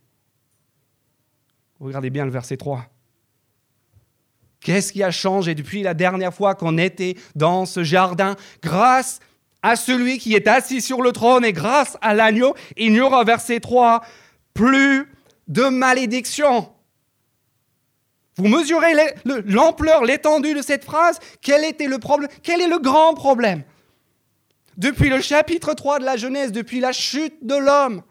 Regardez 1.81 2.09
bien 2.09 2.23
le 2.23 2.31
verset 2.31 2.55
3. 2.55 2.85
Qu'est-ce 4.61 4.93
qui 4.93 5.03
a 5.03 5.11
changé 5.11 5.53
depuis 5.53 5.83
la 5.83 5.93
dernière 5.93 6.33
fois 6.33 6.55
qu'on 6.55 6.77
était 6.77 7.17
dans 7.35 7.65
ce 7.65 7.83
jardin? 7.83 8.37
Grâce 8.63 9.19
à 9.63 9.75
celui 9.75 10.17
qui 10.17 10.33
est 10.33 10.47
assis 10.47 10.79
sur 10.81 11.01
le 11.01 11.11
trône 11.11 11.43
et 11.43 11.51
grâce 11.51 11.97
à 11.99 12.13
l'agneau, 12.13 12.55
il 12.77 12.93
n'y 12.93 13.01
aura, 13.01 13.25
verset 13.25 13.59
3, 13.59 14.01
plus 14.53 15.11
de 15.49 15.63
malédiction. 15.63 16.71
Vous 18.37 18.47
mesurez 18.47 18.93
l'ampleur, 19.25 20.05
l'étendue 20.05 20.53
de 20.53 20.61
cette 20.61 20.85
phrase? 20.85 21.19
Quel 21.41 21.65
était 21.65 21.87
le 21.87 21.99
problème? 21.99 22.29
Quel 22.43 22.61
est 22.61 22.69
le 22.69 22.79
grand 22.79 23.13
problème? 23.13 23.63
Depuis 24.77 25.09
le 25.09 25.19
chapitre 25.19 25.73
3 25.73 25.99
de 25.99 26.05
la 26.05 26.15
Genèse, 26.15 26.53
depuis 26.53 26.79
la 26.79 26.93
chute 26.93 27.45
de 27.45 27.55
l'homme, 27.55 28.03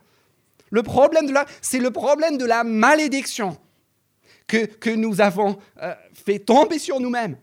le 0.70 0.82
problème 0.82 1.26
de 1.26 1.34
c'est 1.60 1.78
le 1.78 1.90
problème 1.90 2.38
de 2.38 2.44
la 2.44 2.64
malédiction 2.64 3.58
que, 4.46 4.64
que 4.64 4.90
nous 4.90 5.20
avons 5.20 5.58
euh, 5.82 5.94
fait 6.12 6.38
tomber 6.38 6.78
sur 6.78 7.00
nous-mêmes 7.00 7.36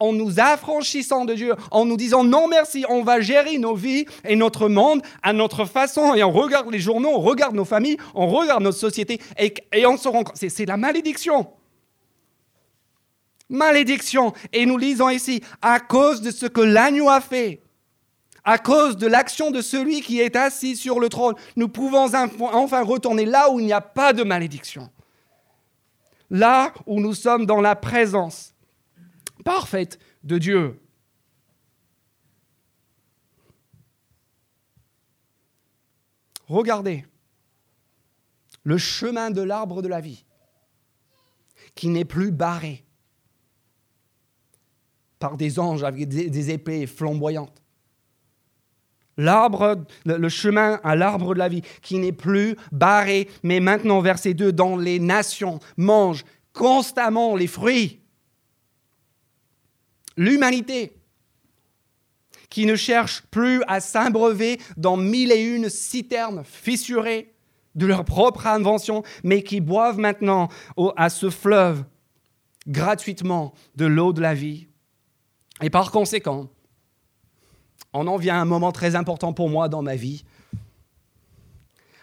en 0.00 0.12
nous 0.12 0.40
affranchissant 0.40 1.24
de 1.24 1.34
Dieu, 1.34 1.54
en 1.70 1.84
nous 1.84 1.96
disant 1.96 2.24
non 2.24 2.48
merci, 2.48 2.84
on 2.88 3.02
va 3.02 3.20
gérer 3.20 3.58
nos 3.58 3.74
vies 3.74 4.06
et 4.24 4.36
notre 4.36 4.68
monde 4.68 5.02
à 5.22 5.32
notre 5.32 5.64
façon, 5.64 6.14
et 6.14 6.22
on 6.22 6.32
regarde 6.32 6.70
les 6.70 6.80
journaux, 6.80 7.10
on 7.10 7.20
regarde 7.20 7.54
nos 7.54 7.64
familles, 7.64 7.96
on 8.14 8.26
regarde 8.26 8.62
notre 8.62 8.78
société, 8.78 9.20
et, 9.38 9.54
et 9.72 9.86
on 9.86 9.96
se 9.96 10.08
rend 10.08 10.24
compte, 10.24 10.36
c'est 10.36 10.66
la 10.66 10.76
malédiction. 10.76 11.46
Malédiction. 13.48 14.32
Et 14.52 14.66
nous 14.66 14.78
lisons 14.78 15.10
ici, 15.10 15.42
à 15.62 15.78
cause 15.78 16.22
de 16.22 16.30
ce 16.30 16.46
que 16.46 16.62
l'agneau 16.62 17.08
a 17.08 17.20
fait, 17.20 17.60
à 18.44 18.58
cause 18.58 18.96
de 18.96 19.06
l'action 19.06 19.50
de 19.50 19.62
celui 19.62 20.02
qui 20.02 20.20
est 20.20 20.36
assis 20.36 20.76
sur 20.76 21.00
le 21.00 21.08
trône, 21.08 21.34
nous 21.56 21.68
pouvons 21.68 22.06
enfin 22.40 22.82
retourner 22.82 23.24
là 23.24 23.50
où 23.50 23.58
il 23.58 23.66
n'y 23.66 23.72
a 23.72 23.80
pas 23.80 24.12
de 24.12 24.22
malédiction. 24.22 24.90
Là 26.30 26.72
où 26.86 27.00
nous 27.00 27.14
sommes 27.14 27.46
dans 27.46 27.60
la 27.60 27.74
présence 27.74 28.54
parfaite 29.44 29.98
de 30.22 30.38
Dieu. 30.38 30.80
Regardez 36.46 37.06
le 38.62 38.76
chemin 38.76 39.30
de 39.30 39.42
l'arbre 39.42 39.80
de 39.80 39.88
la 39.88 40.00
vie 40.00 40.24
qui 41.74 41.88
n'est 41.88 42.04
plus 42.04 42.30
barré 42.30 42.84
par 45.18 45.36
des 45.38 45.58
anges 45.58 45.84
avec 45.84 46.06
des 46.08 46.50
épées 46.50 46.86
flamboyantes 46.86 47.63
L'arbre, 49.16 49.84
le 50.04 50.28
chemin 50.28 50.80
à 50.82 50.96
l'arbre 50.96 51.34
de 51.34 51.38
la 51.38 51.48
vie, 51.48 51.62
qui 51.82 51.98
n'est 51.98 52.12
plus 52.12 52.56
barré, 52.72 53.28
mais 53.42 53.60
maintenant, 53.60 54.00
verset 54.00 54.34
2, 54.34 54.52
dans 54.52 54.76
les 54.76 54.98
nations, 54.98 55.60
mange 55.76 56.24
constamment 56.52 57.36
les 57.36 57.46
fruits. 57.46 58.00
L'humanité, 60.16 60.96
qui 62.50 62.66
ne 62.66 62.76
cherche 62.76 63.22
plus 63.30 63.62
à 63.66 63.80
s'abreuver 63.80 64.60
dans 64.76 64.96
mille 64.96 65.32
et 65.32 65.42
une 65.42 65.68
citernes 65.68 66.44
fissurées 66.44 67.34
de 67.74 67.86
leur 67.86 68.04
propre 68.04 68.46
invention, 68.46 69.02
mais 69.24 69.42
qui 69.42 69.60
boivent 69.60 69.98
maintenant 69.98 70.48
à 70.96 71.10
ce 71.10 71.30
fleuve 71.30 71.84
gratuitement 72.68 73.54
de 73.74 73.86
l'eau 73.86 74.12
de 74.12 74.20
la 74.20 74.34
vie. 74.34 74.68
Et 75.62 75.70
par 75.70 75.90
conséquent, 75.90 76.48
on 77.94 78.08
en 78.08 78.16
vient 78.16 78.34
à 78.34 78.40
un 78.40 78.44
moment 78.44 78.72
très 78.72 78.96
important 78.96 79.32
pour 79.32 79.48
moi 79.48 79.68
dans 79.68 79.82
ma 79.82 79.94
vie. 79.94 80.24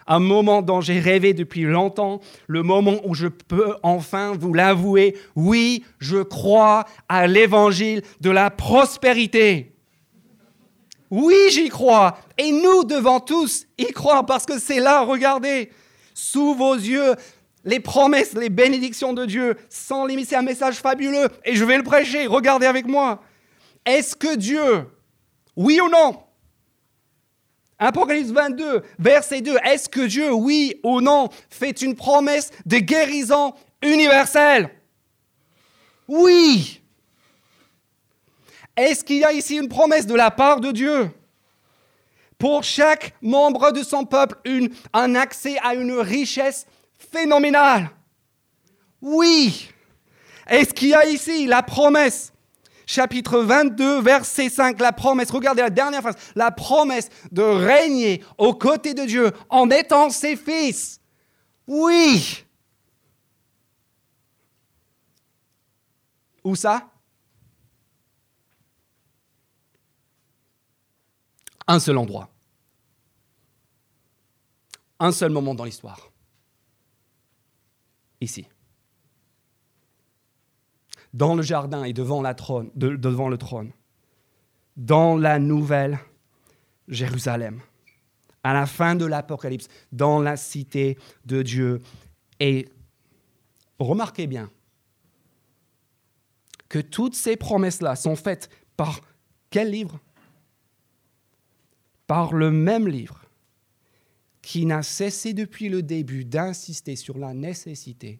Un 0.06 0.18
moment 0.18 0.62
dont 0.62 0.80
j'ai 0.80 0.98
rêvé 0.98 1.32
depuis 1.34 1.62
longtemps, 1.62 2.20
le 2.48 2.62
moment 2.62 2.96
où 3.04 3.14
je 3.14 3.28
peux 3.28 3.76
enfin 3.84 4.32
vous 4.36 4.52
l'avouer, 4.52 5.16
oui, 5.36 5.84
je 6.00 6.18
crois 6.18 6.86
à 7.08 7.28
l'évangile 7.28 8.02
de 8.20 8.30
la 8.30 8.50
prospérité. 8.50 9.76
Oui, 11.10 11.36
j'y 11.50 11.68
crois. 11.68 12.18
Et 12.38 12.50
nous 12.50 12.84
devons 12.84 13.20
tous 13.20 13.66
y 13.78 13.84
croire 13.92 14.26
parce 14.26 14.46
que 14.46 14.58
c'est 14.58 14.80
là, 14.80 15.02
regardez, 15.02 15.70
sous 16.14 16.54
vos 16.54 16.74
yeux, 16.74 17.14
les 17.64 17.80
promesses, 17.80 18.32
les 18.32 18.48
bénédictions 18.48 19.12
de 19.12 19.26
Dieu, 19.26 19.56
sans 19.68 20.06
limite, 20.06 20.30
c'est 20.30 20.36
un 20.36 20.42
message 20.42 20.76
fabuleux. 20.76 21.28
Et 21.44 21.54
je 21.54 21.64
vais 21.64 21.76
le 21.76 21.84
prêcher, 21.84 22.26
regardez 22.26 22.66
avec 22.66 22.86
moi. 22.86 23.22
Est-ce 23.84 24.16
que 24.16 24.36
Dieu 24.36 24.86
oui 25.56 25.80
ou 25.80 25.88
non? 25.88 26.22
Apocalypse 27.78 28.30
22, 28.30 28.82
verset 28.98 29.40
2. 29.40 29.56
Est-ce 29.64 29.88
que 29.88 30.06
Dieu, 30.06 30.32
oui 30.32 30.80
ou 30.84 31.00
non, 31.00 31.28
fait 31.50 31.82
une 31.82 31.96
promesse 31.96 32.50
de 32.64 32.78
guérison 32.78 33.54
universelle? 33.82 34.70
Oui. 36.06 36.80
Est-ce 38.76 39.04
qu'il 39.04 39.18
y 39.18 39.24
a 39.24 39.32
ici 39.32 39.56
une 39.56 39.68
promesse 39.68 40.06
de 40.06 40.14
la 40.14 40.30
part 40.30 40.60
de 40.60 40.70
Dieu? 40.70 41.10
Pour 42.38 42.64
chaque 42.64 43.14
membre 43.20 43.72
de 43.72 43.82
son 43.82 44.04
peuple 44.04 44.36
un 44.92 45.14
accès 45.14 45.58
à 45.62 45.74
une 45.74 45.92
richesse 45.92 46.66
phénoménale 47.12 47.90
Oui. 49.00 49.68
Est-ce 50.48 50.72
qu'il 50.72 50.88
y 50.88 50.94
a 50.94 51.06
ici 51.06 51.46
la 51.46 51.62
promesse 51.62 52.31
chapitre 52.92 53.38
22, 53.38 54.02
verset 54.02 54.50
5, 54.50 54.78
la 54.80 54.92
promesse, 54.92 55.30
regardez 55.30 55.62
la 55.62 55.70
dernière 55.70 56.02
phrase, 56.02 56.16
la 56.34 56.50
promesse 56.50 57.08
de 57.30 57.42
régner 57.42 58.22
aux 58.36 58.54
côtés 58.54 58.92
de 58.94 59.04
Dieu 59.04 59.32
en 59.48 59.70
étant 59.70 60.10
ses 60.10 60.36
fils. 60.36 61.00
Oui. 61.66 62.44
Où 66.44 66.54
ça? 66.54 66.90
Un 71.66 71.80
seul 71.80 71.96
endroit. 71.96 72.28
Un 75.00 75.12
seul 75.12 75.32
moment 75.32 75.54
dans 75.54 75.64
l'histoire. 75.64 76.10
Ici 78.20 78.46
dans 81.12 81.34
le 81.34 81.42
jardin 81.42 81.84
et 81.84 81.92
devant, 81.92 82.22
le 82.22 82.34
trône. 83.36 83.72
dans 84.76 85.16
la 85.16 85.38
nouvelle 85.38 85.98
Jérusalem, 86.88 87.60
à 88.42 88.54
la 88.54 88.66
fin 88.66 88.94
de 88.94 89.04
l'Apocalypse, 89.04 89.68
dans 89.92 90.20
la 90.20 90.36
cité 90.36 90.98
de 91.26 91.42
Dieu. 91.42 91.80
Et 92.40 92.68
remarquez 93.78 94.26
bien 94.26 94.50
que 96.68 96.78
toutes 96.78 97.14
ces 97.14 97.36
promesses-là 97.36 97.96
sont 97.96 98.16
faites 98.16 98.48
par 98.76 99.00
quel 99.50 99.70
livre? 99.70 100.00
Par 102.06 102.32
le 102.32 102.50
même 102.50 102.88
livre 102.88 103.22
qui 104.40 104.66
n'a 104.66 104.82
cessé 104.82 105.34
depuis 105.34 105.68
le 105.68 105.82
début 105.82 106.24
d'insister 106.24 106.96
sur 106.96 107.16
la 107.16 107.32
nécessité 107.32 108.18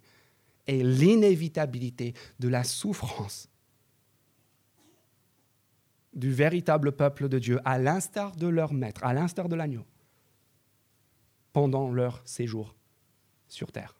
et 0.66 0.82
l'inévitabilité 0.82 2.14
de 2.38 2.48
la 2.48 2.64
souffrance 2.64 3.48
du 6.12 6.30
véritable 6.30 6.92
peuple 6.92 7.28
de 7.28 7.38
Dieu, 7.38 7.58
à 7.64 7.78
l'instar 7.78 8.36
de 8.36 8.46
leur 8.46 8.72
maître, 8.72 9.02
à 9.04 9.14
l'instar 9.14 9.48
de 9.48 9.56
l'agneau, 9.56 9.84
pendant 11.52 11.90
leur 11.90 12.22
séjour 12.26 12.74
sur 13.48 13.72
terre. 13.72 13.96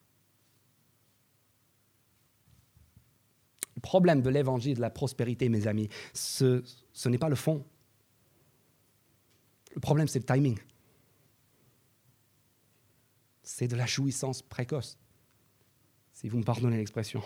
Le 3.75 3.81
problème 3.81 4.23
de 4.23 4.31
l'évangile 4.31 4.77
de 4.77 4.81
la 4.81 4.91
prospérité, 4.91 5.49
mes 5.49 5.67
amis, 5.67 5.89
ce, 6.13 6.63
n'est 7.07 7.19
pas 7.19 7.29
le 7.29 7.35
fond. 7.35 7.65
Le 9.75 9.81
problème, 9.81 10.07
c'est 10.07 10.19
le 10.19 10.27
timing. 10.27 10.59
C'est 13.43 13.69
de 13.69 13.77
la 13.77 13.87
jouissance 13.87 14.43
précoce, 14.43 14.99
si 16.23 16.29
vous 16.29 16.39
me 16.39 16.45
pardonnez 16.45 16.79
l'expression 16.79 17.23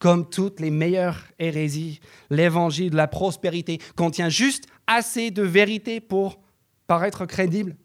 comme 0.00 0.30
toutes 0.30 0.60
les 0.60 0.70
meilleures 0.70 1.26
hérésies, 1.38 2.00
l'évangile 2.30 2.90
de 2.90 2.96
la 2.96 3.06
prospérité 3.06 3.78
contient 3.96 4.30
juste 4.30 4.66
assez 4.86 5.30
de 5.30 5.42
vérité 5.42 6.00
pour 6.00 6.40
paraître 6.86 7.26
crédible 7.26 7.76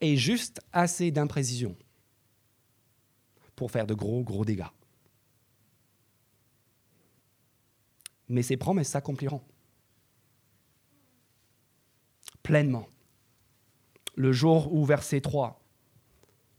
et 0.00 0.16
juste 0.16 0.60
assez 0.72 1.10
d'imprécision 1.10 1.76
pour 3.54 3.70
faire 3.70 3.86
de 3.86 3.92
gros, 3.92 4.22
gros 4.22 4.46
dégâts. 4.46 4.64
Mais 8.30 8.42
ces 8.42 8.56
promesses 8.56 8.88
s'accompliront 8.88 9.42
pleinement. 12.42 12.88
Le 14.16 14.32
jour 14.32 14.72
où, 14.72 14.84
verset 14.86 15.20
3, 15.20 15.63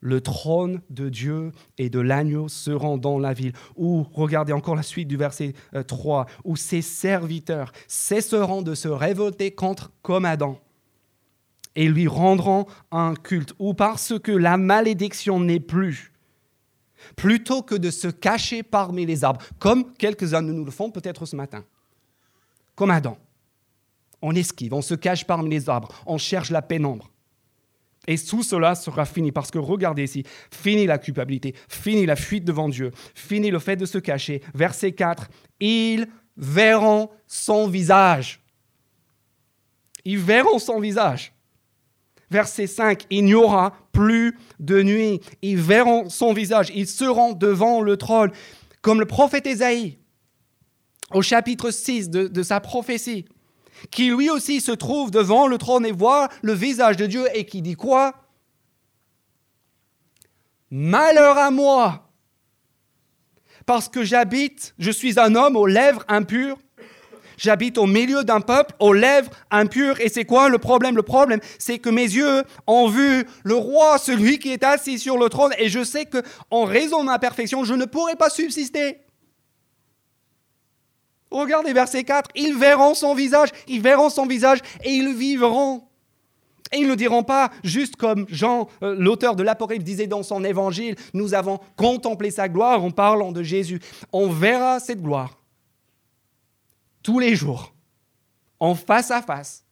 le 0.06 0.22
trône 0.22 0.82
de 0.91 1.10
Dieu 1.10 1.51
et 1.80 1.89
de 1.89 1.99
l'agneau 1.99 2.47
seront 2.47 2.97
dans 2.97 3.18
la 3.18 3.34
ville. 3.34 3.53
Ou, 3.76 4.06
regardez 4.14 4.53
encore 4.53 4.76
la 4.76 4.84
suite 4.84 5.08
du 5.08 5.18
verset 5.18 5.53
3, 5.88 6.22
euh, 6.22 6.34
où 6.43 6.56
ses 6.56 6.84
serviteurs 6.84 7.72
cesseront 7.88 8.62
de 8.62 8.76
se 8.76 8.88
révolter 8.88 9.49
contre 9.51 9.91
comme 10.03 10.26
Adam 10.26 10.60
et 11.76 11.88
lui 11.88 12.08
rendront 12.08 12.68
un 12.91 13.16
culte. 13.16 13.53
Ou 13.58 13.74
parce 13.74 14.14
que 14.20 14.32
la 14.32 14.58
malédiction 14.58 15.39
n'est 15.39 15.60
plus, 15.60 16.14
plutôt 17.16 17.64
que 17.64 17.74
de 17.74 17.89
se 17.89 18.08
cacher 18.08 18.62
parmi 18.62 19.08
les 19.08 19.24
arbres, 19.24 19.41
comme 19.58 19.91
quelques-uns 19.95 20.43
de 20.43 20.51
nous 20.51 20.66
le 20.66 20.72
font 20.72 20.91
peut-être 20.91 21.26
ce 21.26 21.36
matin, 21.36 21.66
comme 22.76 22.91
Adam. 22.91 23.18
On 24.22 24.36
esquive, 24.36 24.76
on 24.76 24.84
se 24.84 24.93
cache 24.93 25.26
parmi 25.26 25.49
les 25.49 25.68
arbres, 25.68 25.89
on 26.06 26.20
cherche 26.20 26.51
la 26.51 26.62
pénombre. 26.62 27.10
Et 28.08 28.18
tout 28.18 28.43
cela 28.43 28.76
sera 28.76 29.06
fini 29.06 29.32
parce 29.32 29.51
que 29.51 29.58
regardez 29.58 30.03
ici, 30.03 30.24
fini 30.51 30.86
la 30.86 30.97
culpabilité, 30.97 31.56
fini 31.68 32.06
la 32.06 32.16
fuite 32.16 32.45
devant 32.45 32.70
Dieu, 32.70 32.91
fini 33.14 33.51
le 33.51 33.60
fait 33.60 33.76
de 33.76 33.86
se 33.86 33.97
cacher. 33.97 34.41
Verset 34.53 34.91
4, 34.91 35.28
ils 35.60 36.08
verront 36.38 37.10
son 37.28 37.68
visage. 37.68 38.41
Ils 40.03 40.20
verront 40.20 40.60
son 40.60 40.80
visage. 40.80 41.34
Verset 42.30 42.68
5, 42.68 43.06
il 43.10 43.26
n'y 43.26 43.34
aura 43.34 43.74
plus 43.91 44.38
de 44.60 44.82
nuit. 44.84 45.22
Ils 45.41 45.58
verront 45.58 46.10
son 46.10 46.34
visage. 46.34 46.72
Ils 46.76 46.88
seront 46.88 47.34
devant 47.34 47.82
le 47.82 47.97
trône. 47.97 48.32
Comme 48.82 48.99
le 48.99 49.06
prophète 49.06 49.47
Ésaïe, 49.47 49.97
au 51.12 51.22
chapitre 51.22 51.72
6 51.72 52.10
de, 52.10 52.28
de 52.28 52.43
sa 52.43 52.60
prophétie 52.60 53.26
qui 53.91 54.09
lui 54.09 54.30
aussi 54.30 54.61
se 54.61 54.71
trouve 54.71 55.11
devant 55.11 55.47
le 55.47 55.57
trône 55.57 55.86
et 55.86 55.91
voit 55.91 56.30
le 56.41 56.53
visage 56.53 56.97
de 56.97 57.05
Dieu 57.05 57.26
et 57.34 57.45
qui 57.45 57.61
dit 57.61 57.76
quoi? 57.76 58.13
Malheur 60.71 61.38
à 61.38 61.51
moi, 61.51 62.09
parce 63.65 63.88
que 63.88 64.03
j'habite, 64.03 64.73
je 64.78 64.91
suis 64.91 65.19
un 65.19 65.36
homme 65.36 65.55
aux 65.55 65.67
lèvres 65.67 66.03
impures, 66.07 66.57
j'habite 67.38 67.78
au 67.78 67.86
milieu 67.86 68.23
d'un 68.23 68.41
peuple 68.41 68.76
aux 68.80 68.93
lèvres 68.93 69.30
impures. 69.51 69.99
Et 70.01 70.09
c'est 70.09 70.26
quoi 70.26 70.49
le 70.49 70.57
problème? 70.57 70.95
Le 70.95 71.03
problème, 71.03 71.39
c'est 71.59 71.80
que 71.80 71.89
mes 71.89 72.03
yeux 72.03 72.43
ont 72.67 72.88
vu 72.88 73.26
le 73.43 73.55
roi, 73.55 73.97
celui 73.97 74.39
qui 74.39 74.51
est 74.51 74.63
assis 74.63 74.99
sur 74.99 75.17
le 75.17 75.30
trône, 75.30 75.53
et 75.57 75.69
je 75.69 75.84
sais 75.84 76.05
que 76.05 76.21
en 76.49 76.65
raison 76.65 77.01
de 77.01 77.05
ma 77.05 77.19
perfection, 77.19 77.63
je 77.63 77.73
ne 77.73 77.86
pourrai 77.86 78.15
pas 78.15 78.30
subsister. 78.30 79.05
Regardez 81.32 81.73
verset 81.73 82.03
4, 82.03 82.30
ils 82.36 82.55
verront 82.55 82.93
son 82.93 83.13
visage, 83.13 83.49
ils 83.67 83.82
verront 83.82 84.09
son 84.09 84.26
visage 84.26 84.59
et 84.84 84.91
ils 84.91 85.13
vivront. 85.13 85.84
Et 86.71 86.78
ils 86.78 86.88
ne 86.88 86.95
diront 86.95 87.23
pas, 87.23 87.51
juste 87.63 87.95
comme 87.95 88.26
Jean, 88.30 88.67
euh, 88.82 88.95
l'auteur 88.97 89.36
de 89.36 89.43
l'Apocalypse, 89.43 89.86
disait 89.86 90.07
dans 90.07 90.23
son 90.23 90.43
évangile, 90.43 90.95
nous 91.13 91.34
avons 91.34 91.59
contemplé 91.76 92.32
sa 92.32 92.49
gloire 92.49 92.84
en 92.84 92.91
parlant 92.91 93.32
de 93.32 93.43
Jésus. 93.43 93.80
On 94.11 94.30
verra 94.30 94.80
cette 94.80 95.01
gloire 95.01 95.38
tous 97.05 97.19
les 97.19 97.36
jours, 97.36 97.71
en 98.59 98.73
face 98.73 99.11
à 99.11 99.21
face, 99.21 99.63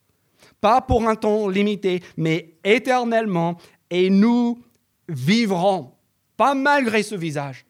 pas 0.61 0.81
pour 0.81 1.09
un 1.09 1.15
temps 1.15 1.49
limité, 1.49 2.03
mais 2.15 2.59
éternellement, 2.63 3.57
et 3.89 4.11
nous 4.11 4.61
vivrons, 5.09 5.93
pas 6.37 6.53
malgré 6.53 7.01
ce 7.01 7.15
visage, 7.15 7.65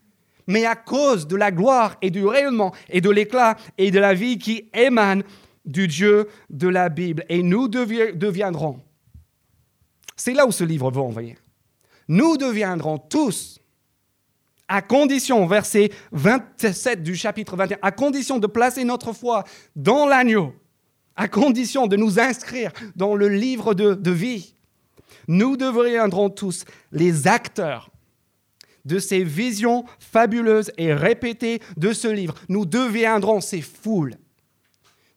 mais 0.47 0.65
à 0.65 0.75
cause 0.75 1.27
de 1.27 1.35
la 1.35 1.51
gloire 1.51 1.95
et 2.01 2.09
du 2.09 2.25
rayonnement 2.25 2.73
et 2.89 3.01
de 3.01 3.09
l'éclat 3.09 3.57
et 3.77 3.91
de 3.91 3.99
la 3.99 4.13
vie 4.13 4.37
qui 4.37 4.69
émane 4.73 5.23
du 5.65 5.87
Dieu 5.87 6.27
de 6.49 6.67
la 6.67 6.89
Bible. 6.89 7.25
Et 7.29 7.43
nous 7.43 7.67
deviendrons, 7.67 8.81
c'est 10.15 10.33
là 10.33 10.45
où 10.45 10.51
ce 10.51 10.63
livre 10.63 10.91
va 10.91 11.01
envoyer, 11.01 11.37
nous 12.07 12.37
deviendrons 12.37 12.97
tous, 12.97 13.59
à 14.67 14.81
condition, 14.81 15.45
verset 15.45 15.91
27 16.11 17.03
du 17.03 17.15
chapitre 17.15 17.55
21, 17.55 17.77
à 17.81 17.91
condition 17.91 18.39
de 18.39 18.47
placer 18.47 18.83
notre 18.83 19.13
foi 19.13 19.43
dans 19.75 20.07
l'agneau, 20.07 20.53
à 21.15 21.27
condition 21.27 21.87
de 21.87 21.95
nous 21.95 22.19
inscrire 22.19 22.71
dans 22.95 23.15
le 23.15 23.27
livre 23.27 23.73
de, 23.73 23.93
de 23.93 24.11
vie, 24.11 24.55
nous 25.27 25.57
deviendrons 25.57 26.29
tous 26.29 26.65
les 26.91 27.27
acteurs 27.27 27.89
de 28.85 28.99
ces 28.99 29.23
visions 29.23 29.85
fabuleuses 29.99 30.71
et 30.77 30.93
répétées 30.93 31.61
de 31.77 31.93
ce 31.93 32.07
livre. 32.07 32.35
Nous 32.49 32.65
deviendrons 32.65 33.41
ces 33.41 33.61
foules 33.61 34.15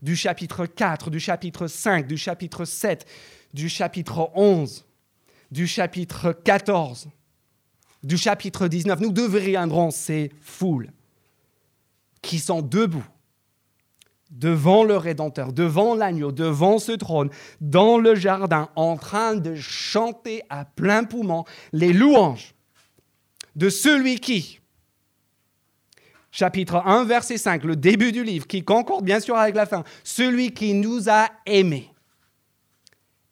du 0.02 0.14
chapitre 0.14 0.66
4, 0.66 1.10
du 1.10 1.20
chapitre 1.20 1.66
5, 1.66 2.06
du 2.06 2.16
chapitre 2.16 2.64
7, 2.64 3.06
du 3.54 3.68
chapitre 3.68 4.30
11, 4.34 4.84
du 5.50 5.66
chapitre 5.66 6.32
14, 6.32 7.08
du 8.02 8.16
chapitre 8.16 8.68
19. 8.68 9.00
Nous 9.00 9.12
deviendrons 9.12 9.90
ces 9.90 10.30
foules 10.40 10.90
qui 12.22 12.38
sont 12.38 12.62
debout 12.62 13.06
devant 14.30 14.84
le 14.84 14.96
Rédempteur, 14.96 15.52
devant 15.52 15.94
l'agneau, 15.94 16.32
devant 16.32 16.78
ce 16.78 16.92
trône, 16.92 17.30
dans 17.60 17.98
le 17.98 18.14
jardin, 18.16 18.68
en 18.74 18.96
train 18.96 19.36
de 19.36 19.54
chanter 19.54 20.42
à 20.50 20.64
plein 20.64 21.04
poumon 21.04 21.44
les 21.72 21.92
louanges 21.92 22.55
de 23.56 23.70
celui 23.70 24.20
qui, 24.20 24.60
chapitre 26.30 26.76
1, 26.84 27.04
verset 27.04 27.38
5, 27.38 27.64
le 27.64 27.74
début 27.74 28.12
du 28.12 28.22
livre, 28.22 28.46
qui 28.46 28.62
concorde 28.62 29.04
bien 29.04 29.18
sûr 29.18 29.36
avec 29.36 29.56
la 29.56 29.66
fin, 29.66 29.82
celui 30.04 30.52
qui 30.52 30.74
nous 30.74 31.08
a 31.08 31.28
aimés 31.46 31.90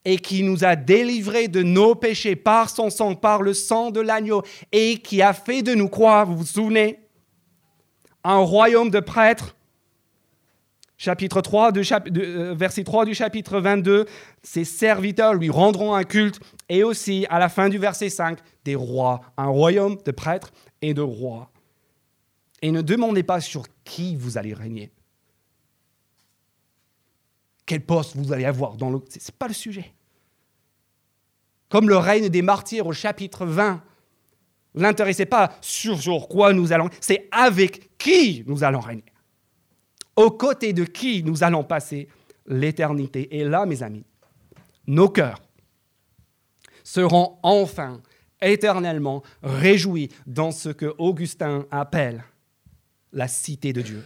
et 0.06 0.18
qui 0.18 0.42
nous 0.42 0.64
a 0.64 0.76
délivrés 0.76 1.48
de 1.48 1.62
nos 1.62 1.94
péchés 1.94 2.36
par 2.36 2.68
son 2.68 2.90
sang, 2.90 3.14
par 3.14 3.42
le 3.42 3.54
sang 3.54 3.90
de 3.90 4.00
l'agneau, 4.00 4.42
et 4.70 4.98
qui 4.98 5.22
a 5.22 5.32
fait 5.32 5.62
de 5.62 5.74
nous 5.74 5.88
croire, 5.88 6.26
vous 6.26 6.36
vous 6.36 6.44
souvenez, 6.44 6.98
un 8.22 8.38
royaume 8.38 8.90
de 8.90 9.00
prêtres. 9.00 9.56
Chapitre 10.96 11.40
3, 11.40 11.72
de, 11.72 11.82
euh, 12.20 12.54
verset 12.54 12.84
3 12.84 13.04
du 13.04 13.14
chapitre 13.14 13.58
22, 13.60 14.06
ses 14.42 14.64
serviteurs 14.64 15.34
lui 15.34 15.50
rendront 15.50 15.94
un 15.94 16.04
culte, 16.04 16.40
et 16.68 16.84
aussi 16.84 17.26
à 17.30 17.38
la 17.38 17.48
fin 17.48 17.68
du 17.68 17.78
verset 17.78 18.10
5, 18.10 18.38
des 18.64 18.76
rois, 18.76 19.20
un 19.36 19.48
royaume 19.48 19.98
de 20.04 20.10
prêtres 20.12 20.52
et 20.82 20.94
de 20.94 21.00
rois. 21.00 21.50
Et 22.62 22.70
ne 22.70 22.80
demandez 22.80 23.22
pas 23.22 23.40
sur 23.40 23.64
qui 23.84 24.14
vous 24.16 24.38
allez 24.38 24.54
régner. 24.54 24.92
Quel 27.66 27.84
poste 27.84 28.16
vous 28.16 28.32
allez 28.32 28.44
avoir 28.44 28.76
dans 28.76 28.90
le... 28.90 29.00
Ce 29.08 29.18
n'est 29.18 29.36
pas 29.38 29.48
le 29.48 29.54
sujet. 29.54 29.92
Comme 31.68 31.88
le 31.88 31.96
règne 31.96 32.28
des 32.28 32.42
martyrs 32.42 32.86
au 32.86 32.92
chapitre 32.92 33.46
20, 33.46 33.82
vous 34.74 34.80
n'intéressez 34.80 35.26
pas 35.26 35.56
sur, 35.60 36.00
sur 36.00 36.28
quoi 36.28 36.52
nous 36.52 36.72
allons, 36.72 36.88
c'est 37.00 37.28
avec 37.32 37.96
qui 37.98 38.44
nous 38.46 38.62
allons 38.62 38.80
régner. 38.80 39.04
Aux 40.16 40.30
côtés 40.30 40.72
de 40.72 40.84
qui 40.84 41.22
nous 41.22 41.42
allons 41.42 41.64
passer 41.64 42.08
l'éternité. 42.46 43.36
Et 43.36 43.44
là, 43.44 43.66
mes 43.66 43.82
amis, 43.82 44.04
nos 44.86 45.08
cœurs 45.08 45.42
seront 46.82 47.38
enfin 47.42 48.00
éternellement 48.42 49.22
réjouis 49.42 50.10
dans 50.26 50.50
ce 50.50 50.68
que 50.68 50.94
Augustin 50.98 51.66
appelle 51.70 52.24
la 53.12 53.28
cité 53.28 53.72
de 53.72 53.80
Dieu. 53.80 54.04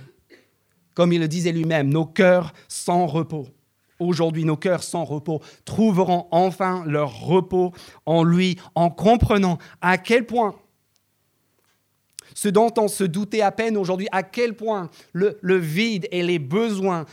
Comme 0.94 1.12
il 1.12 1.20
le 1.20 1.28
disait 1.28 1.52
lui-même, 1.52 1.88
nos 1.88 2.06
cœurs 2.06 2.52
sans 2.68 3.06
repos. 3.06 3.48
Aujourd'hui, 3.98 4.44
nos 4.44 4.56
cœurs 4.56 4.84
sans 4.84 5.04
repos 5.04 5.40
trouveront 5.64 6.28
enfin 6.30 6.84
leur 6.86 7.20
repos 7.20 7.72
en 8.06 8.22
lui, 8.22 8.56
en 8.74 8.90
comprenant 8.90 9.58
à 9.80 9.98
quel 9.98 10.24
point 10.24 10.54
ce 12.38 12.48
dont 12.48 12.72
on 12.78 12.86
se 12.86 13.02
doutait 13.02 13.40
à 13.40 13.50
peine 13.50 13.76
aujourd'hui, 13.76 14.06
à 14.12 14.22
quel 14.22 14.54
point 14.54 14.90
le, 15.12 15.56
vide 15.56 16.06
et 16.12 16.22
les 16.22 16.38
besoins 16.38 17.04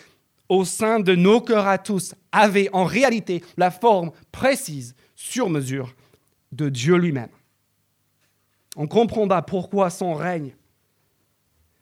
au 0.50 0.66
sein 0.66 1.00
de 1.00 1.16
nos 1.16 1.42
cœurs 1.42 1.66
à 1.66 1.80
tous 1.80 2.14
avaient 2.32 2.70
en 2.74 2.84
réalité 2.84 3.44
la 3.58 3.72
forme 3.72 4.12
précise, 4.32 4.94
sur 5.16 5.50
mesure, 5.50 5.96
de 6.52 6.70
Dieu 6.70 6.98
lui-même. 6.98 7.32
On 8.76 8.86
comprendra 8.86 9.44
pourquoi 9.44 9.90
son 9.90 10.14
règne 10.14 10.56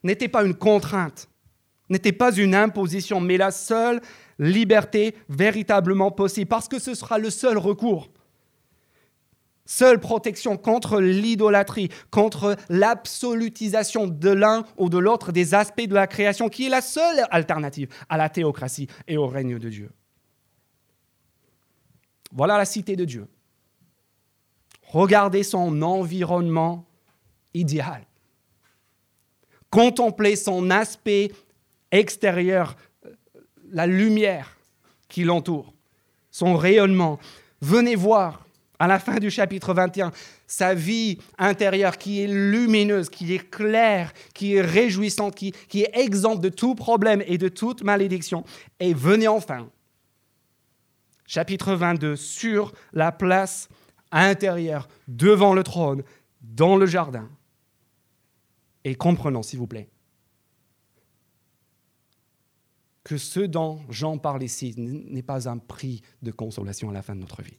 n'était 0.04 0.30
pas 0.30 0.46
une 0.46 0.56
contrainte, 0.56 1.28
n'était 1.90 2.14
pas 2.14 2.34
une 2.34 2.56
imposition, 2.56 3.20
mais 3.20 3.36
la 3.36 3.52
seule 3.52 4.00
liberté 4.40 5.18
véritablement 5.28 6.12
possible, 6.12 6.48
parce 6.48 6.70
que 6.70 6.80
ce 6.80 6.96
sera 6.96 7.18
le 7.18 7.30
seul 7.30 7.58
recours. 7.58 8.08
Seule 9.66 10.00
protection 10.00 10.58
contre 10.58 11.00
l'idolâtrie, 11.00 11.90
contre 12.12 12.58
l'absolutisation 12.68 14.08
de 14.08 14.30
l'un 14.30 14.66
ou 14.78 14.90
de 14.90 14.98
l'autre 14.98 15.32
des 15.32 15.54
aspects 15.54 15.88
de 15.88 15.94
la 15.94 16.08
création, 16.08 16.50
qui 16.50 16.66
est 16.66 16.70
la 16.70 16.82
seule 16.82 17.26
alternative 17.32 17.88
à 18.10 18.18
la 18.18 18.30
théocratie 18.30 18.88
et 19.08 19.16
au 19.16 19.28
règne 19.28 19.58
de 19.58 19.70
Dieu. 19.70 19.92
Voilà 22.34 22.58
la 22.58 22.66
cité 22.66 22.96
de 22.96 23.06
Dieu. 23.06 23.28
Regardez 24.88 25.44
son 25.44 25.82
environnement 25.82 26.86
idéal. 27.54 28.06
Contemplez 29.70 30.36
son 30.36 30.70
aspect 30.70 31.32
extérieur, 31.92 32.76
la 33.72 33.88
lumière 33.88 34.58
qui 35.08 35.24
l'entoure, 35.24 35.74
son 36.32 36.58
rayonnement. 36.58 37.18
Venez 37.62 37.96
voir 37.96 38.43
à 38.84 38.88
la 38.88 39.00
fin 39.00 39.16
du 39.16 39.32
chapitre 39.32 39.74
21 39.74 40.12
sa 40.46 40.74
vie 40.74 41.18
intérieure 41.38 41.98
qui 41.98 42.22
est 42.22 42.28
lumineuse, 42.28 43.10
qui 43.10 43.34
est 43.34 43.50
claire, 43.50 44.12
qui 44.34 44.56
est 44.56 44.62
réjouissante, 44.62 45.36
qui, 45.36 45.54
est 45.74 45.98
exempte 45.98 46.42
de 46.42 46.50
tout 46.50 46.76
problème 46.76 47.24
et 47.26 47.38
de 47.38 47.48
toute 47.48 47.82
malédiction. 47.82 48.44
Et 48.82 48.94
venez 48.94 49.30
enfin, 49.30 49.70
chapitre 51.26 51.76
22, 51.76 52.18
sur 52.18 52.74
la 52.92 53.14
place 53.14 53.70
intérieure, 54.12 54.90
devant 55.08 55.54
le 55.54 55.64
trône, 55.64 56.04
dans 56.42 56.76
le 56.76 56.86
jardin. 56.86 57.30
Et 58.84 58.96
comprenons, 58.96 59.44
s'il 59.44 59.60
vous 59.60 59.68
plaît, 59.68 59.88
que 63.06 63.16
ce 63.16 63.40
dont 63.40 63.80
Jean 63.88 64.18
parle 64.18 64.44
ici 64.44 64.74
n'est 64.78 65.24
pas 65.24 65.48
un 65.48 65.58
prix 65.58 66.02
de 66.22 66.32
consolation 66.32 66.90
à 66.90 66.94
la 66.94 67.02
fin 67.02 67.16
de 67.16 67.22
notre 67.22 67.42
vie. 67.42 67.58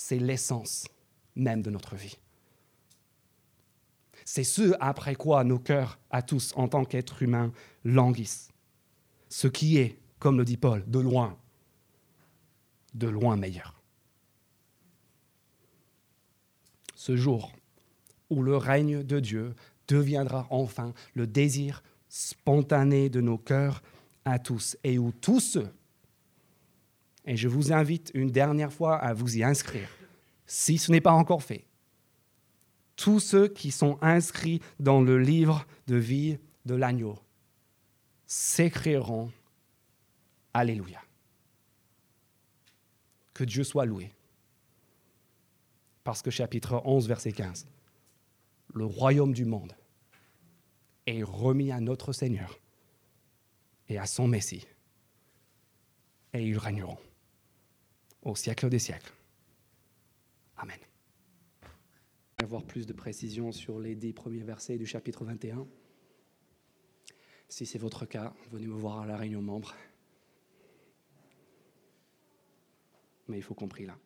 C'est 0.00 0.20
l'essence 0.20 0.86
même 1.34 1.60
de 1.60 1.70
notre 1.70 1.96
vie. 1.96 2.18
C'est 4.24 4.44
ce 4.44 4.72
après 4.78 5.16
quoi 5.16 5.42
nos 5.42 5.58
cœurs, 5.58 5.98
à 6.10 6.22
tous, 6.22 6.52
en 6.54 6.68
tant 6.68 6.84
qu'êtres 6.84 7.20
humains, 7.20 7.52
languissent. 7.82 8.48
Ce 9.28 9.48
qui 9.48 9.78
est, 9.78 9.98
comme 10.20 10.38
le 10.38 10.44
dit 10.44 10.56
Paul, 10.56 10.88
de 10.88 11.00
loin, 11.00 11.36
de 12.94 13.08
loin 13.08 13.36
meilleur. 13.36 13.82
Ce 16.94 17.16
jour 17.16 17.52
où 18.30 18.44
le 18.44 18.56
règne 18.56 19.02
de 19.02 19.18
Dieu 19.18 19.56
deviendra 19.88 20.46
enfin 20.50 20.94
le 21.14 21.26
désir 21.26 21.82
spontané 22.08 23.10
de 23.10 23.20
nos 23.20 23.36
cœurs 23.36 23.82
à 24.24 24.38
tous 24.38 24.76
et 24.84 24.96
où 24.96 25.10
tous 25.10 25.40
ceux, 25.40 25.68
et 27.28 27.36
je 27.36 27.46
vous 27.46 27.74
invite 27.74 28.10
une 28.14 28.30
dernière 28.30 28.72
fois 28.72 28.96
à 28.96 29.12
vous 29.12 29.36
y 29.36 29.44
inscrire, 29.44 29.90
si 30.46 30.78
ce 30.78 30.90
n'est 30.90 31.02
pas 31.02 31.12
encore 31.12 31.42
fait, 31.42 31.66
tous 32.96 33.20
ceux 33.20 33.48
qui 33.48 33.70
sont 33.70 33.98
inscrits 34.00 34.62
dans 34.80 35.02
le 35.02 35.18
livre 35.18 35.66
de 35.86 35.96
vie 35.96 36.38
de 36.64 36.74
l'agneau 36.74 37.18
s'écrieront 38.26 39.30
Alléluia. 40.54 41.00
Que 43.34 43.44
Dieu 43.44 43.62
soit 43.62 43.84
loué. 43.84 44.10
Parce 46.04 46.22
que 46.22 46.30
chapitre 46.30 46.80
11, 46.86 47.06
verset 47.06 47.32
15, 47.32 47.66
le 48.72 48.86
royaume 48.86 49.34
du 49.34 49.44
monde 49.44 49.76
est 51.06 51.22
remis 51.22 51.72
à 51.72 51.80
notre 51.80 52.14
Seigneur 52.14 52.58
et 53.88 53.98
à 53.98 54.06
son 54.06 54.26
Messie. 54.26 54.66
Et 56.32 56.44
ils 56.46 56.58
régneront 56.58 56.98
au 58.28 58.36
siècle 58.36 58.68
des 58.68 58.78
siècles. 58.78 59.12
Amen. 60.56 60.78
Avoir 62.42 62.62
plus 62.62 62.86
de 62.86 62.92
précisions 62.92 63.52
sur 63.52 63.78
les 63.78 63.94
dix 63.94 64.12
premiers 64.12 64.42
versets 64.42 64.78
du 64.78 64.86
chapitre 64.86 65.24
21. 65.24 65.66
Si 67.48 67.66
c'est 67.66 67.78
votre 67.78 68.04
cas, 68.04 68.34
venez 68.50 68.66
me 68.66 68.74
voir 68.74 69.00
à 69.00 69.06
la 69.06 69.16
réunion 69.16 69.40
membre. 69.40 69.74
Mais 73.28 73.38
il 73.38 73.42
faut 73.42 73.54
compris 73.54 73.86
là. 73.86 73.98